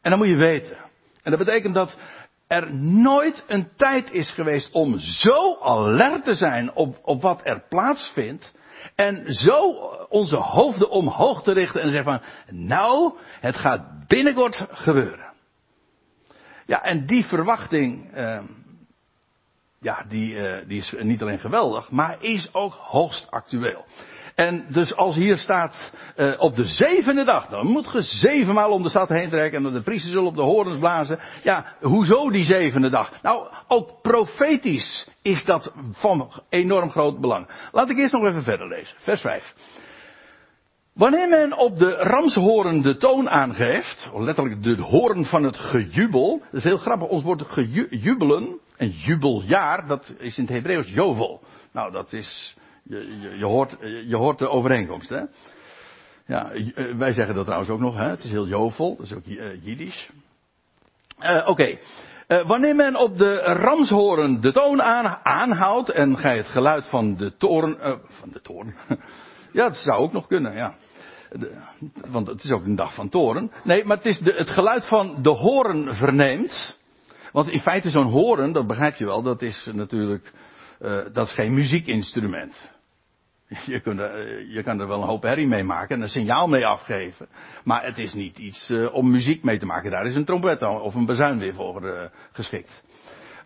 En 0.00 0.10
dat 0.10 0.18
moet 0.18 0.28
je 0.28 0.36
weten. 0.36 0.76
En 1.22 1.30
dat 1.30 1.38
betekent 1.38 1.74
dat 1.74 1.96
er 2.46 2.74
nooit 2.74 3.44
een 3.46 3.68
tijd 3.76 4.12
is 4.12 4.30
geweest 4.30 4.70
om 4.70 4.98
zo 4.98 5.58
alert 5.60 6.24
te 6.24 6.34
zijn 6.34 6.74
op, 6.74 6.98
op 7.02 7.22
wat 7.22 7.40
er 7.44 7.62
plaatsvindt. 7.68 8.54
En 8.94 9.34
zo 9.34 9.70
onze 10.08 10.36
hoofden 10.36 10.90
omhoog 10.90 11.42
te 11.42 11.52
richten 11.52 11.82
en 11.82 11.90
zeggen 11.90 12.04
van, 12.04 12.22
nou, 12.66 13.12
het 13.40 13.56
gaat 13.56 14.06
binnenkort 14.06 14.66
gebeuren. 14.70 15.32
Ja, 16.66 16.82
en 16.82 17.06
die 17.06 17.24
verwachting, 17.24 18.12
eh, 18.12 18.40
ja, 19.82 20.04
die, 20.08 20.34
uh, 20.34 20.56
die 20.66 20.78
is 20.78 20.94
niet 20.98 21.22
alleen 21.22 21.38
geweldig, 21.38 21.90
maar 21.90 22.16
is 22.20 22.48
ook 22.52 22.74
hoogst 22.74 23.30
actueel. 23.30 23.84
En 24.34 24.66
dus 24.68 24.96
als 24.96 25.14
hier 25.14 25.36
staat 25.36 25.92
uh, 26.16 26.34
op 26.38 26.54
de 26.54 26.66
zevende 26.66 27.24
dag, 27.24 27.46
dan 27.46 27.66
moet 27.66 27.92
je 27.92 28.02
zevenmaal 28.02 28.70
om 28.70 28.82
de 28.82 28.88
stad 28.88 29.08
heen 29.08 29.30
trekken 29.30 29.66
en 29.66 29.72
de 29.72 29.82
priesters 29.82 30.12
zullen 30.12 30.28
op 30.28 30.34
de 30.34 30.42
horens 30.42 30.78
blazen. 30.78 31.18
Ja, 31.42 31.66
hoezo 31.80 32.30
die 32.30 32.44
zevende 32.44 32.88
dag? 32.88 33.22
Nou, 33.22 33.48
ook 33.68 34.02
profetisch 34.02 35.08
is 35.22 35.44
dat 35.44 35.72
van 35.92 36.30
enorm 36.48 36.90
groot 36.90 37.20
belang. 37.20 37.48
Laat 37.72 37.90
ik 37.90 37.98
eerst 37.98 38.12
nog 38.12 38.26
even 38.26 38.42
verder 38.42 38.68
lezen. 38.68 38.96
Vers 38.98 39.20
5. 39.20 39.54
Wanneer 40.94 41.28
men 41.28 41.58
op 41.58 41.78
de 41.78 41.94
ramshoren 41.94 42.82
de 42.82 42.96
toon 42.96 43.30
aangeeft, 43.30 44.10
letterlijk 44.14 44.62
de 44.62 44.82
hoorn 44.82 45.24
van 45.24 45.42
het 45.42 45.56
gejubel, 45.56 46.38
dat 46.38 46.58
is 46.58 46.64
heel 46.64 46.78
grappig, 46.78 47.08
ons 47.08 47.22
wordt 47.22 47.42
gejubelen, 47.42 48.58
een 48.80 48.90
jubeljaar, 48.90 49.86
dat 49.86 50.14
is 50.18 50.38
in 50.38 50.44
het 50.44 50.52
Hebreeuws 50.52 50.90
jovel. 50.90 51.42
Nou, 51.72 51.92
dat 51.92 52.12
is, 52.12 52.56
je, 52.82 53.20
je, 53.20 53.38
je, 53.38 53.44
hoort, 53.44 53.76
je 54.06 54.16
hoort 54.16 54.38
de 54.38 54.48
overeenkomst, 54.48 55.08
hè. 55.08 55.22
Ja, 56.26 56.50
eh, 56.50 56.96
wij 56.96 57.12
zeggen 57.12 57.34
dat 57.34 57.44
trouwens 57.44 57.70
ook 57.70 57.80
nog, 57.80 57.96
hè. 57.96 58.08
Het 58.08 58.24
is 58.24 58.30
heel 58.30 58.46
jovel, 58.46 58.96
dat 58.96 59.06
is 59.06 59.12
ook 59.12 59.26
uh, 59.26 59.64
Jiddisch. 59.64 60.10
Uh, 61.20 61.46
Oké. 61.46 61.78
Wanneer 62.46 62.76
men 62.76 62.96
op 62.96 63.18
de 63.18 63.36
ramshoren 63.38 64.40
de 64.40 64.52
toon 64.52 64.82
aan, 64.82 65.18
aanhoudt 65.22 65.88
en 65.88 66.18
gij 66.18 66.36
het 66.36 66.46
geluid 66.46 66.86
van 66.86 67.16
de 67.16 67.36
toren, 67.36 68.00
van 68.08 68.30
de 68.32 68.40
toren, 68.40 68.74
ja, 69.52 69.68
dat 69.68 69.76
zou 69.76 69.98
ook 69.98 70.12
nog 70.12 70.26
kunnen, 70.26 70.54
ja. 70.54 70.74
Want 72.10 72.26
het 72.26 72.44
is 72.44 72.50
ook 72.50 72.64
een 72.64 72.76
dag 72.76 72.94
van 72.94 73.08
toren. 73.08 73.52
Nee, 73.64 73.84
maar 73.84 73.96
het 73.96 74.06
is 74.06 74.18
de, 74.18 74.32
het 74.32 74.50
geluid 74.50 74.86
van 74.86 75.22
de 75.22 75.28
horen 75.28 75.94
verneemt. 75.94 76.78
Want 77.32 77.48
in 77.48 77.60
feite 77.60 77.90
zo'n 77.90 78.10
horen, 78.10 78.52
dat 78.52 78.66
begrijp 78.66 78.96
je 78.96 79.04
wel, 79.04 79.22
dat 79.22 79.42
is 79.42 79.68
natuurlijk, 79.72 80.32
uh, 80.80 80.98
dat 81.12 81.26
is 81.26 81.34
geen 81.34 81.54
muziekinstrument. 81.54 82.70
Je, 83.66 83.80
kunt 83.80 83.98
er, 83.98 84.46
je 84.46 84.62
kan 84.62 84.80
er 84.80 84.88
wel 84.88 85.00
een 85.00 85.08
hoop 85.08 85.22
herrie 85.22 85.46
mee 85.46 85.64
maken 85.64 85.96
en 85.96 86.02
een 86.02 86.08
signaal 86.08 86.48
mee 86.48 86.66
afgeven. 86.66 87.28
Maar 87.64 87.84
het 87.84 87.98
is 87.98 88.12
niet 88.12 88.38
iets 88.38 88.70
uh, 88.70 88.94
om 88.94 89.10
muziek 89.10 89.42
mee 89.42 89.58
te 89.58 89.66
maken. 89.66 89.90
Daar 89.90 90.06
is 90.06 90.14
een 90.14 90.24
trompet 90.24 90.62
of 90.62 90.94
een 90.94 91.06
bazuin 91.06 91.38
weer 91.38 91.54
voor 91.54 92.10
geschikt. 92.32 92.82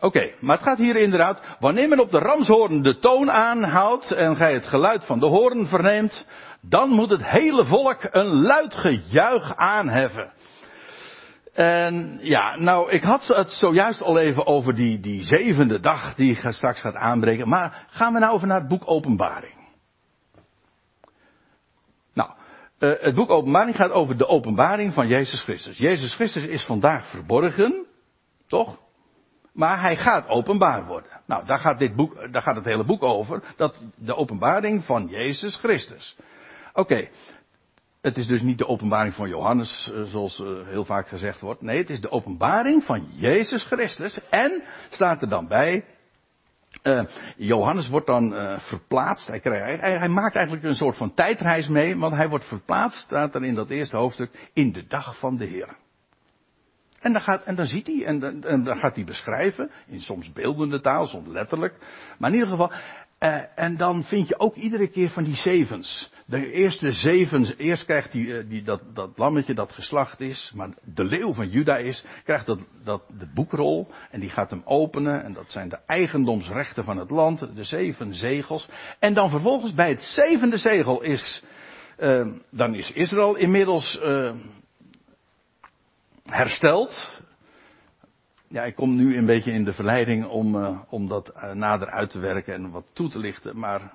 Oké, 0.00 0.32
maar 0.40 0.56
het 0.56 0.66
gaat 0.66 0.78
hier 0.78 0.96
inderdaad, 0.96 1.42
wanneer 1.60 1.88
men 1.88 2.00
op 2.00 2.10
de 2.10 2.18
ramshoorn 2.18 2.82
de 2.82 2.98
toon 2.98 3.30
aanhoudt 3.30 4.10
en 4.10 4.36
gij 4.36 4.52
het 4.52 4.66
geluid 4.66 5.04
van 5.04 5.18
de 5.18 5.26
hoorn 5.26 5.66
verneemt, 5.66 6.26
dan 6.60 6.88
moet 6.88 7.10
het 7.10 7.24
hele 7.24 7.64
volk 7.64 7.98
een 8.10 8.42
luid 8.42 8.74
gejuich 8.74 9.56
aanheffen. 9.56 10.32
En 11.54 12.18
ja, 12.22 12.56
nou, 12.56 12.90
ik 12.90 13.02
had 13.02 13.26
het 13.26 13.50
zojuist 13.50 14.02
al 14.02 14.18
even 14.18 14.46
over 14.46 14.74
die, 14.74 15.00
die 15.00 15.22
zevende 15.22 15.80
dag 15.80 16.14
die 16.14 16.52
straks 16.52 16.80
gaat 16.80 16.94
aanbreken, 16.94 17.48
maar 17.48 17.86
gaan 17.90 18.12
we 18.12 18.18
nou 18.18 18.32
over 18.32 18.46
naar 18.46 18.58
het 18.58 18.68
boek 18.68 18.82
Openbaring. 18.84 19.54
Nou, 22.12 22.30
uh, 22.78 22.92
het 23.00 23.14
boek 23.14 23.30
Openbaring 23.30 23.76
gaat 23.76 23.90
over 23.90 24.16
de 24.16 24.26
openbaring 24.26 24.94
van 24.94 25.08
Jezus 25.08 25.42
Christus. 25.42 25.78
Jezus 25.78 26.14
Christus 26.14 26.44
is 26.44 26.64
vandaag 26.64 27.10
verborgen, 27.10 27.86
toch? 28.46 28.78
Maar 29.52 29.80
hij 29.80 29.96
gaat 29.96 30.28
openbaar 30.28 30.86
worden. 30.86 31.10
Nou, 31.26 31.44
daar 31.44 31.58
gaat, 31.58 31.78
dit 31.78 31.96
boek, 31.96 32.32
daar 32.32 32.42
gaat 32.42 32.56
het 32.56 32.64
hele 32.64 32.84
boek 32.84 33.02
over. 33.02 33.42
Dat 33.56 33.82
de 33.96 34.14
openbaring 34.14 34.84
van 34.84 35.06
Jezus 35.06 35.56
Christus. 35.56 36.16
Oké. 36.72 37.08
Het 38.04 38.16
is 38.16 38.26
dus 38.26 38.40
niet 38.40 38.58
de 38.58 38.66
openbaring 38.66 39.14
van 39.14 39.28
Johannes, 39.28 39.90
eh, 39.94 40.02
zoals 40.02 40.40
eh, 40.40 40.46
heel 40.66 40.84
vaak 40.84 41.08
gezegd 41.08 41.40
wordt. 41.40 41.62
Nee, 41.62 41.78
het 41.78 41.90
is 41.90 42.00
de 42.00 42.10
openbaring 42.10 42.82
van 42.84 43.06
Jezus 43.12 43.64
Christus. 43.64 44.20
En 44.30 44.62
staat 44.90 45.22
er 45.22 45.28
dan 45.28 45.48
bij. 45.48 45.84
Uh, 46.82 47.02
Johannes 47.36 47.88
wordt 47.88 48.06
dan 48.06 48.58
verplaatst. 48.60 49.26
Hij, 49.26 49.40
hij, 49.42 49.98
hij, 49.98 50.08
maakt 50.08 50.34
eigenlijk 50.34 50.66
een 50.66 50.74
soort 50.74 50.96
van 50.96 51.14
tijdreis 51.14 51.68
mee, 51.68 51.96
want 51.96 52.14
hij 52.14 52.28
wordt 52.28 52.44
verplaatst, 52.44 53.00
staat 53.00 53.34
er 53.34 53.44
in 53.44 53.54
dat 53.54 53.70
eerste 53.70 53.96
hoofdstuk, 53.96 54.50
in 54.52 54.72
de 54.72 54.86
dag 54.86 55.18
van 55.18 55.36
de 55.36 55.44
Heer. 55.44 55.76
En 57.00 57.12
dan, 57.12 57.22
gaat, 57.22 57.42
en 57.42 57.54
dan 57.54 57.66
ziet 57.66 57.86
hij, 57.86 58.04
en 58.04 58.18
dan, 58.18 58.40
dan 58.40 58.76
gaat 58.76 58.94
hij 58.94 59.04
beschrijven, 59.04 59.70
in 59.86 60.00
soms 60.00 60.32
beeldende 60.32 60.80
taal, 60.80 61.06
soms 61.06 61.28
letterlijk. 61.28 61.74
Maar 62.18 62.30
in 62.30 62.36
ieder 62.36 62.50
geval, 62.50 62.72
en 63.54 63.76
dan 63.76 64.04
vind 64.04 64.28
je 64.28 64.38
ook 64.38 64.54
iedere 64.54 64.88
keer 64.88 65.10
van 65.10 65.24
die 65.24 65.36
zevens. 65.36 66.12
De 66.26 66.52
eerste 66.52 66.92
zeven, 66.92 67.56
eerst 67.56 67.84
krijgt 67.84 68.12
die, 68.12 68.26
uh, 68.26 68.48
die, 68.48 68.62
dat, 68.62 68.80
dat 68.94 69.18
lammetje 69.18 69.54
dat 69.54 69.72
geslacht 69.72 70.20
is, 70.20 70.52
maar 70.54 70.70
de 70.94 71.04
leeuw 71.04 71.32
van 71.32 71.48
Juda 71.48 71.76
is, 71.76 72.04
krijgt 72.24 72.46
dat, 72.46 72.58
dat, 72.84 73.02
de 73.18 73.26
boekrol 73.34 73.88
en 74.10 74.20
die 74.20 74.30
gaat 74.30 74.50
hem 74.50 74.62
openen 74.64 75.24
en 75.24 75.32
dat 75.32 75.50
zijn 75.50 75.68
de 75.68 75.78
eigendomsrechten 75.86 76.84
van 76.84 76.98
het 76.98 77.10
land, 77.10 77.56
de 77.56 77.64
zeven 77.64 78.14
zegels. 78.14 78.68
En 78.98 79.14
dan 79.14 79.30
vervolgens 79.30 79.74
bij 79.74 79.88
het 79.88 80.02
zevende 80.02 80.56
zegel 80.56 81.02
is, 81.02 81.42
uh, 81.98 82.26
dan 82.50 82.74
is 82.74 82.92
Israël 82.92 83.34
inmiddels 83.36 84.00
hersteld. 86.24 87.22
Ja, 88.48 88.62
ik 88.62 88.74
kom 88.74 88.96
nu 88.96 89.16
een 89.16 89.26
beetje 89.26 89.52
in 89.52 89.64
de 89.64 89.72
verleiding 89.72 90.26
om, 90.26 90.56
uh, 90.56 90.80
om 90.88 91.08
dat 91.08 91.32
uh, 91.36 91.52
nader 91.52 91.90
uit 91.90 92.10
te 92.10 92.18
werken 92.18 92.54
en 92.54 92.70
wat 92.70 92.86
toe 92.92 93.08
te 93.08 93.18
lichten, 93.18 93.58
maar 93.58 93.92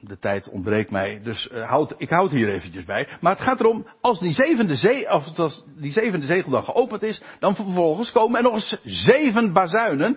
de 0.00 0.18
tijd 0.18 0.48
ontbreekt 0.48 0.90
mij. 0.90 1.20
Dus 1.22 1.50
houd, 1.52 1.94
ik 1.98 2.10
houd 2.10 2.30
hier 2.30 2.48
eventjes 2.48 2.84
bij. 2.84 3.08
Maar 3.20 3.32
het 3.32 3.42
gaat 3.42 3.60
erom, 3.60 3.86
als 4.00 4.20
die 4.20 4.32
zevende, 4.32 4.74
zee, 4.74 5.08
als 5.08 5.64
die 5.76 5.92
zevende 5.92 6.26
zegel 6.26 6.50
dan 6.50 6.64
geopend 6.64 7.02
is, 7.02 7.22
dan 7.38 7.54
vervolgens 7.54 8.12
komen 8.12 8.36
er 8.36 8.42
nog 8.42 8.54
eens 8.54 8.76
zeven 8.84 9.52
bazuinen, 9.52 10.16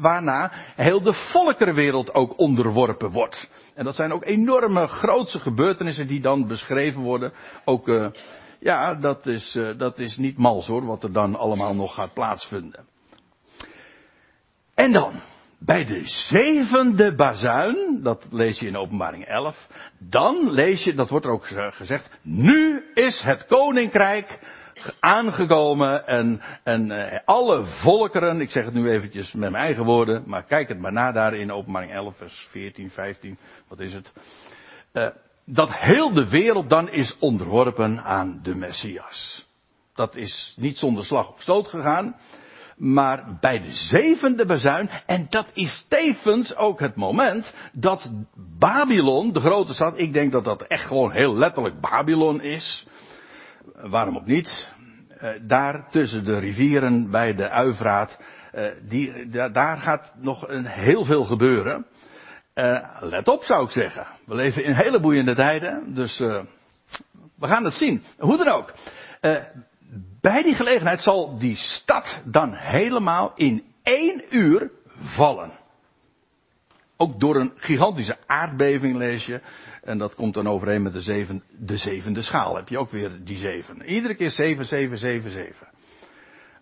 waarna 0.00 0.52
heel 0.76 1.02
de 1.02 1.12
volkerenwereld 1.12 2.14
ook 2.14 2.38
onderworpen 2.38 3.10
wordt. 3.10 3.50
En 3.74 3.84
dat 3.84 3.94
zijn 3.94 4.12
ook 4.12 4.24
enorme 4.24 4.86
grootse 4.86 5.40
gebeurtenissen 5.40 6.06
die 6.06 6.20
dan 6.20 6.46
beschreven 6.46 7.00
worden. 7.00 7.32
Ook 7.64 8.12
ja, 8.60 8.94
dat 8.94 9.26
is, 9.26 9.58
dat 9.76 9.98
is 9.98 10.16
niet 10.16 10.38
mals 10.38 10.66
hoor, 10.66 10.86
wat 10.86 11.02
er 11.02 11.12
dan 11.12 11.36
allemaal 11.36 11.74
nog 11.74 11.94
gaat 11.94 12.14
plaatsvinden. 12.14 12.84
En 14.74 14.92
dan, 14.92 15.20
bij 15.60 15.84
de 15.84 16.00
zevende 16.04 17.14
bazuin, 17.14 18.00
dat 18.02 18.26
lees 18.30 18.58
je 18.58 18.66
in 18.66 18.76
openbaring 18.76 19.24
11, 19.24 19.68
dan 19.98 20.50
lees 20.50 20.84
je, 20.84 20.94
dat 20.94 21.10
wordt 21.10 21.26
er 21.26 21.32
ook 21.32 21.46
gezegd, 21.70 22.10
nu 22.22 22.84
is 22.94 23.20
het 23.20 23.46
koninkrijk 23.46 24.38
aangekomen 25.00 26.06
en, 26.06 26.42
en 26.64 26.90
uh, 26.90 27.18
alle 27.24 27.64
volkeren, 27.64 28.40
ik 28.40 28.50
zeg 28.50 28.64
het 28.64 28.74
nu 28.74 28.90
eventjes 28.90 29.32
met 29.32 29.50
mijn 29.50 29.64
eigen 29.64 29.84
woorden, 29.84 30.22
maar 30.26 30.44
kijk 30.44 30.68
het 30.68 30.78
maar 30.78 30.92
na 30.92 31.12
daar 31.12 31.34
in 31.34 31.52
openbaring 31.52 31.92
11, 31.92 32.16
vers 32.16 32.48
14, 32.50 32.90
15, 32.90 33.38
wat 33.68 33.80
is 33.80 33.92
het? 33.92 34.12
Uh, 34.92 35.08
dat 35.44 35.72
heel 35.72 36.12
de 36.12 36.28
wereld 36.28 36.68
dan 36.68 36.90
is 36.90 37.16
onderworpen 37.18 38.02
aan 38.02 38.40
de 38.42 38.54
Messias. 38.54 39.48
Dat 39.94 40.16
is 40.16 40.54
niet 40.56 40.78
zonder 40.78 41.04
slag 41.04 41.32
of 41.32 41.40
stoot 41.40 41.68
gegaan. 41.68 42.16
Maar 42.80 43.36
bij 43.40 43.60
de 43.60 43.72
zevende 43.72 44.46
bazuin, 44.46 44.90
en 45.06 45.26
dat 45.30 45.46
is 45.52 45.86
tevens 45.88 46.56
ook 46.56 46.80
het 46.80 46.96
moment 46.96 47.54
dat 47.72 48.10
Babylon, 48.58 49.32
de 49.32 49.40
grote 49.40 49.74
stad, 49.74 49.98
ik 49.98 50.12
denk 50.12 50.32
dat 50.32 50.44
dat 50.44 50.62
echt 50.62 50.86
gewoon 50.86 51.12
heel 51.12 51.36
letterlijk 51.36 51.80
Babylon 51.80 52.42
is. 52.42 52.86
Waarom 53.74 54.16
ook 54.16 54.26
niet? 54.26 54.72
Eh, 55.18 55.30
daar 55.42 55.90
tussen 55.90 56.24
de 56.24 56.38
rivieren 56.38 57.10
bij 57.10 57.34
de 57.34 57.48
Uivraat, 57.48 58.20
eh, 58.52 58.64
die, 58.88 59.28
daar 59.28 59.78
gaat 59.78 60.14
nog 60.16 60.48
een 60.48 60.66
heel 60.66 61.04
veel 61.04 61.24
gebeuren. 61.24 61.86
Uh, 62.54 62.96
let 63.00 63.28
op 63.28 63.42
zou 63.42 63.64
ik 63.64 63.70
zeggen. 63.70 64.06
We 64.26 64.34
leven 64.34 64.64
in 64.64 64.74
hele 64.74 65.00
boeiende 65.00 65.34
tijden, 65.34 65.94
dus 65.94 66.18
we 67.38 67.46
gaan 67.46 67.64
het 67.64 67.74
zien. 67.74 68.02
Hoe 68.18 68.36
dan 68.36 68.48
ook. 68.48 68.72
Bij 70.20 70.42
die 70.42 70.54
gelegenheid 70.54 71.00
zal 71.00 71.38
die 71.38 71.56
stad 71.56 72.22
dan 72.24 72.54
helemaal 72.54 73.32
in 73.34 73.64
één 73.82 74.24
uur 74.30 74.70
vallen. 74.96 75.52
Ook 76.96 77.20
door 77.20 77.36
een 77.36 77.52
gigantische 77.56 78.16
aardbeving 78.26 78.96
lees 78.96 79.26
je. 79.26 79.40
En 79.82 79.98
dat 79.98 80.14
komt 80.14 80.34
dan 80.34 80.48
overeen 80.48 80.82
met 80.82 80.92
de, 80.92 81.40
de 81.58 81.76
zevende 81.76 82.22
schaal. 82.22 82.56
Heb 82.56 82.68
je 82.68 82.78
ook 82.78 82.90
weer 82.90 83.24
die 83.24 83.36
zeven. 83.36 83.82
Iedere 83.82 84.14
keer 84.14 84.30
zeven, 84.30 84.64
zeven, 84.64 84.98
zeven, 84.98 85.30
zeven. 85.30 85.68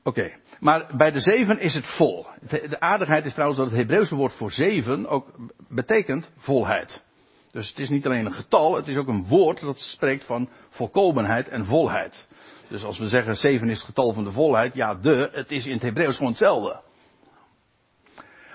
Oké, 0.03 0.33
maar 0.61 0.97
bij 0.97 1.11
de 1.11 1.21
zeven 1.21 1.59
is 1.59 1.75
het 1.75 1.87
vol. 1.87 2.27
De 2.49 2.81
aardigheid 2.81 3.25
is 3.25 3.33
trouwens 3.33 3.61
dat 3.61 3.69
het 3.71 3.79
Hebreeuwse 3.79 4.15
woord 4.15 4.33
voor 4.33 4.51
zeven 4.51 5.07
ook 5.07 5.35
betekent 5.69 6.31
volheid. 6.37 7.05
Dus 7.53 7.69
het 7.69 7.79
is 7.79 7.89
niet 7.89 8.07
alleen 8.07 8.27
een 8.27 8.33
getal, 8.33 8.77
het 8.77 8.89
is 8.89 8.97
ook 8.97 9.09
een 9.09 9.27
woord 9.27 9.61
dat 9.61 9.79
spreekt 9.79 10.25
van 10.25 10.49
volkomenheid 10.69 11.49
en 11.49 11.65
volheid. 11.65 12.29
Dus 12.69 12.85
als 12.85 12.99
we 12.99 13.09
zeggen 13.09 13.37
zeven 13.37 13.71
is 13.71 13.79
het 13.79 13.87
getal 13.87 14.13
van 14.13 14.25
de 14.25 14.33
volheid, 14.33 14.75
ja, 14.75 14.95
de, 14.95 15.31
het 15.33 15.53
is 15.53 15.67
in 15.67 15.73
het 15.73 15.83
Hebreeuws 15.83 16.17
gewoon 16.17 16.33
hetzelfde. 16.33 16.81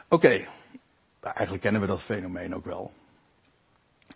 Oké, 0.09 0.25
okay. 0.25 0.47
eigenlijk 1.21 1.63
kennen 1.63 1.81
we 1.81 1.87
dat 1.87 2.03
fenomeen 2.03 2.55
ook 2.55 2.65
wel. 2.65 2.91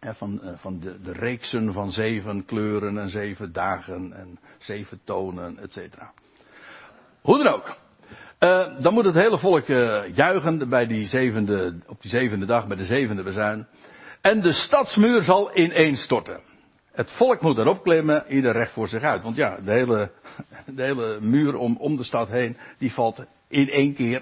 van, 0.02 0.42
eh, 0.42 0.54
van 0.58 0.80
de, 0.80 1.02
de 1.02 1.12
reeksen 1.12 1.74
van 1.74 1.92
zeven 1.92 2.46
kleuren 2.46 2.98
en 2.98 3.10
zeven 3.10 3.54
dagen 3.54 4.14
en 4.14 4.40
zeven 4.58 5.00
tonen, 5.04 5.58
et 5.58 5.72
cetera. 5.72 6.14
Hoe 7.22 7.44
dan 7.44 7.54
ook. 7.54 7.78
Uh, 8.40 8.82
dan 8.82 8.94
moet 8.94 9.06
het 9.06 9.16
hele 9.16 9.38
volk 9.38 9.68
uh, 9.68 10.16
juichen 10.16 10.70
bij 10.70 10.88
die 10.88 11.08
zevende, 11.08 11.80
op 11.88 12.02
die 12.02 12.12
zevende 12.12 12.46
dag, 12.46 12.68
bij 12.68 12.78
de 12.78 12.86
zevende 12.86 13.24
bezuin. 13.24 13.68
En 14.22 14.42
de 14.42 14.54
stadsmuur 14.54 15.22
zal 15.22 15.58
ineenstorten. 15.58 16.47
Het 16.98 17.12
volk 17.12 17.42
moet 17.42 17.58
erop 17.58 17.84
klimmen, 17.84 18.24
ieder 18.28 18.52
recht 18.52 18.72
voor 18.72 18.88
zich 18.88 19.02
uit. 19.02 19.22
Want 19.22 19.36
ja, 19.36 19.58
de 19.64 19.72
hele, 19.72 20.12
de 20.66 20.84
hele 20.84 21.22
muur 21.22 21.56
om, 21.56 21.78
om 21.80 21.96
de 21.96 22.04
stad 22.04 22.30
heen, 22.30 22.58
die 22.78 22.94
valt 22.94 23.26
in 23.48 23.70
één 23.70 23.94
keer, 23.94 24.22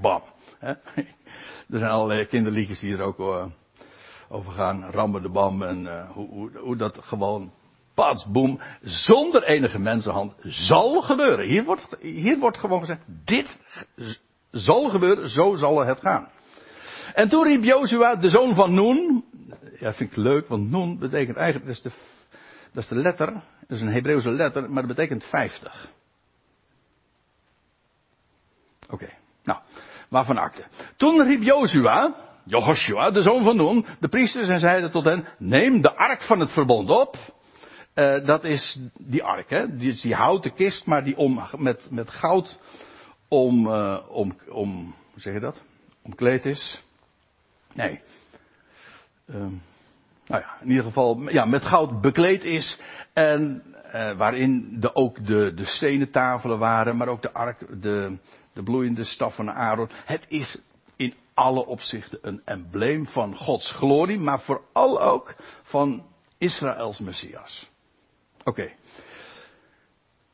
bam. 0.00 0.22
Er 1.70 1.78
zijn 1.78 1.90
allerlei 1.90 2.26
kinderliedjes 2.26 2.80
die 2.80 2.92
er 2.92 3.00
ook 3.00 3.18
uh, 3.18 3.44
over 4.28 4.52
gaan. 4.52 4.84
Rammen 4.90 5.22
de 5.22 5.28
bam 5.28 5.62
en 5.62 5.82
uh, 5.82 6.10
hoe, 6.10 6.28
hoe, 6.28 6.50
hoe 6.58 6.76
dat 6.76 6.98
gewoon, 7.02 7.52
pats, 7.94 8.26
boem, 8.26 8.60
zonder 8.82 9.42
enige 9.42 9.78
mensenhand 9.78 10.34
zal 10.42 11.00
gebeuren. 11.00 11.46
Hier 11.46 11.64
wordt, 11.64 11.86
hier 12.00 12.38
wordt 12.38 12.58
gewoon 12.58 12.80
gezegd, 12.80 13.00
dit 13.24 13.60
zal 14.50 14.88
gebeuren, 14.88 15.28
zo 15.28 15.54
zal 15.54 15.84
het 15.84 16.00
gaan. 16.00 16.28
En 17.14 17.28
toen 17.28 17.44
riep 17.44 17.64
Jozua, 17.64 18.16
de 18.16 18.30
zoon 18.30 18.54
van 18.54 18.74
Noen, 18.74 19.24
ja 19.78 19.92
vind 19.92 20.10
ik 20.10 20.16
leuk, 20.16 20.48
want 20.48 20.70
Noen 20.70 20.98
betekent 20.98 21.36
eigenlijk, 21.36 21.66
dat 21.66 21.76
is 21.76 21.82
de 21.82 22.12
dat 22.74 22.82
is 22.82 22.88
de 22.88 22.94
letter, 22.94 23.32
dat 23.32 23.70
is 23.70 23.80
een 23.80 23.92
Hebreeuwse 23.92 24.30
letter, 24.30 24.70
maar 24.70 24.86
dat 24.86 24.96
betekent 24.96 25.24
50. 25.24 25.90
Oké, 28.90 29.08
nou, 29.42 29.58
waarvan 30.08 30.38
akte. 30.38 30.64
Toen 30.96 31.22
riep 31.22 31.42
Jozua, 31.42 32.14
Jehoshua, 32.44 33.10
de 33.10 33.22
zoon 33.22 33.44
van 33.44 33.56
Nun, 33.56 33.86
de 34.00 34.08
priesters 34.08 34.48
en 34.48 34.60
zeiden 34.60 34.90
tot 34.90 35.04
hen, 35.04 35.26
neem 35.38 35.80
de 35.80 35.96
ark 35.96 36.22
van 36.22 36.40
het 36.40 36.52
verbond 36.52 36.90
op. 36.90 37.16
Uh, 37.94 38.26
dat 38.26 38.44
is 38.44 38.78
die 38.98 39.22
ark, 39.22 39.50
hè? 39.50 39.76
Die, 39.76 40.00
die 40.00 40.14
houten 40.14 40.54
kist, 40.54 40.86
maar 40.86 41.04
die 41.04 41.16
om, 41.16 41.42
met, 41.56 41.90
met 41.90 42.10
goud 42.10 42.58
om, 43.28 43.66
uh, 43.66 43.98
om, 44.08 44.36
om, 44.48 44.94
hoe 45.12 45.20
zeg 45.20 45.32
je 45.34 45.40
dat? 45.40 45.62
Omkleed 46.02 46.44
is. 46.44 46.82
Nee. 47.72 48.00
Um, 49.26 49.62
nou 50.26 50.42
ja, 50.42 50.56
in 50.60 50.68
ieder 50.68 50.84
geval 50.84 51.30
ja, 51.30 51.44
met 51.44 51.64
goud 51.64 52.00
bekleed 52.00 52.44
is. 52.44 52.78
En 53.12 53.62
eh, 53.92 54.16
waarin 54.16 54.80
de, 54.80 54.94
ook 54.94 55.26
de, 55.26 55.54
de 55.54 55.64
stenen 55.64 56.10
tafelen 56.10 56.58
waren, 56.58 56.96
maar 56.96 57.08
ook 57.08 57.22
de 57.22 57.32
ark, 57.32 57.82
de, 57.82 58.18
de 58.52 58.62
bloeiende 58.62 59.04
staf 59.04 59.34
van 59.34 59.50
Aaron. 59.50 59.90
Het 60.04 60.24
is 60.28 60.58
in 60.96 61.14
alle 61.34 61.66
opzichten 61.66 62.18
een 62.22 62.42
embleem 62.44 63.06
van 63.06 63.36
Gods 63.36 63.72
glorie, 63.72 64.18
maar 64.18 64.40
vooral 64.40 65.02
ook 65.02 65.34
van 65.62 66.06
Israëls 66.38 66.98
Messias. 66.98 67.70
Oké. 68.44 68.72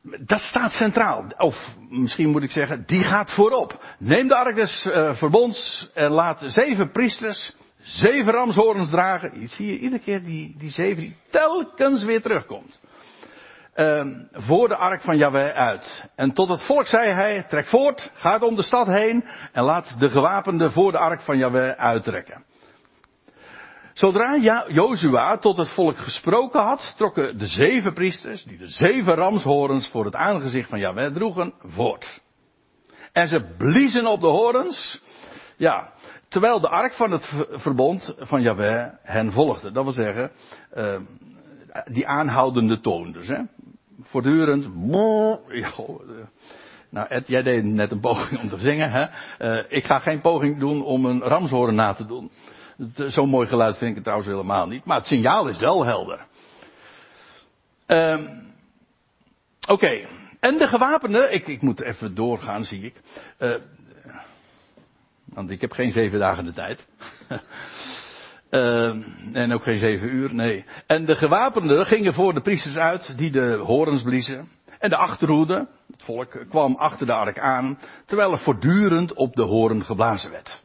Dat 0.02 0.40
staat 0.40 0.72
centraal. 0.72 1.24
Of 1.36 1.76
misschien 1.88 2.30
moet 2.30 2.42
ik 2.42 2.50
zeggen, 2.50 2.84
die 2.86 3.04
gaat 3.04 3.34
voorop. 3.34 3.84
Neem 3.98 4.28
de 4.28 4.36
ark 4.36 4.54
des 4.54 4.86
uh, 4.86 5.14
verbonds 5.14 5.90
en 5.94 6.10
laat 6.10 6.42
zeven 6.46 6.90
priesters 6.90 7.54
zeven 7.82 8.32
ramshoorns 8.32 8.90
dragen. 8.90 9.40
Je 9.40 9.46
zie 9.46 9.66
je 9.66 9.78
iedere 9.78 10.02
keer 10.02 10.24
die, 10.24 10.54
die 10.58 10.70
zeven 10.70 11.02
die 11.02 11.16
telkens 11.30 12.04
weer 12.04 12.22
terugkomt. 12.22 12.80
Um, 13.76 14.28
voor 14.32 14.68
de 14.68 14.76
ark 14.76 15.02
van 15.02 15.16
Yahweh 15.16 15.54
uit. 15.54 16.04
En 16.16 16.32
tot 16.32 16.48
het 16.48 16.62
volk 16.62 16.86
zei 16.86 17.10
hij, 17.10 17.42
trek 17.48 17.66
voort, 17.66 18.10
gaat 18.14 18.42
om 18.42 18.54
de 18.56 18.62
stad 18.62 18.86
heen 18.86 19.24
en 19.52 19.62
laat 19.62 19.94
de 19.98 20.10
gewapenden 20.10 20.72
voor 20.72 20.92
de 20.92 20.98
ark 20.98 21.22
van 21.22 21.38
Yahweh 21.38 21.70
uittrekken. 21.70 22.44
Zodra 23.92 24.36
Jozua 24.68 25.36
tot 25.36 25.58
het 25.58 25.68
volk 25.68 25.96
gesproken 25.96 26.60
had, 26.60 26.94
trokken 26.96 27.38
de 27.38 27.46
zeven 27.46 27.92
priesters, 27.92 28.44
die 28.44 28.58
de 28.58 28.68
zeven 28.68 29.14
ramshorens 29.14 29.88
voor 29.88 30.04
het 30.04 30.14
aangezicht 30.14 30.68
van 30.68 30.78
Yahweh 30.78 31.14
droegen, 31.14 31.54
voort. 31.62 32.20
En 33.12 33.28
ze 33.28 33.54
bliezen 33.58 34.06
op 34.06 34.20
de 34.20 34.26
horens. 34.26 35.00
Ja, 35.56 35.92
Terwijl 36.30 36.60
de 36.60 36.68
ark 36.68 36.92
van 36.92 37.10
het 37.10 37.32
verbond 37.50 38.14
van 38.18 38.42
Yahweh 38.42 38.88
hen 39.02 39.32
volgde. 39.32 39.72
Dat 39.72 39.84
wil 39.84 39.92
zeggen, 39.92 40.30
uh, 40.76 40.96
die 41.84 42.06
aanhoudende 42.06 42.80
toon 42.80 43.12
dus. 43.12 43.28
Hè. 43.28 43.40
Voortdurend. 44.02 44.74
Nou 46.90 47.08
Ed, 47.08 47.26
jij 47.26 47.42
deed 47.42 47.64
net 47.64 47.90
een 47.90 48.00
poging 48.00 48.40
om 48.40 48.48
te 48.48 48.58
zingen. 48.58 48.90
Hè? 48.90 49.06
Uh, 49.38 49.64
ik 49.68 49.84
ga 49.84 49.98
geen 49.98 50.20
poging 50.20 50.58
doen 50.58 50.82
om 50.84 51.04
een 51.04 51.20
ramshoren 51.20 51.74
na 51.74 51.94
te 51.94 52.06
doen. 52.06 52.30
Zo'n 52.94 53.28
mooi 53.28 53.46
geluid 53.46 53.76
vind 53.76 53.88
ik 53.88 53.94
het 53.94 54.04
trouwens 54.04 54.30
helemaal 54.30 54.66
niet. 54.66 54.84
Maar 54.84 54.96
het 54.96 55.06
signaal 55.06 55.48
is 55.48 55.58
wel 55.58 55.84
helder. 55.84 56.26
Uh, 57.86 58.18
Oké. 59.66 60.06
En 60.40 60.58
de 60.58 60.66
gewapenden, 60.66 61.34
ik, 61.34 61.46
ik 61.46 61.62
moet 61.62 61.82
even 61.82 62.14
doorgaan 62.14 62.64
zie 62.64 62.82
ik. 62.82 62.94
Want 65.34 65.50
ik 65.50 65.60
heb 65.60 65.72
geen 65.72 65.92
zeven 65.92 66.18
dagen 66.18 66.44
de 66.44 66.52
tijd. 66.52 66.86
uh, 68.50 68.94
en 69.42 69.52
ook 69.52 69.62
geen 69.62 69.78
zeven 69.78 70.14
uur, 70.14 70.34
nee. 70.34 70.64
En 70.86 71.04
de 71.04 71.16
gewapenden 71.16 71.86
gingen 71.86 72.14
voor 72.14 72.34
de 72.34 72.40
priesters 72.40 72.76
uit, 72.76 73.18
die 73.18 73.30
de 73.30 73.56
horens 73.56 74.02
bliezen. 74.02 74.48
En 74.78 74.90
de 74.90 74.96
achterhoede, 74.96 75.68
het 75.90 76.02
volk, 76.02 76.44
kwam 76.48 76.74
achter 76.74 77.06
de 77.06 77.12
ark 77.12 77.38
aan, 77.38 77.78
terwijl 78.06 78.32
er 78.32 78.38
voortdurend 78.38 79.14
op 79.14 79.34
de 79.34 79.42
horen 79.42 79.84
geblazen 79.84 80.30
werd. 80.30 80.62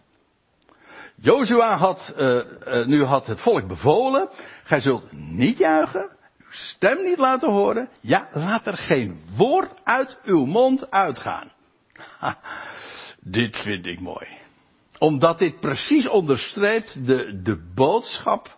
Jozua 1.15 1.77
had, 1.77 2.15
uh, 2.17 2.35
uh, 2.67 2.85
nu 2.85 3.03
had 3.03 3.27
het 3.27 3.41
volk 3.41 3.67
bevolen, 3.67 4.29
gij 4.63 4.81
zult 4.81 5.11
niet 5.11 5.57
juichen, 5.57 6.15
uw 6.37 6.45
stem 6.49 7.03
niet 7.03 7.17
laten 7.17 7.51
horen, 7.51 7.89
ja, 8.01 8.27
laat 8.31 8.67
er 8.67 8.77
geen 8.77 9.21
woord 9.35 9.71
uit 9.83 10.19
uw 10.23 10.45
mond 10.45 10.91
uitgaan. 10.91 11.51
Ha, 12.17 12.37
dit 13.19 13.57
vind 13.57 13.85
ik 13.85 13.99
mooi 13.99 14.27
omdat 15.05 15.39
dit 15.39 15.59
precies 15.59 16.07
onderstreept 16.07 17.05
de, 17.05 17.41
de 17.43 17.71
boodschap 17.75 18.57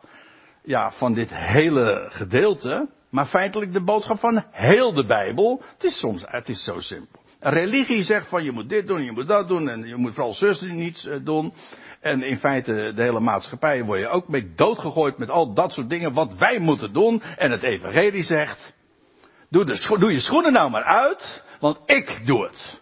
ja, 0.63 0.91
van 0.91 1.13
dit 1.13 1.33
hele 1.33 2.07
gedeelte. 2.10 2.89
Maar 3.10 3.25
feitelijk 3.25 3.73
de 3.73 3.83
boodschap 3.83 4.19
van 4.19 4.43
heel 4.51 4.93
de 4.93 5.05
Bijbel. 5.05 5.62
Het 5.73 5.83
is 5.83 5.99
soms, 5.99 6.23
het 6.25 6.49
is 6.49 6.63
zo 6.63 6.79
simpel. 6.79 7.19
Religie 7.39 8.03
zegt 8.03 8.27
van 8.27 8.43
je 8.43 8.51
moet 8.51 8.69
dit 8.69 8.88
doen, 8.88 9.03
je 9.03 9.12
moet 9.12 9.27
dat 9.27 9.47
doen 9.47 9.69
en 9.69 9.88
je 9.88 9.95
moet 9.95 10.13
vooral 10.13 10.33
zuster 10.33 10.73
niets 10.73 11.05
eh, 11.05 11.17
doen. 11.23 11.53
En 12.01 12.21
in 12.21 12.39
feite 12.39 12.91
de 12.95 13.01
hele 13.01 13.19
maatschappij 13.19 13.83
word 13.83 13.99
je 13.99 14.07
ook 14.07 14.27
mee 14.27 14.53
doodgegooid 14.55 15.17
met 15.17 15.29
al 15.29 15.53
dat 15.53 15.73
soort 15.73 15.89
dingen 15.89 16.13
wat 16.13 16.36
wij 16.36 16.60
moeten 16.60 16.93
doen. 16.93 17.21
En 17.21 17.51
het 17.51 17.63
evangelie 17.63 18.23
zegt, 18.23 18.73
doe, 19.49 19.65
de, 19.65 19.95
doe 19.99 20.12
je 20.12 20.19
schoenen 20.19 20.53
nou 20.53 20.69
maar 20.69 20.83
uit, 20.83 21.43
want 21.60 21.79
ik 21.86 22.21
doe 22.25 22.43
het. 22.43 22.81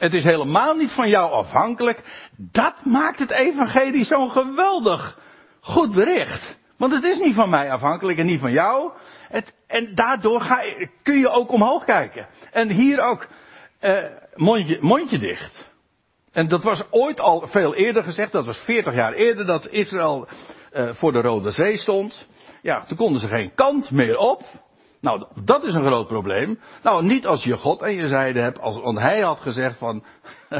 Het 0.00 0.14
is 0.14 0.24
helemaal 0.24 0.74
niet 0.74 0.92
van 0.92 1.08
jou 1.08 1.32
afhankelijk. 1.32 2.02
Dat 2.36 2.84
maakt 2.84 3.18
het 3.18 3.30
evangelie 3.30 4.04
zo'n 4.04 4.30
geweldig 4.30 5.18
goed 5.60 5.92
bericht. 5.92 6.58
Want 6.76 6.92
het 6.92 7.04
is 7.04 7.18
niet 7.18 7.34
van 7.34 7.50
mij 7.50 7.70
afhankelijk 7.70 8.18
en 8.18 8.26
niet 8.26 8.40
van 8.40 8.52
jou. 8.52 8.92
Het, 9.28 9.54
en 9.66 9.94
daardoor 9.94 10.40
ga 10.40 10.62
kun 11.02 11.18
je 11.18 11.28
ook 11.28 11.52
omhoog 11.52 11.84
kijken. 11.84 12.26
En 12.50 12.68
hier 12.68 13.00
ook 13.00 13.26
eh, 13.78 14.04
mondje, 14.34 14.78
mondje 14.80 15.18
dicht. 15.18 15.70
En 16.32 16.48
dat 16.48 16.62
was 16.62 16.82
ooit 16.90 17.20
al 17.20 17.46
veel 17.46 17.74
eerder 17.74 18.02
gezegd. 18.02 18.32
Dat 18.32 18.46
was 18.46 18.58
40 18.58 18.94
jaar 18.94 19.12
eerder 19.12 19.46
dat 19.46 19.68
Israël 19.68 20.28
eh, 20.70 20.88
voor 20.94 21.12
de 21.12 21.20
Rode 21.20 21.50
Zee 21.50 21.78
stond. 21.78 22.28
Ja, 22.62 22.84
toen 22.84 22.96
konden 22.96 23.20
ze 23.20 23.28
geen 23.28 23.54
kant 23.54 23.90
meer 23.90 24.16
op. 24.16 24.42
Nou, 25.00 25.26
dat 25.44 25.64
is 25.64 25.74
een 25.74 25.86
groot 25.86 26.06
probleem. 26.06 26.60
Nou, 26.82 27.04
niet 27.04 27.26
als 27.26 27.44
je 27.44 27.56
God 27.56 27.82
aan 27.82 27.94
je 27.94 28.08
zijde 28.08 28.40
hebt, 28.40 28.58
als, 28.58 28.76
want 28.76 28.98
hij 28.98 29.20
had 29.20 29.40
gezegd 29.40 29.78
van, 29.78 30.04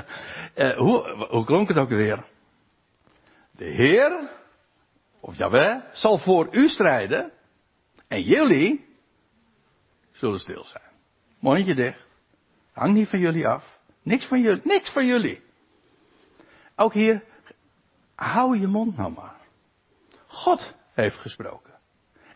eh, 0.54 0.70
hoe, 0.76 1.26
hoe 1.28 1.44
klonk 1.44 1.68
het 1.68 1.76
ook 1.76 1.88
weer? 1.88 2.24
De 3.52 3.64
Heer, 3.64 4.30
of 5.20 5.36
Jawel, 5.36 5.82
zal 5.92 6.18
voor 6.18 6.48
u 6.50 6.68
strijden 6.68 7.32
en 8.08 8.22
jullie 8.22 8.84
zullen 10.12 10.40
stil 10.40 10.64
zijn. 10.64 10.90
Mondje 11.38 11.74
dicht. 11.74 12.04
Hang 12.72 12.94
niet 12.94 13.08
van 13.08 13.18
jullie 13.18 13.48
af. 13.48 13.78
Niks 14.02 14.26
van 14.26 14.40
jullie, 14.40 14.60
niks 14.64 14.92
van 14.92 15.06
jullie. 15.06 15.42
Ook 16.76 16.92
hier, 16.92 17.22
hou 18.14 18.58
je 18.58 18.66
mond 18.66 18.96
nou 18.96 19.12
maar. 19.12 19.36
God 20.26 20.74
heeft 20.94 21.16
gesproken. 21.16 21.69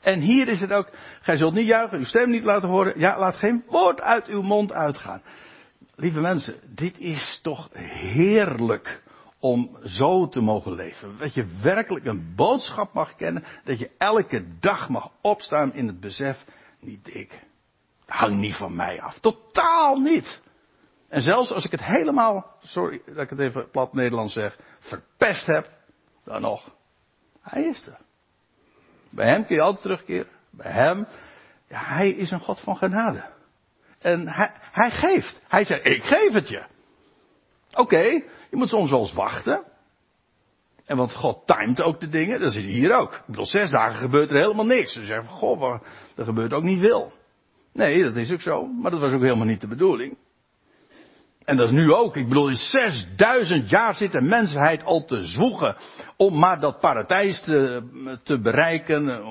En 0.04 0.20
hier 0.20 0.48
is 0.48 0.60
het 0.60 0.72
ook, 0.72 0.88
gij 1.20 1.36
zult 1.36 1.54
niet 1.54 1.66
juichen, 1.66 1.98
uw 1.98 2.04
stem 2.04 2.30
niet 2.30 2.44
laten 2.44 2.68
horen. 2.68 2.98
Ja, 2.98 3.18
laat 3.18 3.36
geen 3.36 3.64
woord 3.68 4.00
uit 4.00 4.26
uw 4.26 4.42
mond 4.42 4.72
uitgaan. 4.72 5.22
Lieve 5.94 6.20
mensen, 6.20 6.54
dit 6.74 6.98
is 6.98 7.40
toch 7.42 7.68
heerlijk 7.72 9.02
om 9.38 9.78
zo 9.82 10.28
te 10.28 10.40
mogen 10.40 10.74
leven. 10.74 11.16
Dat 11.18 11.34
je 11.34 11.46
werkelijk 11.62 12.04
een 12.04 12.32
boodschap 12.36 12.92
mag 12.92 13.16
kennen. 13.16 13.44
Dat 13.64 13.78
je 13.78 13.90
elke 13.98 14.58
dag 14.60 14.88
mag 14.88 15.10
opstaan 15.20 15.74
in 15.74 15.86
het 15.86 16.00
besef, 16.00 16.44
niet 16.80 17.14
ik. 17.14 17.42
Hang 18.06 18.36
niet 18.36 18.56
van 18.56 18.76
mij 18.76 19.00
af. 19.00 19.18
Totaal 19.18 19.96
niet. 19.96 20.42
En 21.08 21.22
zelfs 21.22 21.52
als 21.52 21.64
ik 21.64 21.70
het 21.70 21.84
helemaal, 21.84 22.56
sorry 22.62 23.02
dat 23.06 23.18
ik 23.18 23.30
het 23.30 23.38
even 23.38 23.70
plat 23.70 23.92
Nederlands 23.92 24.32
zeg, 24.32 24.58
verpest 24.78 25.46
heb, 25.46 25.70
dan 26.24 26.40
nog. 26.40 26.74
Hij 27.40 27.62
is 27.62 27.86
er. 27.86 27.98
Bij 29.14 29.26
hem 29.26 29.46
kun 29.46 29.56
je 29.56 29.62
altijd 29.62 29.82
terugkeren. 29.82 30.32
Bij 30.50 30.72
hem. 30.72 31.06
Ja, 31.68 31.84
hij 31.84 32.10
is 32.10 32.30
een 32.30 32.40
God 32.40 32.60
van 32.60 32.76
genade. 32.76 33.24
En 33.98 34.28
hij, 34.28 34.50
hij 34.72 34.90
geeft. 34.90 35.42
Hij 35.48 35.64
zegt, 35.64 35.86
ik 35.86 36.02
geef 36.02 36.32
het 36.32 36.48
je. 36.48 36.62
Oké, 37.74 38.02
je 38.02 38.24
moet 38.50 38.68
soms 38.68 38.90
wel 38.90 39.00
eens 39.00 39.12
wachten. 39.12 39.64
En 40.86 40.96
want 40.96 41.14
God 41.14 41.46
timet 41.46 41.82
ook 41.82 42.00
de 42.00 42.08
dingen, 42.08 42.40
dat 42.40 42.54
is 42.54 42.64
hier 42.64 42.92
ook. 42.92 43.14
Ik 43.14 43.26
bedoel, 43.26 43.46
zes 43.46 43.70
dagen 43.70 43.98
gebeurt 43.98 44.30
er 44.30 44.36
helemaal 44.36 44.66
niks. 44.66 44.94
Dus 44.94 45.06
zeggen, 45.06 45.28
goh, 45.28 45.80
er 46.16 46.24
gebeurt 46.24 46.52
ook 46.52 46.62
niet 46.62 46.80
veel. 46.80 47.12
Nee, 47.72 48.02
dat 48.02 48.16
is 48.16 48.32
ook 48.32 48.40
zo, 48.40 48.66
maar 48.66 48.90
dat 48.90 49.00
was 49.00 49.12
ook 49.12 49.22
helemaal 49.22 49.46
niet 49.46 49.60
de 49.60 49.68
bedoeling. 49.68 50.16
En 51.44 51.56
dat 51.56 51.66
is 51.66 51.72
nu 51.72 51.92
ook. 51.92 52.16
Ik 52.16 52.28
bedoel, 52.28 52.48
in 52.48 52.56
6000 52.56 53.70
jaar 53.70 53.94
zit 53.94 54.12
de 54.12 54.20
mensheid 54.20 54.84
al 54.84 55.04
te 55.04 55.24
zwoegen 55.24 55.76
om 56.16 56.38
maar 56.38 56.60
dat 56.60 56.80
paradijs 56.80 57.40
te, 57.40 57.82
te 58.22 58.40
bereiken. 58.40 59.22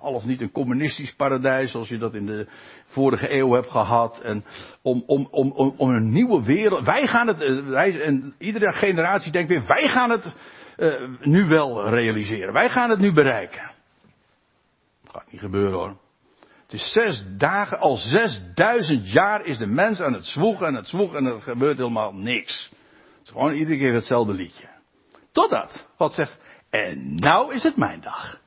Al 0.00 0.14
of 0.14 0.24
niet 0.24 0.40
een 0.40 0.50
communistisch 0.50 1.14
paradijs, 1.14 1.70
zoals 1.70 1.88
je 1.88 1.98
dat 1.98 2.14
in 2.14 2.26
de 2.26 2.46
vorige 2.86 3.32
eeuw 3.32 3.52
hebt 3.52 3.70
gehad. 3.70 4.20
En 4.20 4.44
om, 4.82 5.02
om, 5.06 5.28
om, 5.30 5.52
om, 5.76 5.90
een 5.90 6.12
nieuwe 6.12 6.44
wereld. 6.44 6.86
Wij 6.86 7.06
gaan 7.06 7.26
het, 7.26 7.40
eh, 7.42 7.66
wij, 7.66 8.00
en 8.00 8.34
iedere 8.38 8.72
generatie 8.72 9.32
denkt 9.32 9.48
weer, 9.48 9.66
wij 9.66 9.88
gaan 9.88 10.10
het 10.10 10.34
uh, 10.76 10.92
nu 11.20 11.44
wel 11.44 11.88
realiseren. 11.88 12.52
Wij 12.52 12.68
gaan 12.68 12.90
het 12.90 12.98
nu 12.98 13.12
bereiken. 13.12 13.70
Dat 15.02 15.12
gaat 15.12 15.32
niet 15.32 15.40
gebeuren 15.40 15.72
hoor. 15.72 16.02
Is 16.74 16.92
zes 16.92 17.24
dagen, 17.36 17.78
al 17.78 17.96
zesduizend 17.96 19.12
jaar 19.12 19.44
is 19.44 19.58
de 19.58 19.66
mens 19.66 20.00
aan 20.00 20.12
het 20.12 20.26
zwoegen 20.26 20.66
en 20.66 20.74
het 20.74 20.88
zwoegen 20.88 21.18
en 21.18 21.26
er 21.26 21.40
gebeurt 21.40 21.76
helemaal 21.76 22.12
niks. 22.12 22.70
Het 23.18 23.24
is 23.24 23.30
gewoon 23.30 23.54
iedere 23.54 23.78
keer 23.78 23.94
hetzelfde 23.94 24.34
liedje. 24.34 24.68
Totdat 25.32 25.86
God 25.96 26.14
zegt, 26.14 26.36
en 26.70 27.14
nou 27.14 27.54
is 27.54 27.62
het 27.62 27.76
mijn 27.76 28.00
dag. 28.00 28.38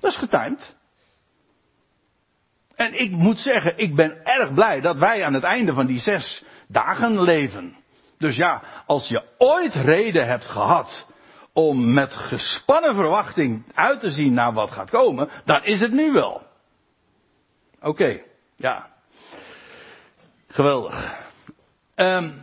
Dat 0.00 0.10
is 0.10 0.16
getimed. 0.16 0.74
En 2.74 3.00
ik 3.00 3.10
moet 3.10 3.38
zeggen, 3.38 3.78
ik 3.78 3.94
ben 3.94 4.24
erg 4.24 4.54
blij 4.54 4.80
dat 4.80 4.96
wij 4.96 5.24
aan 5.24 5.34
het 5.34 5.44
einde 5.44 5.72
van 5.72 5.86
die 5.86 6.00
zes 6.00 6.44
dagen 6.68 7.22
leven. 7.22 7.76
Dus 8.18 8.36
ja, 8.36 8.62
als 8.86 9.08
je 9.08 9.34
ooit 9.38 9.74
reden 9.74 10.26
hebt 10.26 10.46
gehad 10.46 11.06
om 11.52 11.92
met 11.92 12.12
gespannen 12.12 12.94
verwachting 12.94 13.64
uit 13.74 14.00
te 14.00 14.10
zien 14.10 14.34
naar 14.34 14.52
wat 14.52 14.70
gaat 14.70 14.90
komen, 14.90 15.28
dan 15.44 15.64
is 15.64 15.80
het 15.80 15.92
nu 15.92 16.12
wel. 16.12 16.42
Oké, 17.80 18.20
ja. 18.56 18.90
Geweldig. 20.48 21.20
Um, 21.96 22.40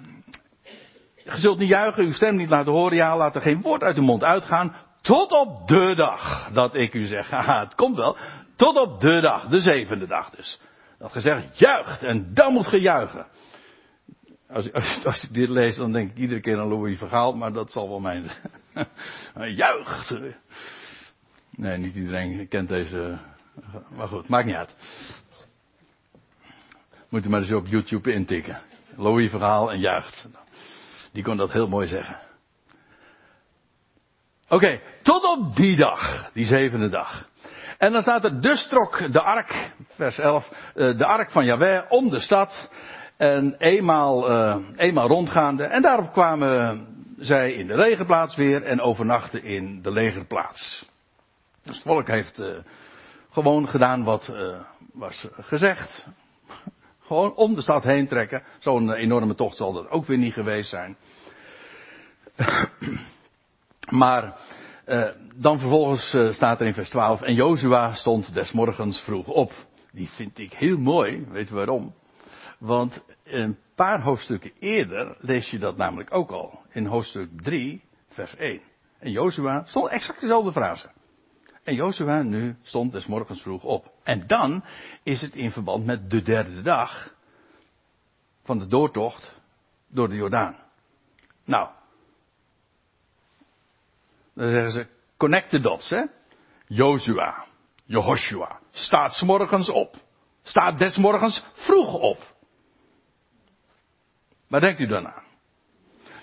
je 1.15 1.37
zult 1.37 1.59
niet 1.59 1.69
juichen, 1.69 2.03
uw 2.03 2.11
stem 2.11 2.35
niet 2.35 2.49
laten 2.49 2.71
horen, 2.71 2.95
ja, 2.95 3.17
laat 3.17 3.35
er 3.35 3.41
geen 3.41 3.61
woord 3.61 3.83
uit 3.83 3.97
uw 3.97 4.03
mond 4.03 4.23
uitgaan, 4.23 4.75
tot 5.01 5.31
op 5.31 5.67
de 5.67 5.95
dag 5.95 6.49
dat 6.53 6.75
ik 6.75 6.93
u 6.93 7.05
zeg, 7.05 7.29
haha, 7.35 7.59
het 7.59 7.75
komt 7.75 7.97
wel, 7.97 8.17
tot 8.55 8.77
op 8.77 8.99
de 8.99 9.21
dag, 9.21 9.47
de 9.47 9.59
zevende 9.59 10.07
dag 10.07 10.29
dus. 10.29 10.59
Dat 10.97 11.11
gezegd, 11.11 11.59
juicht, 11.59 12.03
en 12.03 12.33
dan 12.33 12.53
moet 12.53 12.67
ge 12.67 12.79
juichen. 12.79 13.25
Als, 14.53 14.71
als, 14.73 15.05
als, 15.05 15.23
ik 15.23 15.33
dit 15.33 15.49
lees, 15.49 15.75
dan 15.75 15.91
denk 15.91 16.11
ik 16.11 16.17
iedere 16.17 16.39
keer 16.39 16.59
aan 16.59 16.67
Louis 16.67 16.97
Vergaal, 16.97 17.33
maar 17.33 17.53
dat 17.53 17.71
zal 17.71 17.89
wel 17.89 17.99
mijn. 17.99 18.31
juicht! 19.55 20.19
Nee, 21.51 21.77
niet 21.77 21.95
iedereen 21.95 22.47
kent 22.47 22.69
deze. 22.69 23.19
Maar 23.95 24.07
goed, 24.07 24.27
maakt 24.27 24.45
niet 24.45 24.55
uit. 24.55 24.75
Moet 27.09 27.23
je 27.23 27.29
maar 27.29 27.41
eens 27.41 27.51
op 27.51 27.67
YouTube 27.67 28.13
intikken. 28.13 28.61
Louis 28.95 29.29
Verhaal 29.29 29.71
en 29.71 29.79
juicht. 29.79 30.27
Die 31.11 31.23
kon 31.23 31.37
dat 31.37 31.51
heel 31.51 31.67
mooi 31.67 31.87
zeggen. 31.87 32.19
Oké, 34.47 34.81
tot 35.01 35.23
op 35.23 35.55
die 35.55 35.75
dag, 35.75 36.31
die 36.33 36.45
zevende 36.45 36.89
dag. 36.89 37.29
En 37.77 37.91
dan 37.91 38.01
staat 38.01 38.23
er, 38.23 38.41
dus 38.41 38.67
trok 38.67 39.13
de 39.13 39.21
ark, 39.21 39.71
vers 39.87 40.17
11, 40.17 40.49
eh, 40.49 40.97
de 40.97 41.05
ark 41.05 41.31
van 41.31 41.45
Yahweh 41.45 41.85
om 41.89 42.09
de 42.09 42.19
stad. 42.19 42.69
En 43.19 43.55
eenmaal, 43.57 44.31
uh, 44.31 44.57
eenmaal 44.75 45.07
rondgaande. 45.07 45.63
En 45.63 45.81
daarop 45.81 46.11
kwamen 46.11 46.87
zij 47.17 47.53
in 47.53 47.67
de 47.67 47.75
legerplaats 47.75 48.35
weer 48.35 48.63
en 48.63 48.81
overnachten 48.81 49.43
in 49.43 49.81
de 49.81 49.91
legerplaats. 49.91 50.85
Dus 51.63 51.75
het 51.75 51.85
volk 51.85 52.07
heeft 52.07 52.39
uh, 52.39 52.57
gewoon 53.29 53.67
gedaan 53.67 54.03
wat 54.03 54.29
uh, 54.31 54.59
was 54.93 55.27
gezegd. 55.31 56.07
Gewoon 57.07 57.35
om 57.35 57.55
de 57.55 57.61
stad 57.61 57.83
heen 57.83 58.07
trekken. 58.07 58.43
Zo'n 58.59 58.93
enorme 58.93 59.35
tocht 59.35 59.57
zal 59.57 59.73
dat 59.73 59.89
ook 59.89 60.05
weer 60.05 60.17
niet 60.17 60.33
geweest 60.33 60.69
zijn. 60.69 60.97
maar 64.03 64.39
dan 65.35 65.59
vervolgens 65.59 66.17
staat 66.35 66.59
er 66.59 66.67
in 66.67 66.73
vers 66.73 66.89
12. 66.89 67.21
En 67.21 67.33
Jozua 67.33 67.93
stond 67.93 68.33
des 68.33 68.51
morgens 68.51 68.99
vroeg 68.99 69.27
op. 69.27 69.51
Die 69.91 70.09
vind 70.09 70.37
ik 70.37 70.53
heel 70.53 70.77
mooi. 70.77 71.25
Weet 71.29 71.47
je 71.47 71.55
waarom? 71.55 71.93
Want 72.59 73.01
een 73.23 73.57
paar 73.75 74.01
hoofdstukken 74.01 74.51
eerder 74.59 75.17
lees 75.19 75.49
je 75.49 75.59
dat 75.59 75.77
namelijk 75.77 76.13
ook 76.13 76.31
al. 76.31 76.63
In 76.69 76.85
hoofdstuk 76.85 77.41
3, 77.41 77.83
vers 78.07 78.35
1. 78.35 78.61
En 78.99 79.11
Jozua 79.11 79.63
stond 79.65 79.89
exact 79.89 80.21
dezelfde 80.21 80.51
frase. 80.51 80.89
En 81.63 81.75
Jozua 81.75 82.21
nu 82.21 82.55
stond 82.61 82.91
des 82.91 83.05
morgens 83.05 83.41
vroeg 83.41 83.63
op. 83.63 83.93
En 84.03 84.27
dan 84.27 84.63
is 85.03 85.21
het 85.21 85.35
in 85.35 85.51
verband 85.51 85.85
met 85.85 86.09
de 86.09 86.21
derde 86.21 86.61
dag 86.61 87.13
van 88.43 88.59
de 88.59 88.67
doortocht 88.67 89.35
door 89.87 90.09
de 90.09 90.15
Jordaan. 90.15 90.55
Nou, 91.45 91.69
dan 94.33 94.49
zeggen 94.49 94.71
ze, 94.71 94.87
connect 95.17 95.49
the 95.49 95.59
dots, 95.59 95.89
hè. 95.89 96.03
Jozua, 96.67 97.45
Jehoshua, 97.85 98.59
staat 98.71 99.13
s 99.13 99.21
morgens 99.21 99.69
op. 99.69 99.95
Staat 100.43 100.79
des 100.79 100.97
morgens 100.97 101.43
vroeg 101.53 101.93
op. 101.93 102.28
Waar 104.49 104.61
denkt 104.61 104.79
u 104.79 104.87
dan 104.87 105.07
aan? 105.07 105.23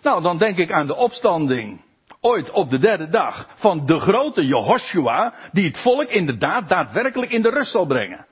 Nou, 0.03 0.23
dan 0.23 0.39
denk 0.39 0.57
ik 0.57 0.73
aan 0.73 0.87
de 0.87 0.97
opstanding 0.97 1.85
ooit 2.21 2.51
op 2.51 2.71
de 2.71 2.79
derde 2.79 3.09
dag 3.09 3.49
van 3.55 3.87
de 3.87 4.01
grote 4.01 4.47
Jehoshua, 4.47 5.35
die 5.53 5.67
het 5.67 5.79
volk 5.79 6.09
inderdaad 6.09 6.69
daadwerkelijk 6.69 7.31
in 7.31 7.43
de 7.43 7.51
rust 7.51 7.71
zal 7.71 7.87
brengen. 7.87 8.27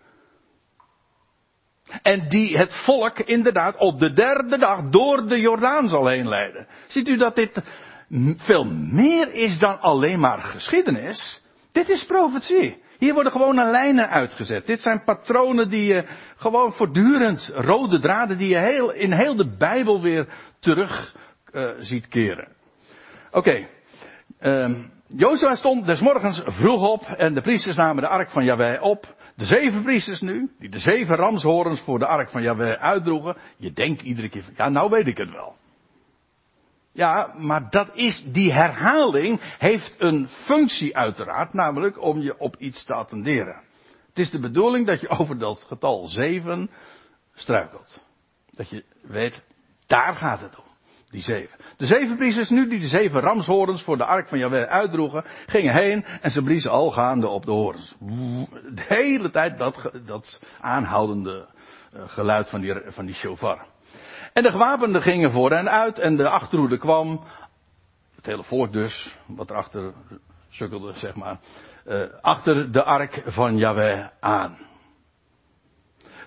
En 2.02 2.28
die 2.28 2.58
het 2.58 2.74
volk 2.74 3.18
inderdaad 3.18 3.76
op 3.76 3.98
de 3.98 4.12
derde 4.12 4.58
dag 4.58 4.88
door 4.88 5.26
de 5.26 5.40
Jordaan 5.40 5.88
zal 5.88 6.06
heen 6.06 6.28
leiden. 6.28 6.66
Ziet 6.88 7.08
u 7.08 7.16
dat 7.16 7.34
dit 7.34 7.62
veel 8.36 8.64
meer 8.90 9.32
is 9.32 9.58
dan 9.58 9.80
alleen 9.80 10.20
maar 10.20 10.38
geschiedenis? 10.38 11.40
Dit 11.72 11.88
is 11.88 12.04
profetie. 12.04 12.82
Hier 13.04 13.14
worden 13.14 13.32
gewoon 13.32 13.70
lijnen 13.70 14.08
uitgezet. 14.08 14.66
Dit 14.66 14.80
zijn 14.80 15.04
patronen 15.04 15.68
die 15.70 15.84
je 15.84 16.04
gewoon 16.36 16.72
voortdurend, 16.72 17.50
rode 17.54 17.98
draden 17.98 18.38
die 18.38 18.48
je 18.48 18.58
heel, 18.58 18.92
in 18.92 19.12
heel 19.12 19.36
de 19.36 19.56
Bijbel 19.56 20.02
weer 20.02 20.28
terug 20.60 21.16
uh, 21.52 21.70
ziet 21.78 22.08
keren. 22.08 22.48
Oké. 23.30 23.38
Okay. 23.38 23.68
Um, 24.62 24.92
Jozua 25.08 25.54
stond 25.54 25.86
des 25.86 26.00
morgens 26.00 26.42
vroeg 26.44 26.80
op 26.80 27.02
en 27.02 27.34
de 27.34 27.40
priesters 27.40 27.76
namen 27.76 28.02
de 28.02 28.08
ark 28.08 28.30
van 28.30 28.44
Jahweh 28.44 28.82
op. 28.82 29.14
De 29.36 29.44
zeven 29.44 29.82
priesters 29.82 30.20
nu, 30.20 30.50
die 30.58 30.70
de 30.70 30.78
zeven 30.78 31.16
ramshorens 31.16 31.80
voor 31.80 31.98
de 31.98 32.06
ark 32.06 32.28
van 32.28 32.42
Jahweh 32.42 32.82
uitdroegen. 32.82 33.36
Je 33.58 33.72
denkt 33.72 34.02
iedere 34.02 34.28
keer 34.28 34.42
van, 34.42 34.54
ja 34.56 34.68
nou 34.68 34.90
weet 34.90 35.06
ik 35.06 35.16
het 35.16 35.30
wel. 35.30 35.56
Ja, 36.94 37.34
maar 37.38 37.70
dat 37.70 37.88
is, 37.92 38.24
die 38.26 38.52
herhaling 38.52 39.40
heeft 39.58 39.94
een 39.98 40.28
functie 40.28 40.96
uiteraard, 40.96 41.52
namelijk 41.52 42.02
om 42.02 42.20
je 42.20 42.38
op 42.38 42.56
iets 42.56 42.84
te 42.84 42.94
attenderen. 42.94 43.62
Het 44.08 44.18
is 44.18 44.30
de 44.30 44.40
bedoeling 44.40 44.86
dat 44.86 45.00
je 45.00 45.08
over 45.08 45.38
dat 45.38 45.64
getal 45.68 46.08
7 46.08 46.70
struikelt. 47.34 48.04
Dat 48.50 48.68
je 48.68 48.84
weet, 49.02 49.44
daar 49.86 50.14
gaat 50.14 50.40
het 50.40 50.58
om. 50.58 50.64
Die 51.10 51.22
zeven. 51.22 51.58
De 51.76 51.86
zeven 51.86 52.16
priesters 52.16 52.48
nu 52.50 52.68
die 52.68 52.80
de 52.80 52.86
zeven 52.86 53.20
ramshorens 53.20 53.82
voor 53.82 53.96
de 53.96 54.04
ark 54.04 54.28
van 54.28 54.38
Jahweh 54.38 54.64
uitdroegen, 54.64 55.24
gingen 55.46 55.74
heen 55.74 56.04
en 56.04 56.30
ze 56.30 56.42
bliezen 56.42 56.70
al 56.70 56.90
gaande 56.90 57.28
op 57.28 57.44
de 57.44 57.50
horens. 57.50 57.94
De 58.74 58.84
hele 58.88 59.30
tijd 59.30 59.58
dat, 59.58 59.90
dat 60.06 60.40
aanhoudende 60.60 61.48
eh, 61.92 62.02
geluid 62.06 62.48
van 62.48 62.60
die, 62.60 62.82
van 62.86 63.06
die 63.06 63.14
shofar. 63.14 63.66
En 64.34 64.42
de 64.42 64.50
gewapenden 64.50 65.02
gingen 65.02 65.30
voor 65.30 65.52
en 65.52 65.70
uit 65.70 65.98
en 65.98 66.16
de 66.16 66.28
achterhoede 66.28 66.78
kwam. 66.78 67.24
Het 68.16 68.26
hele 68.26 68.42
volk 68.42 68.72
dus, 68.72 69.16
wat 69.26 69.50
erachter 69.50 69.92
sukkelde, 70.48 70.92
zeg 70.92 71.14
maar. 71.14 71.38
Uh, 71.86 72.02
achter 72.20 72.72
de 72.72 72.84
ark 72.84 73.22
van 73.26 73.56
Yahweh 73.56 74.06
aan. 74.20 74.58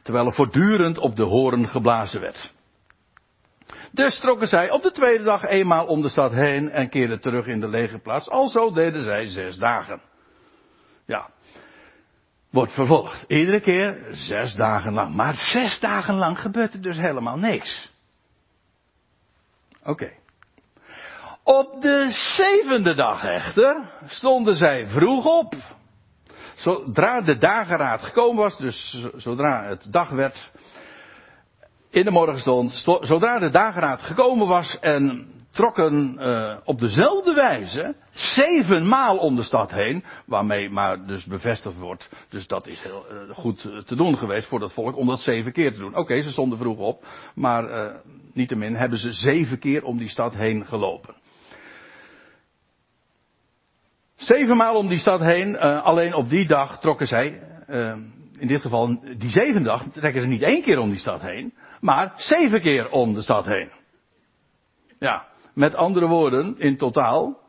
Terwijl 0.04 0.26
er 0.26 0.34
voortdurend 0.34 0.98
op 0.98 1.16
de 1.16 1.24
horen 1.24 1.68
geblazen 1.68 2.22
werd. 2.22 2.54
Dus 3.92 4.20
trokken 4.20 4.48
zij 4.48 4.72
op 4.72 4.82
de 4.82 4.92
tweede 4.92 5.24
dag 5.24 5.44
eenmaal 5.44 5.86
om 5.86 6.02
de 6.02 6.10
stad 6.10 6.32
heen 6.32 6.70
en 6.70 6.90
keerden 6.90 7.20
terug 7.20 7.46
in 7.46 7.60
de 7.60 7.68
legerplaats. 7.68 8.30
Alzo 8.30 8.72
deden 8.72 9.04
zij 9.04 9.28
zes 9.28 9.58
dagen. 9.58 10.02
Ja. 11.06 11.30
Wordt 12.52 12.74
vervolgd. 12.74 13.26
Iedere 13.28 13.60
keer 13.60 14.08
zes 14.12 14.54
dagen 14.54 14.94
lang. 14.94 15.16
Maar 15.16 15.36
zes 15.36 15.80
dagen 15.80 16.16
lang 16.16 16.40
gebeurt 16.40 16.74
er 16.74 16.82
dus 16.82 16.98
helemaal 16.98 17.38
niks. 17.38 17.96
Oké. 19.88 20.12
Op 21.44 21.82
de 21.82 22.06
zevende 22.10 22.94
dag 22.94 23.24
echter 23.24 23.92
stonden 24.08 24.56
zij 24.56 24.88
vroeg 24.88 25.26
op. 25.26 25.54
Zodra 26.56 27.22
de 27.22 27.38
dageraad 27.38 28.02
gekomen 28.02 28.44
was, 28.44 28.58
dus 28.58 29.06
zodra 29.16 29.68
het 29.68 29.88
dag 29.92 30.10
werd, 30.10 30.52
in 31.90 32.04
de 32.04 32.12
morgen 32.12 32.40
stond, 32.40 32.72
zodra 33.02 33.40
de 33.40 33.50
dageraad 33.50 34.02
gekomen 34.02 34.48
was 34.48 34.80
en 34.80 35.32
trokken 35.58 36.18
uh, 36.20 36.58
op 36.64 36.80
dezelfde 36.80 37.34
wijze 37.34 37.96
zevenmaal 38.12 39.18
om 39.18 39.36
de 39.36 39.44
stad 39.44 39.72
heen, 39.72 40.04
waarmee 40.26 40.70
maar 40.70 41.06
dus 41.06 41.26
bevestigd 41.26 41.78
wordt. 41.78 42.10
Dus 42.30 42.48
dat 42.48 42.68
is 42.68 42.82
heel 42.82 43.06
uh, 43.12 43.36
goed 43.36 43.62
te 43.62 43.96
doen 43.96 44.18
geweest 44.18 44.48
voor 44.48 44.60
dat 44.60 44.74
volk 44.74 44.96
om 44.96 45.08
dat 45.08 45.20
zeven 45.20 45.52
keer 45.52 45.72
te 45.72 45.80
doen. 45.80 45.96
Oké, 45.96 46.22
ze 46.22 46.32
stonden 46.32 46.58
vroeg 46.58 46.78
op, 46.78 47.06
maar 47.36 47.70
uh, 47.70 47.96
niettemin 48.34 48.76
hebben 48.76 48.98
ze 48.98 49.12
zeven 49.12 49.60
keer 49.60 49.84
om 49.84 49.98
die 49.98 50.10
stad 50.10 50.36
heen 50.36 50.66
gelopen. 50.66 51.16
Zevenmaal 54.16 54.76
om 54.76 54.88
die 54.88 55.00
stad 55.00 55.20
heen, 55.20 55.58
alleen 55.60 56.14
op 56.14 56.30
die 56.30 56.48
dag 56.48 56.80
trokken 56.80 57.08
zij, 57.08 57.42
in 58.38 58.48
dit 58.48 58.62
geval 58.62 59.00
die 59.18 59.30
zevende 59.30 59.70
dag, 59.70 59.84
trekken 59.92 60.22
ze 60.22 60.28
niet 60.28 60.42
één 60.42 60.62
keer 60.62 60.80
om 60.80 60.90
die 60.90 61.00
stad 61.00 61.22
heen, 61.22 61.54
maar 61.80 62.14
zeven 62.16 62.62
keer 62.62 62.90
om 62.90 63.14
de 63.14 63.22
stad 63.22 63.46
heen. 63.46 63.72
Ja, 65.00 65.26
met 65.58 65.76
andere 65.76 66.08
woorden, 66.08 66.56
in 66.58 66.78
totaal. 66.78 67.40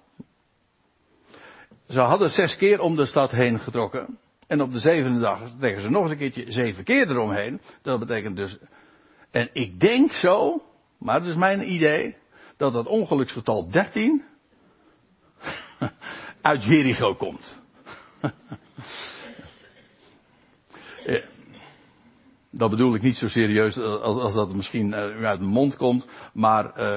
Ze 1.89 2.01
hadden 2.01 2.31
zes 2.31 2.57
keer 2.57 2.81
om 2.81 2.97
de 2.97 3.07
stad 3.07 3.31
heen 3.31 3.59
getrokken. 3.61 4.19
En 4.47 4.63
op 4.63 4.73
de 4.73 4.79
zevende 4.79 5.21
dag 5.21 5.41
trekken 5.59 5.83
ze 5.83 5.89
nog 5.89 6.03
eens 6.03 6.11
een 6.11 6.19
keertje 6.19 6.53
zeven 6.53 6.85
keer 6.85 7.11
eromheen. 7.11 7.61
Dat 7.83 7.99
betekent 7.99 8.37
dus. 8.37 8.59
En 9.31 9.49
ik 9.53 9.81
denk 9.81 10.13
zo, 10.13 10.63
maar 10.99 11.15
het 11.15 11.29
is 11.29 11.35
mijn 11.35 11.73
idee, 11.73 12.17
dat 12.57 12.73
dat 12.73 12.87
ongeluksgetal 12.87 13.71
13 13.71 14.25
uit 16.41 16.65
Jericho 16.65 17.15
komt. 17.15 17.59
Dat 22.51 22.71
bedoel 22.71 22.95
ik 22.95 23.03
niet 23.03 23.17
zo 23.17 23.29
serieus 23.29 23.79
als, 23.79 24.17
als 24.17 24.35
dat 24.35 24.55
misschien 24.55 24.89
uh, 24.89 25.27
uit 25.27 25.39
de 25.39 25.45
mond 25.45 25.77
komt, 25.77 26.07
maar 26.33 26.81
uh, 26.81 26.97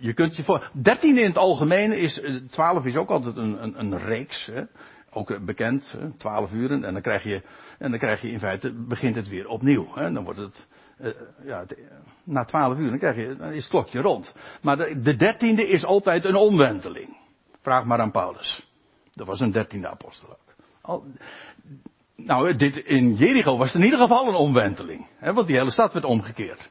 je 0.00 0.12
kunt 0.12 0.36
je 0.36 0.42
voor. 0.42 0.70
13 0.72 1.18
in 1.18 1.24
het 1.24 1.36
algemeen 1.36 1.92
is. 1.92 2.20
12 2.50 2.84
is 2.84 2.96
ook 2.96 3.10
altijd 3.10 3.36
een, 3.36 3.62
een, 3.62 3.80
een 3.80 3.98
reeks. 3.98 4.46
Hè? 4.46 4.62
Ook 5.10 5.44
bekend. 5.44 5.94
Hè? 5.98 6.16
12 6.16 6.52
uren. 6.52 6.84
En 6.84 6.92
dan 6.92 7.02
krijg 7.02 7.22
je. 7.22 7.42
En 7.78 7.90
dan 7.90 7.98
krijg 7.98 8.22
je 8.22 8.30
in 8.30 8.38
feite. 8.38 8.72
begint 8.88 9.14
het 9.14 9.28
weer 9.28 9.48
opnieuw. 9.48 9.86
Hè? 9.94 10.12
Dan 10.12 10.24
wordt 10.24 10.38
het. 10.38 10.66
Uh, 11.00 11.10
ja, 11.44 11.64
na 12.24 12.44
12 12.44 12.78
uur 12.78 12.88
dan, 12.88 12.98
krijg 12.98 13.16
je, 13.16 13.36
dan 13.36 13.52
is 13.52 13.62
het 13.62 13.70
klokje 13.70 14.00
rond. 14.00 14.34
Maar 14.62 14.76
de, 14.76 15.00
de 15.00 15.16
dertiende 15.16 15.68
is 15.68 15.84
altijd 15.84 16.24
een 16.24 16.36
omwenteling. 16.36 17.16
Vraag 17.62 17.84
maar 17.84 18.00
aan 18.00 18.10
Paulus. 18.10 18.66
Dat 19.12 19.26
was 19.26 19.40
een 19.40 19.52
dertiende 19.52 19.88
apostel 19.88 20.28
ook. 20.28 20.54
Al, 20.80 21.04
nou, 22.16 22.56
dit, 22.56 22.76
in 22.76 23.14
Jericho 23.14 23.56
was 23.56 23.66
het 23.72 23.76
in 23.76 23.84
ieder 23.84 24.00
geval 24.00 24.28
een 24.28 24.34
omwenteling. 24.34 25.08
Hè, 25.16 25.32
want 25.32 25.46
die 25.46 25.56
hele 25.56 25.70
stad 25.70 25.92
werd 25.92 26.04
omgekeerd. 26.04 26.70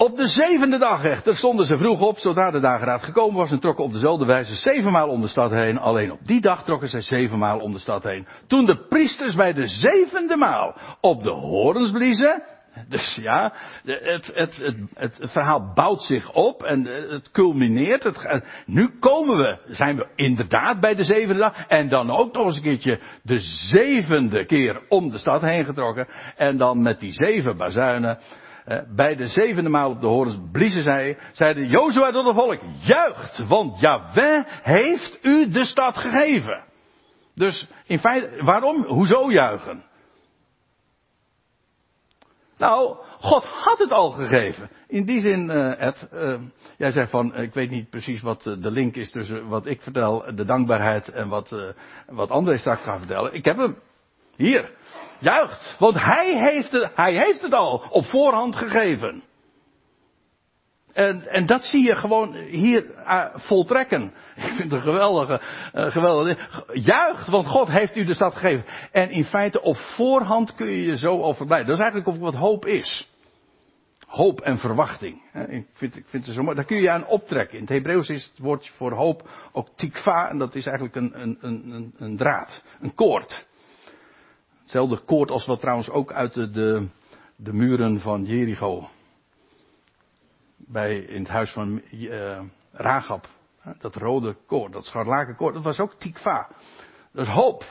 Op 0.00 0.16
de 0.16 0.26
zevende 0.26 0.78
dag 0.78 1.04
echter 1.04 1.36
stonden 1.36 1.66
ze 1.66 1.76
vroeg 1.76 2.00
op, 2.00 2.18
zodra 2.18 2.50
de 2.50 2.60
dageraad 2.60 3.02
gekomen 3.02 3.36
was, 3.36 3.50
en 3.50 3.60
trokken 3.60 3.84
op 3.84 3.92
dezelfde 3.92 4.26
wijze 4.26 4.54
zevenmaal 4.54 5.08
om 5.08 5.20
de 5.20 5.28
stad 5.28 5.50
heen. 5.50 5.78
Alleen 5.78 6.12
op 6.12 6.18
die 6.22 6.40
dag 6.40 6.64
trokken 6.64 6.88
zij 6.88 7.00
zevenmaal 7.00 7.58
om 7.58 7.72
de 7.72 7.78
stad 7.78 8.02
heen. 8.02 8.26
Toen 8.46 8.66
de 8.66 8.86
priesters 8.88 9.34
bij 9.34 9.52
de 9.52 9.66
zevende 9.66 10.36
maal 10.36 10.76
op 11.00 11.22
de 11.22 11.30
horens 11.30 11.90
bliezen, 11.90 12.42
dus 12.88 13.18
ja, 13.22 13.52
het, 13.84 14.30
het, 14.34 14.56
het, 14.56 14.76
het, 14.94 15.18
verhaal 15.20 15.72
bouwt 15.74 16.02
zich 16.02 16.32
op 16.32 16.62
en 16.62 16.86
het 16.86 17.30
culmineert. 17.30 18.10
Nu 18.66 18.98
komen 18.98 19.36
we, 19.36 19.58
zijn 19.68 19.96
we 19.96 20.06
inderdaad 20.14 20.80
bij 20.80 20.94
de 20.94 21.04
zevende 21.04 21.40
dag. 21.40 21.66
En 21.68 21.88
dan 21.88 22.10
ook 22.10 22.32
nog 22.32 22.46
eens 22.46 22.56
een 22.56 22.62
keertje 22.62 23.00
de 23.22 23.38
zevende 23.38 24.44
keer 24.44 24.80
om 24.88 25.10
de 25.10 25.18
stad 25.18 25.40
heen 25.40 25.64
getrokken. 25.64 26.08
En 26.36 26.56
dan 26.56 26.82
met 26.82 27.00
die 27.00 27.12
zeven 27.12 27.56
bazuinen 27.56 28.18
eh, 28.64 28.78
bij 28.96 29.16
de 29.16 29.26
zevende 29.26 29.70
maal 29.70 29.90
op 29.90 30.00
de 30.00 30.06
horens 30.06 30.38
bliezen 30.52 30.82
zij, 30.82 31.18
zeiden 31.32 31.68
Jozua 31.68 32.10
tot 32.10 32.26
het 32.26 32.34
volk, 32.34 32.60
juicht, 32.80 33.46
want 33.48 33.80
Yahweh 33.80 34.44
heeft 34.62 35.18
u 35.22 35.48
de 35.48 35.64
stad 35.64 35.96
gegeven. 35.96 36.64
Dus 37.34 37.68
in 37.86 37.98
feite, 37.98 38.44
waarom? 38.44 38.84
Hoezo 38.84 39.30
juichen? 39.30 39.84
Nou, 42.58 42.96
God 43.20 43.44
had 43.44 43.78
het 43.78 43.92
al 43.92 44.10
gegeven. 44.10 44.70
In 44.88 45.04
die 45.04 45.20
zin, 45.20 45.50
uh, 45.50 45.82
Ed, 45.82 46.08
uh, 46.14 46.34
jij 46.76 46.92
zegt 46.92 47.10
van, 47.10 47.36
ik 47.36 47.54
weet 47.54 47.70
niet 47.70 47.90
precies 47.90 48.20
wat 48.20 48.42
de 48.42 48.70
link 48.70 48.96
is 48.96 49.10
tussen 49.10 49.48
wat 49.48 49.66
ik 49.66 49.80
vertel, 49.80 50.34
de 50.34 50.44
dankbaarheid 50.44 51.08
en 51.08 51.28
wat, 51.28 51.56
wat 52.06 52.30
André 52.30 52.58
straks 52.58 52.82
gaat 52.82 52.98
vertellen. 52.98 53.34
Ik 53.34 53.44
heb 53.44 53.56
hem. 53.56 53.76
Hier. 54.40 54.70
Juicht. 55.18 55.76
Want 55.78 56.00
hij 56.00 56.38
heeft 56.38 56.70
het, 56.72 56.90
hij 56.94 57.12
heeft 57.12 57.42
het 57.42 57.52
al 57.52 57.84
op 57.90 58.04
voorhand 58.04 58.56
gegeven. 58.56 59.22
En, 60.92 61.28
en 61.28 61.46
dat 61.46 61.64
zie 61.64 61.84
je 61.84 61.96
gewoon 61.96 62.34
hier 62.34 62.84
uh, 62.96 63.24
voltrekken. 63.34 64.14
Ik 64.36 64.42
vind 64.42 64.58
het 64.58 64.72
een 64.72 64.80
geweldige, 64.80 65.40
uh, 65.74 65.86
geweldige. 65.86 66.36
Juicht, 66.72 67.28
want 67.28 67.46
God 67.46 67.68
heeft 67.68 67.96
u 67.96 68.04
de 68.04 68.14
stad 68.14 68.34
gegeven. 68.34 68.64
En 68.92 69.10
in 69.10 69.24
feite 69.24 69.62
op 69.62 69.76
voorhand 69.76 70.54
kun 70.54 70.66
je 70.66 70.82
je 70.82 70.96
zo 70.96 71.22
overblijden. 71.22 71.66
Dat 71.66 71.76
is 71.76 71.82
eigenlijk 71.82 72.20
wat 72.20 72.34
hoop 72.34 72.66
is. 72.66 73.08
Hoop 74.06 74.40
en 74.40 74.58
verwachting. 74.58 75.22
Ik 75.48 75.66
vind, 75.72 75.96
ik 75.96 76.04
vind 76.08 76.26
het 76.26 76.34
zo 76.34 76.42
mooi. 76.42 76.56
Daar 76.56 76.64
kun 76.64 76.80
je 76.80 76.90
aan 76.90 77.06
optrekken. 77.06 77.56
In 77.56 77.64
het 77.64 77.72
Hebreeuws 77.72 78.08
is 78.08 78.24
het 78.24 78.38
woordje 78.38 78.72
voor 78.72 78.92
hoop 78.92 79.28
ook 79.52 79.68
tikva. 79.76 80.28
En 80.28 80.38
dat 80.38 80.54
is 80.54 80.66
eigenlijk 80.66 80.96
een, 80.96 81.20
een, 81.20 81.38
een, 81.40 81.94
een 81.98 82.16
draad. 82.16 82.62
Een 82.80 82.94
koord. 82.94 83.48
Hetzelfde 84.70 85.04
koord 85.04 85.30
als 85.30 85.46
wat 85.46 85.60
trouwens 85.60 85.90
ook 85.90 86.12
uit 86.12 86.34
de, 86.34 86.88
de, 87.36 87.52
muren 87.52 88.00
van 88.00 88.24
Jericho. 88.24 88.88
Bij, 90.56 90.98
in 90.98 91.20
het 91.22 91.28
huis 91.28 91.50
van 91.50 91.82
uh. 91.90 92.40
Dat 93.80 93.94
rode 93.94 94.36
koord, 94.46 94.72
dat 94.72 94.84
scharlakenkoord, 94.84 95.54
dat 95.54 95.62
was 95.62 95.80
ook 95.80 95.94
tikva. 95.94 96.48
Dat 97.12 97.26
is 97.26 97.32
hoop. 97.32 97.64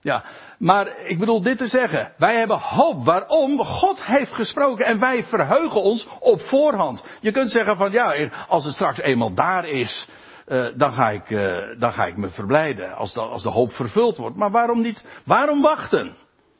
Ja, 0.00 0.24
maar 0.58 0.98
ik 0.98 1.18
bedoel 1.18 1.42
dit 1.42 1.58
te 1.58 1.66
zeggen. 1.66 2.12
Wij 2.16 2.38
hebben 2.38 2.58
hoop. 2.58 3.04
Waarom? 3.04 3.58
God 3.58 4.04
heeft 4.04 4.32
gesproken 4.32 4.84
en 4.84 4.98
wij 4.98 5.24
verheugen 5.24 5.82
ons 5.82 6.08
op 6.20 6.40
voorhand. 6.40 7.04
Je 7.20 7.32
kunt 7.32 7.50
zeggen 7.50 7.76
van 7.76 7.92
ja, 7.92 8.30
als 8.48 8.64
het 8.64 8.74
straks 8.74 8.98
eenmaal 8.98 9.34
daar 9.34 9.64
is, 9.64 10.08
uh, 10.50 10.66
dan, 10.74 10.92
ga 10.92 11.10
ik, 11.10 11.30
uh, 11.30 11.56
dan 11.78 11.92
ga 11.92 12.06
ik 12.06 12.16
me 12.16 12.28
verblijden 12.28 12.94
als 12.96 13.12
de, 13.12 13.20
als 13.20 13.42
de 13.42 13.50
hoop 13.50 13.72
vervuld 13.72 14.16
wordt. 14.16 14.36
Maar 14.36 14.50
waarom 14.50 14.80
niet? 14.80 15.04
Waarom 15.24 15.62
wachten? 15.62 16.16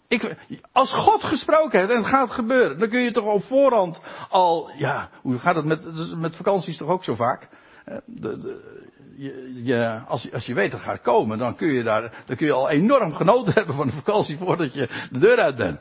Ik, 0.09 0.37
als 0.73 0.93
God 0.93 1.25
gesproken 1.25 1.79
heeft 1.79 1.91
en 1.91 1.97
het 1.97 2.07
gaat 2.07 2.31
gebeuren, 2.31 2.79
dan 2.79 2.89
kun 2.89 3.01
je 3.01 3.11
toch 3.11 3.25
op 3.25 3.45
voorhand 3.45 4.01
al, 4.29 4.71
ja, 4.77 5.11
hoe 5.23 5.39
gaat 5.39 5.57
het 5.57 5.65
met, 5.65 6.15
met 6.17 6.37
vakanties 6.37 6.77
toch 6.77 6.89
ook 6.89 7.05
zo 7.05 7.15
vaak? 7.15 7.49
Eh, 7.85 7.97
de, 8.07 8.39
de, 8.39 8.81
je, 9.17 9.65
je, 9.65 10.03
als, 10.09 10.33
als 10.33 10.47
je 10.47 10.55
weet 10.55 10.71
dat 10.71 10.81
het 10.81 10.89
gaat 10.89 11.03
komen, 11.03 11.39
dan 11.39 11.57
kun 11.57 11.73
je 11.73 11.83
daar, 11.83 12.23
dan 12.27 12.37
kun 12.37 12.47
je 12.47 12.53
al 12.53 12.69
enorm 12.69 13.15
genoten 13.15 13.53
hebben 13.59 13.75
van 13.75 13.87
de 13.87 13.93
vakantie 13.93 14.39
voordat 14.39 14.75
je 14.75 14.89
de 15.11 15.19
deur 15.19 15.41
uit 15.41 15.57
bent. 15.57 15.81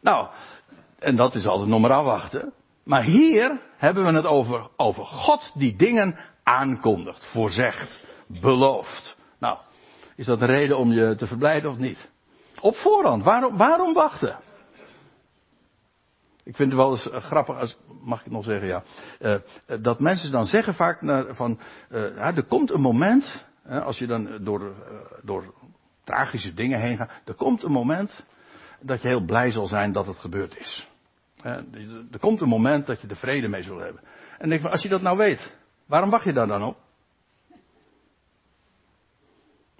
Nou, 0.00 0.28
en 0.98 1.16
dat 1.16 1.34
is 1.34 1.46
altijd 1.46 1.68
nog 1.68 1.80
maar 1.80 1.92
afwachten. 1.92 2.52
Maar 2.84 3.02
hier 3.02 3.60
hebben 3.76 4.04
we 4.04 4.12
het 4.12 4.26
over, 4.26 4.68
over 4.76 5.04
God 5.04 5.52
die 5.54 5.76
dingen 5.76 6.18
aankondigt, 6.44 7.24
voorzegt, 7.24 8.00
belooft. 8.26 9.16
Nou, 9.38 9.58
is 10.16 10.26
dat 10.26 10.40
een 10.40 10.46
reden 10.46 10.78
om 10.78 10.92
je 10.92 11.14
te 11.14 11.26
verblijden 11.26 11.70
of 11.70 11.76
niet? 11.76 12.10
Op 12.60 12.76
voorhand. 12.76 13.22
Waarom, 13.22 13.56
waarom 13.56 13.92
wachten? 13.92 14.38
Ik 16.44 16.56
vind 16.56 16.72
het 16.72 16.80
wel 16.80 16.90
eens 16.90 17.06
uh, 17.06 17.16
grappig, 17.16 17.58
als, 17.58 17.78
mag 18.02 18.24
ik 18.24 18.30
nog 18.30 18.44
zeggen, 18.44 18.68
ja. 18.68 18.82
Uh, 19.20 19.34
dat 19.80 20.00
mensen 20.00 20.30
dan 20.30 20.46
zeggen 20.46 20.74
vaak 20.74 21.02
naar, 21.02 21.34
van, 21.34 21.58
uh, 21.90 22.16
ja, 22.16 22.34
er 22.34 22.44
komt 22.44 22.70
een 22.70 22.80
moment, 22.80 23.46
als 23.64 23.98
je 23.98 24.06
dan 24.06 24.44
door, 24.44 24.72
door 25.22 25.54
tragische 26.04 26.54
dingen 26.54 26.80
heen 26.80 26.96
gaat, 26.96 27.10
er 27.24 27.34
komt 27.34 27.62
een 27.62 27.72
moment 27.72 28.24
dat 28.80 29.02
je 29.02 29.08
heel 29.08 29.24
blij 29.24 29.50
zal 29.50 29.66
zijn 29.66 29.92
dat 29.92 30.06
het 30.06 30.18
gebeurd 30.18 30.56
is. 30.58 30.88
er 32.10 32.18
komt 32.20 32.40
een 32.40 32.48
moment 32.48 32.86
dat 32.86 33.00
je 33.00 33.08
er 33.08 33.16
vrede 33.16 33.48
mee 33.48 33.62
zult 33.62 33.80
hebben. 33.80 34.02
En 34.38 34.48
denk 34.48 34.64
als 34.64 34.82
je 34.82 34.88
dat 34.88 35.02
nou 35.02 35.16
weet, 35.16 35.56
Waarom 35.86 36.10
wacht 36.10 36.24
je 36.24 36.32
daar 36.32 36.46
dan 36.46 36.62
op? 36.62 36.76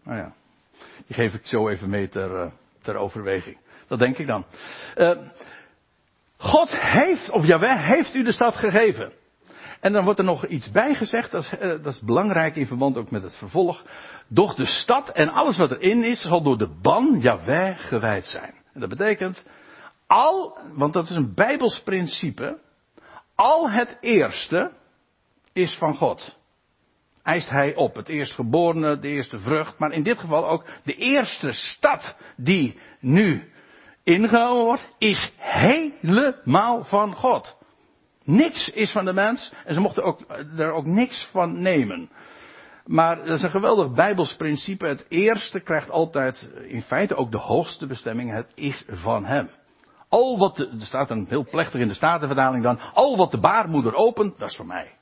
Nou 0.05 0.19
ja, 0.19 0.35
die 1.07 1.17
geef 1.17 1.35
ik 1.35 1.47
zo 1.47 1.69
even 1.69 1.91
mee 1.91 2.09
ter, 2.09 2.31
uh, 2.31 2.51
ter 2.83 2.97
overweging. 2.97 3.59
Dat 3.87 3.99
denk 3.99 4.19
ik 4.19 4.27
dan. 4.27 4.45
Uh, 4.97 5.11
God 6.37 6.77
heeft, 6.77 7.31
of 7.31 7.47
Jaweh 7.47 7.87
heeft 7.87 8.15
u 8.15 8.23
de 8.23 8.33
stad 8.33 8.57
gegeven. 8.57 9.13
En 9.81 9.93
dan 9.93 10.05
wordt 10.05 10.19
er 10.19 10.25
nog 10.25 10.47
iets 10.47 10.71
bij 10.71 10.95
gezegd, 10.95 11.31
dat 11.31 11.43
is, 11.43 11.53
uh, 11.53 11.61
dat 11.61 11.87
is 11.87 12.01
belangrijk 12.01 12.57
in 12.57 12.67
verband 12.67 12.97
ook 12.97 13.11
met 13.11 13.23
het 13.23 13.35
vervolg. 13.35 13.83
Doch 14.29 14.55
de 14.55 14.67
stad 14.67 15.09
en 15.09 15.29
alles 15.29 15.57
wat 15.57 15.73
erin 15.73 16.05
is, 16.05 16.21
zal 16.21 16.43
door 16.43 16.59
de 16.59 16.79
ban 16.83 17.19
Jaweh 17.21 17.79
gewijd 17.79 18.27
zijn. 18.27 18.55
En 18.73 18.81
dat 18.81 18.89
betekent, 18.89 19.45
al, 20.07 20.59
want 20.77 20.93
dat 20.93 21.05
is 21.05 21.17
een 21.17 21.35
bijbels 21.35 21.81
principe, 21.81 22.59
al 23.35 23.71
het 23.71 23.99
eerste, 24.01 24.73
is 25.55 25.75
van 25.75 25.97
God. 25.97 26.37
Eist 27.23 27.51
hij 27.51 27.75
op. 27.75 27.95
Het 27.95 28.09
eerstgeborene, 28.09 28.99
de 28.99 29.09
eerste 29.09 29.39
vrucht. 29.39 29.79
Maar 29.79 29.93
in 29.93 30.03
dit 30.03 30.19
geval 30.19 30.49
ook 30.49 30.67
de 30.85 30.95
eerste 30.95 31.53
stad 31.53 32.17
die 32.37 32.79
nu 33.01 33.53
ingenomen 34.03 34.65
wordt, 34.65 34.89
is 34.99 35.33
helemaal 35.37 36.85
van 36.85 37.15
God. 37.15 37.57
Niks 38.23 38.69
is 38.69 38.93
van 38.93 39.05
de 39.05 39.13
mens 39.13 39.53
en 39.65 39.75
ze 39.75 39.81
mochten 39.81 40.03
ook, 40.03 40.21
er 40.57 40.73
ook 40.73 40.87
niks 40.87 41.29
van 41.31 41.63
nemen. 41.63 42.11
Maar 42.85 43.17
dat 43.17 43.37
is 43.37 43.43
een 43.43 43.51
geweldig 43.51 43.93
Bijbels 43.93 44.37
principe. 44.37 44.87
Het 44.87 45.07
eerste 45.09 45.61
krijgt 45.61 45.91
altijd 45.91 46.51
in 46.69 46.83
feite 46.83 47.15
ook 47.15 47.31
de 47.31 47.39
hoogste 47.39 47.87
bestemming. 47.87 48.31
Het 48.31 48.53
is 48.55 48.85
van 48.89 49.25
Hem. 49.25 49.51
Al 50.09 50.39
wat, 50.39 50.57
de, 50.57 50.69
er 50.81 50.87
staat 50.87 51.11
een 51.11 51.27
heel 51.29 51.47
plechtig 51.51 51.81
in 51.81 51.89
de 51.89 51.95
Statenverdaling 51.95 52.63
dan, 52.63 52.81
al 52.93 53.17
wat 53.17 53.31
de 53.31 53.41
baarmoeder 53.41 53.95
opent, 53.95 54.39
dat 54.39 54.51
is 54.51 54.57
voor 54.57 54.67
mij. 54.67 54.93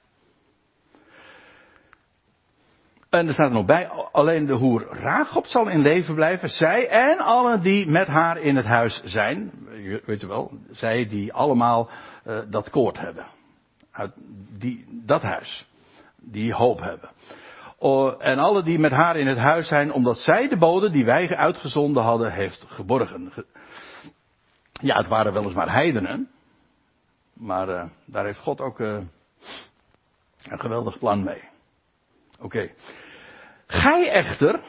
En 3.12 3.26
er 3.26 3.32
staat 3.32 3.46
er 3.46 3.52
nog 3.52 3.64
bij, 3.64 3.88
alleen 4.12 4.46
de 4.46 4.52
hoer 4.52 4.86
Rachop 4.90 5.46
zal 5.46 5.68
in 5.68 5.80
leven 5.80 6.14
blijven, 6.14 6.48
zij 6.48 6.88
en 6.88 7.18
allen 7.18 7.62
die 7.62 7.86
met 7.88 8.06
haar 8.06 8.38
in 8.38 8.56
het 8.56 8.64
huis 8.64 9.02
zijn. 9.04 9.52
Weet 10.04 10.22
u 10.22 10.26
wel, 10.26 10.50
zij 10.70 11.06
die 11.08 11.32
allemaal 11.32 11.90
uh, 12.26 12.38
dat 12.50 12.70
koord 12.70 12.98
hebben. 12.98 13.26
Uit 13.90 14.12
die, 14.58 14.86
dat 14.90 15.22
huis. 15.22 15.66
Die 16.16 16.54
hoop 16.54 16.80
hebben. 16.80 17.10
En 18.20 18.38
alle 18.38 18.62
die 18.62 18.78
met 18.78 18.92
haar 18.92 19.16
in 19.16 19.26
het 19.26 19.38
huis 19.38 19.68
zijn, 19.68 19.92
omdat 19.92 20.18
zij 20.18 20.48
de 20.48 20.58
bode 20.58 20.90
die 20.90 21.04
wij 21.04 21.36
uitgezonden 21.36 22.02
hadden, 22.02 22.32
heeft 22.32 22.64
geborgen. 22.68 23.32
Ja, 24.72 24.96
het 24.96 25.08
waren 25.08 25.32
weliswaar 25.32 25.72
heidenen. 25.72 26.30
Maar 27.32 27.68
uh, 27.68 27.84
daar 28.04 28.24
heeft 28.24 28.38
God 28.38 28.60
ook 28.60 28.78
uh, 28.78 28.98
een 30.42 30.60
geweldig 30.60 30.98
plan 30.98 31.24
mee. 31.24 31.42
Oké. 32.40 32.70
Gij 33.72 34.10
echter 34.10 34.60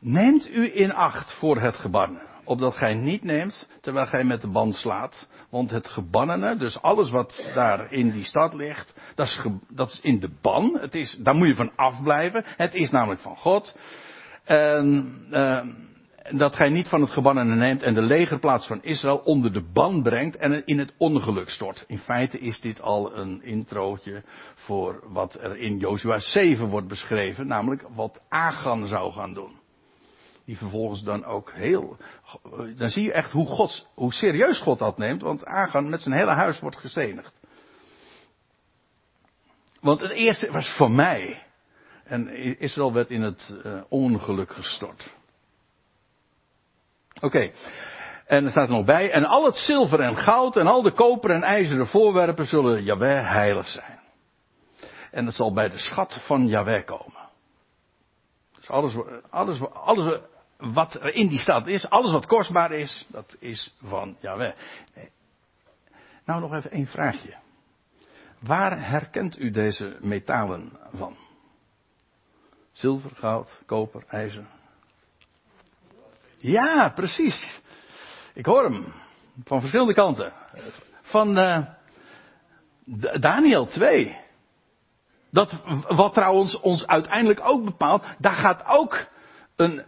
neemt 0.00 0.48
u 0.48 0.76
in 0.76 0.92
acht 0.92 1.34
voor 1.34 1.60
het 1.60 1.76
gebannen. 1.76 2.22
Opdat 2.44 2.76
gij 2.76 2.94
niet 2.94 3.22
neemt 3.22 3.68
terwijl 3.80 4.06
gij 4.06 4.24
met 4.24 4.40
de 4.40 4.48
band 4.48 4.74
slaat. 4.74 5.28
Want 5.50 5.70
het 5.70 5.88
gebannene, 5.88 6.56
dus 6.56 6.82
alles 6.82 7.10
wat 7.10 7.50
daar 7.54 7.92
in 7.92 8.10
die 8.10 8.24
stad 8.24 8.54
ligt, 8.54 8.94
dat 9.14 9.26
is, 9.26 9.40
dat 9.68 9.90
is 9.90 10.00
in 10.00 10.20
de 10.20 10.30
ban. 10.42 10.78
Het 10.80 10.94
is, 10.94 11.16
daar 11.20 11.34
moet 11.34 11.46
je 11.46 11.54
van 11.54 11.76
afblijven. 11.76 12.44
Het 12.46 12.74
is 12.74 12.90
namelijk 12.90 13.20
van 13.20 13.36
God. 13.36 13.76
En, 14.44 15.14
uh, 15.30 15.64
dat 16.30 16.54
gij 16.54 16.68
niet 16.68 16.88
van 16.88 17.00
het 17.00 17.10
gebannene 17.10 17.54
neemt 17.54 17.82
en 17.82 17.94
de 17.94 18.02
legerplaats 18.02 18.66
van 18.66 18.82
Israël 18.82 19.16
onder 19.16 19.52
de 19.52 19.62
ban 19.72 20.02
brengt 20.02 20.36
en 20.36 20.66
in 20.66 20.78
het 20.78 20.94
ongeluk 20.98 21.48
stort. 21.48 21.84
In 21.86 21.98
feite 21.98 22.38
is 22.38 22.60
dit 22.60 22.80
al 22.80 23.16
een 23.16 23.42
introotje 23.42 24.22
voor 24.54 25.02
wat 25.08 25.34
er 25.34 25.56
in 25.56 25.78
Jozua 25.78 26.18
7 26.18 26.68
wordt 26.68 26.88
beschreven, 26.88 27.46
namelijk 27.46 27.84
wat 27.94 28.20
Agan 28.28 28.86
zou 28.86 29.12
gaan 29.12 29.34
doen. 29.34 29.56
Die 30.44 30.58
vervolgens 30.58 31.02
dan 31.02 31.24
ook 31.24 31.52
heel, 31.52 31.96
dan 32.76 32.88
zie 32.88 33.02
je 33.02 33.12
echt 33.12 33.32
hoe, 33.32 33.46
God, 33.46 33.88
hoe 33.94 34.12
serieus 34.12 34.60
God 34.60 34.78
dat 34.78 34.98
neemt, 34.98 35.22
want 35.22 35.44
Agan 35.44 35.88
met 35.88 36.00
zijn 36.00 36.18
hele 36.18 36.30
huis 36.34 36.60
wordt 36.60 36.76
gestenigd. 36.76 37.40
Want 39.80 40.00
het 40.00 40.10
eerste 40.10 40.52
was 40.52 40.68
voor 40.76 40.90
mij. 40.90 41.42
En 42.04 42.28
Israël 42.58 42.92
werd 42.92 43.10
in 43.10 43.22
het 43.22 43.54
uh, 43.64 43.80
ongeluk 43.88 44.52
gestort. 44.52 45.16
Oké. 47.20 47.50
En 48.26 48.44
er 48.44 48.50
staat 48.50 48.68
er 48.68 48.74
nog 48.74 48.84
bij. 48.84 49.10
En 49.10 49.24
al 49.24 49.44
het 49.44 49.56
zilver 49.56 50.00
en 50.00 50.16
goud 50.16 50.56
en 50.56 50.66
al 50.66 50.82
de 50.82 50.92
koper 50.92 51.30
en 51.30 51.42
ijzeren 51.42 51.86
voorwerpen 51.86 52.46
zullen 52.46 52.82
Jaweh 52.82 53.30
heilig 53.30 53.68
zijn. 53.68 54.00
En 55.10 55.26
het 55.26 55.34
zal 55.34 55.52
bij 55.52 55.68
de 55.68 55.78
schat 55.78 56.20
van 56.26 56.46
Jaweh 56.46 56.84
komen. 56.84 57.28
Dus 58.54 58.68
alles, 58.68 58.94
alles, 59.30 59.60
alles 59.72 60.20
wat 60.56 60.94
er 60.94 61.14
in 61.14 61.28
die 61.28 61.38
stad 61.38 61.66
is, 61.66 61.90
alles 61.90 62.12
wat 62.12 62.26
kostbaar 62.26 62.72
is, 62.72 63.06
dat 63.08 63.36
is 63.38 63.74
van 63.82 64.16
Jaweh. 64.20 64.54
Nou 66.24 66.40
nog 66.40 66.54
even 66.54 66.70
één 66.70 66.86
vraagje. 66.86 67.36
Waar 68.38 68.88
herkent 68.88 69.38
u 69.38 69.50
deze 69.50 69.96
metalen 70.00 70.78
van? 70.92 71.16
Zilver, 72.72 73.10
goud, 73.14 73.60
koper, 73.66 74.04
ijzer. 74.08 74.46
Ja, 76.38 76.88
precies. 76.94 77.60
Ik 78.34 78.46
hoor 78.46 78.64
hem. 78.64 78.92
Van 79.44 79.60
verschillende 79.60 79.94
kanten. 79.94 80.32
Van 81.02 81.38
uh, 81.38 81.64
Daniel 83.20 83.66
2. 83.66 84.16
Dat, 85.30 85.62
wat 85.88 86.14
trouwens 86.14 86.60
ons 86.60 86.86
uiteindelijk 86.86 87.40
ook 87.42 87.64
bepaalt, 87.64 88.04
daar 88.18 88.32
gaat 88.32 88.64
ook 88.66 89.06
een, 89.56 89.82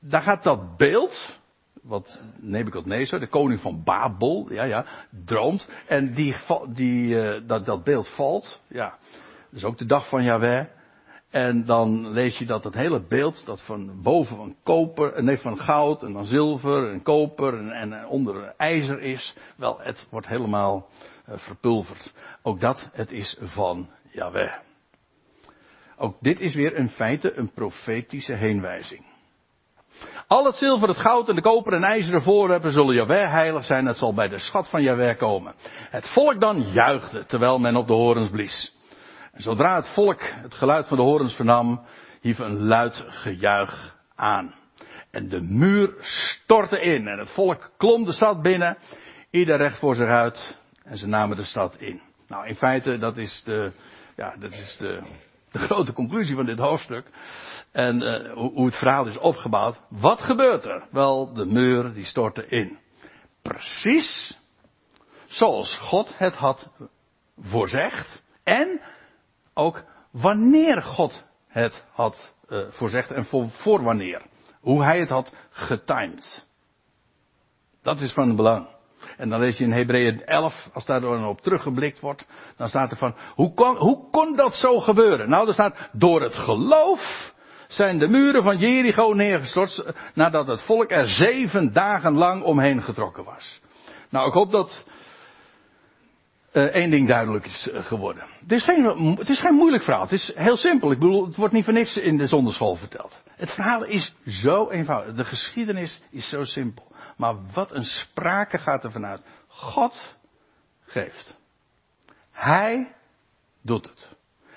daar 0.00 0.22
gaat 0.22 0.42
dat 0.42 0.76
beeld, 0.76 1.38
wat 1.82 2.20
Nebuchadnezzar, 2.36 3.20
de 3.20 3.28
koning 3.28 3.60
van 3.60 3.82
Babel, 3.84 4.52
ja, 4.52 4.64
ja, 4.64 4.86
droomt, 5.24 5.68
en 5.86 6.14
die, 6.14 6.36
die, 6.68 7.14
uh, 7.14 7.40
dat, 7.46 7.66
dat 7.66 7.84
beeld 7.84 8.08
valt, 8.08 8.60
ja, 8.66 8.98
dat 9.50 9.58
is 9.58 9.64
ook 9.64 9.78
de 9.78 9.86
dag 9.86 10.08
van 10.08 10.22
Yahweh, 10.22 10.66
en 11.32 11.64
dan 11.64 12.10
lees 12.10 12.38
je 12.38 12.46
dat 12.46 12.64
het 12.64 12.74
hele 12.74 13.06
beeld, 13.08 13.46
dat 13.46 13.62
van 13.62 14.02
boven 14.02 14.36
van 14.36 14.56
koper, 14.62 15.22
nee 15.24 15.38
van 15.38 15.58
goud 15.58 16.02
en 16.02 16.12
dan 16.12 16.24
zilver 16.24 16.90
en 16.90 17.02
koper 17.02 17.58
en, 17.58 17.70
en 17.70 18.06
onder 18.06 18.54
ijzer 18.56 19.00
is. 19.00 19.34
Wel, 19.56 19.80
het 19.80 20.06
wordt 20.10 20.28
helemaal 20.28 20.88
uh, 21.28 21.38
verpulverd. 21.38 22.12
Ook 22.42 22.60
dat, 22.60 22.88
het 22.92 23.12
is 23.12 23.38
van 23.40 23.88
Yahweh. 24.10 24.52
Ook 25.96 26.16
dit 26.20 26.40
is 26.40 26.54
weer 26.54 26.76
in 26.76 26.88
feite 26.88 27.36
een 27.36 27.52
profetische 27.52 28.34
heenwijzing. 28.34 29.04
Al 30.26 30.44
het 30.44 30.54
zilver, 30.54 30.88
het 30.88 30.96
goud 30.96 31.28
en 31.28 31.34
de 31.34 31.42
koper 31.42 31.72
en 31.72 31.82
ijzeren 31.82 32.22
voorwerpen 32.22 32.72
zullen 32.72 32.94
Jaweh 32.94 33.30
heilig 33.30 33.64
zijn. 33.64 33.86
Het 33.86 33.98
zal 33.98 34.14
bij 34.14 34.28
de 34.28 34.38
schat 34.38 34.68
van 34.68 34.82
Jaweh 34.82 35.18
komen. 35.18 35.54
Het 35.90 36.08
volk 36.08 36.40
dan 36.40 36.72
juichte 36.72 37.26
terwijl 37.26 37.58
men 37.58 37.76
op 37.76 37.86
de 37.86 37.94
horens 37.94 38.30
blies. 38.30 38.80
Zodra 39.42 39.76
het 39.76 39.88
volk 39.88 40.20
het 40.20 40.54
geluid 40.54 40.88
van 40.88 40.96
de 40.96 41.02
horens 41.02 41.34
vernam, 41.34 41.80
hief 42.20 42.38
een 42.38 42.66
luid 42.66 43.04
gejuich 43.06 43.96
aan. 44.14 44.54
En 45.10 45.28
de 45.28 45.40
muur 45.40 45.94
stortte 46.00 46.80
in 46.80 47.08
en 47.08 47.18
het 47.18 47.30
volk 47.30 47.70
klom 47.76 48.04
de 48.04 48.12
stad 48.12 48.42
binnen, 48.42 48.78
ieder 49.30 49.56
recht 49.56 49.78
voor 49.78 49.94
zich 49.94 50.08
uit 50.08 50.58
en 50.84 50.98
ze 50.98 51.06
namen 51.06 51.36
de 51.36 51.44
stad 51.44 51.76
in. 51.78 52.00
Nou, 52.28 52.46
in 52.46 52.54
feite, 52.54 52.98
dat 52.98 53.16
is 53.16 53.42
de, 53.44 53.72
ja, 54.16 54.36
dat 54.38 54.52
is 54.52 54.76
de, 54.78 55.02
de 55.50 55.58
grote 55.58 55.92
conclusie 55.92 56.34
van 56.34 56.46
dit 56.46 56.58
hoofdstuk. 56.58 57.06
En 57.72 58.02
uh, 58.02 58.32
hoe, 58.32 58.52
hoe 58.52 58.66
het 58.66 58.76
verhaal 58.76 59.06
is 59.06 59.18
opgebouwd. 59.18 59.80
Wat 59.88 60.20
gebeurt 60.20 60.64
er? 60.64 60.82
Wel, 60.90 61.32
de 61.32 61.44
muur 61.44 61.92
die 61.92 62.04
stortte 62.04 62.46
in. 62.46 62.78
Precies 63.42 64.38
zoals 65.26 65.78
God 65.78 66.18
het 66.18 66.34
had 66.34 66.70
voorzegd. 67.36 68.22
En 68.42 68.80
ook 69.54 69.84
wanneer 70.10 70.82
God 70.82 71.24
het 71.48 71.84
had 71.92 72.32
uh, 72.48 72.64
voorzegd 72.70 73.10
en 73.10 73.24
voor, 73.50 73.82
wanneer. 73.82 74.22
Hoe 74.60 74.84
hij 74.84 74.98
het 74.98 75.08
had 75.08 75.32
getimed. 75.50 76.46
Dat 77.82 78.00
is 78.00 78.12
van 78.12 78.36
belang. 78.36 78.66
En 79.16 79.28
dan 79.28 79.40
lees 79.40 79.58
je 79.58 79.64
in 79.64 79.72
Hebreeën 79.72 80.24
11, 80.24 80.68
als 80.72 80.84
daar 80.84 81.00
dan 81.00 81.26
op 81.26 81.40
teruggeblikt 81.40 82.00
wordt, 82.00 82.26
dan 82.56 82.68
staat 82.68 82.90
er 82.90 82.96
van, 82.96 83.14
hoe 83.34 83.54
kon, 83.54 83.76
hoe 83.76 84.10
kon 84.10 84.36
dat 84.36 84.54
zo 84.54 84.78
gebeuren? 84.78 85.28
Nou, 85.28 85.46
er 85.46 85.52
staat, 85.52 85.76
door 85.92 86.22
het 86.22 86.34
geloof 86.34 87.32
zijn 87.68 87.98
de 87.98 88.08
muren 88.08 88.42
van 88.42 88.58
Jericho 88.58 89.12
neergestort 89.12 89.84
nadat 90.14 90.46
het 90.46 90.62
volk 90.62 90.90
er 90.90 91.06
zeven 91.06 91.72
dagen 91.72 92.12
lang 92.12 92.42
omheen 92.42 92.82
getrokken 92.82 93.24
was. 93.24 93.60
Nou, 94.08 94.26
ik 94.26 94.32
hoop 94.32 94.50
dat 94.50 94.84
één 96.52 96.90
ding 96.90 97.08
duidelijk 97.08 97.46
is 97.46 97.68
uh, 97.72 97.84
geworden. 97.84 98.24
Het 98.40 98.52
is, 98.52 98.64
geen, 98.64 99.16
het 99.18 99.28
is 99.28 99.40
geen 99.40 99.54
moeilijk 99.54 99.82
verhaal. 99.82 100.02
Het 100.02 100.12
is 100.12 100.32
heel 100.34 100.56
simpel. 100.56 100.90
Ik 100.90 100.98
bedoel, 100.98 101.26
het 101.26 101.36
wordt 101.36 101.54
niet 101.54 101.64
voor 101.64 101.72
niks 101.72 101.96
in 101.96 102.16
de 102.16 102.26
zonderschool 102.26 102.74
verteld. 102.74 103.22
Het 103.36 103.50
verhaal 103.50 103.84
is 103.84 104.14
zo 104.26 104.70
eenvoudig. 104.70 105.14
De 105.14 105.24
geschiedenis 105.24 106.00
is 106.10 106.28
zo 106.28 106.44
simpel. 106.44 106.92
Maar 107.16 107.34
wat 107.52 107.72
een 107.72 107.84
sprake 107.84 108.58
gaat 108.58 108.84
er 108.84 108.90
vanuit. 108.90 109.22
God 109.46 110.16
geeft. 110.84 111.36
Hij 112.30 112.94
doet 113.62 113.86
het. 113.86 114.08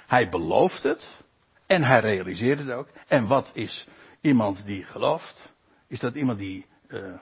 Hij 0.07 0.29
belooft 0.29 0.83
het. 0.83 1.23
En 1.67 1.83
hij 1.83 1.99
realiseert 1.99 2.59
het 2.59 2.71
ook. 2.71 2.87
En 3.07 3.27
wat 3.27 3.51
is 3.53 3.87
iemand 4.21 4.65
die 4.65 4.83
gelooft? 4.83 5.53
Is 5.87 5.99
dat 5.99 6.15
iemand 6.15 6.39
die, 6.39 6.65
uh, 6.87 7.13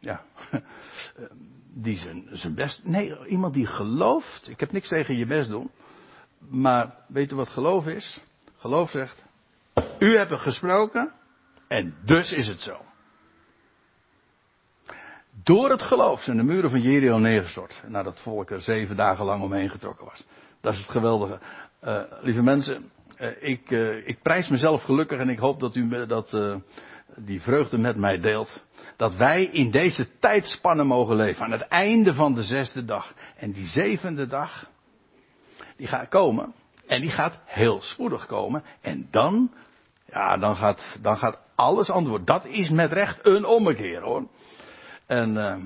ja, 0.00 0.24
die 1.74 1.96
zijn, 1.96 2.28
zijn 2.32 2.54
best. 2.54 2.80
Nee, 2.84 3.26
iemand 3.26 3.54
die 3.54 3.66
gelooft. 3.66 4.48
Ik 4.48 4.60
heb 4.60 4.72
niks 4.72 4.88
tegen 4.88 5.16
je 5.16 5.26
best 5.26 5.48
doen. 5.48 5.70
Maar 6.38 6.94
weet 7.08 7.32
u 7.32 7.36
wat 7.36 7.48
geloof 7.48 7.86
is? 7.86 8.20
Geloof 8.56 8.90
zegt. 8.90 9.24
U 9.98 10.16
hebt 10.16 10.30
er 10.30 10.38
gesproken. 10.38 11.12
En 11.68 11.94
dus 12.04 12.32
is 12.32 12.46
het 12.46 12.60
zo. 12.60 12.80
Door 15.42 15.70
het 15.70 15.82
geloof 15.82 16.22
zijn 16.22 16.36
de 16.36 16.42
muren 16.42 16.70
van 16.70 16.80
Jericho 16.80 17.18
neergestort. 17.18 17.82
Nadat 17.86 18.12
het 18.12 18.22
volk 18.22 18.50
er 18.50 18.60
zeven 18.60 18.96
dagen 18.96 19.24
lang 19.24 19.42
omheen 19.42 19.70
getrokken 19.70 20.04
was. 20.04 20.24
Dat 20.60 20.72
is 20.72 20.78
het 20.78 20.90
geweldige. 20.90 21.38
Uh, 21.84 22.02
lieve 22.20 22.42
mensen, 22.42 22.90
uh, 23.18 23.30
ik, 23.40 23.70
uh, 23.70 24.08
ik, 24.08 24.22
prijs 24.22 24.48
mezelf 24.48 24.82
gelukkig 24.82 25.18
en 25.18 25.28
ik 25.28 25.38
hoop 25.38 25.60
dat 25.60 25.76
u 25.76 26.06
dat, 26.06 26.60
die 27.16 27.40
vreugde 27.40 27.78
met 27.78 27.96
mij 27.96 28.20
deelt. 28.20 28.64
Dat 28.96 29.14
wij 29.14 29.44
in 29.44 29.70
deze 29.70 30.18
tijdspannen 30.18 30.86
mogen 30.86 31.16
leven. 31.16 31.44
Aan 31.44 31.52
het 31.52 31.68
einde 31.68 32.14
van 32.14 32.34
de 32.34 32.42
zesde 32.42 32.84
dag. 32.84 33.14
En 33.36 33.52
die 33.52 33.66
zevende 33.66 34.26
dag, 34.26 34.70
die 35.76 35.86
gaat 35.86 36.08
komen. 36.08 36.54
En 36.86 37.00
die 37.00 37.10
gaat 37.10 37.38
heel 37.44 37.82
spoedig 37.82 38.26
komen. 38.26 38.64
En 38.80 39.08
dan, 39.10 39.52
ja, 40.06 40.36
dan 40.36 40.56
gaat, 40.56 40.98
dan 41.02 41.16
gaat 41.16 41.38
alles 41.54 41.90
antwoord. 41.90 42.26
Dat 42.26 42.44
is 42.44 42.70
met 42.70 42.92
recht 42.92 43.26
een 43.26 43.44
ommekeer 43.44 44.02
hoor. 44.02 44.28
En 45.06 45.36
uh, 45.36 45.56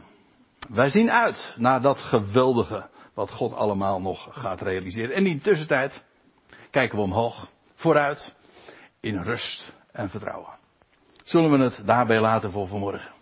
wij 0.68 0.90
zien 0.90 1.10
uit 1.10 1.54
naar 1.56 1.80
dat 1.80 1.98
geweldige 1.98 2.88
wat 3.14 3.30
God 3.30 3.52
allemaal 3.52 4.00
nog 4.00 4.28
gaat 4.30 4.60
realiseren. 4.60 5.14
En 5.14 5.26
in 5.26 5.36
de 5.36 5.42
tussentijd 5.42 6.04
kijken 6.70 6.98
we 6.98 7.04
omhoog, 7.04 7.48
vooruit, 7.74 8.34
in 9.00 9.22
rust 9.22 9.72
en 9.92 10.10
vertrouwen. 10.10 10.56
Zullen 11.24 11.50
we 11.50 11.58
het 11.58 11.82
daarbij 11.84 12.20
laten 12.20 12.50
voor 12.50 12.66
vanmorgen? 12.66 13.17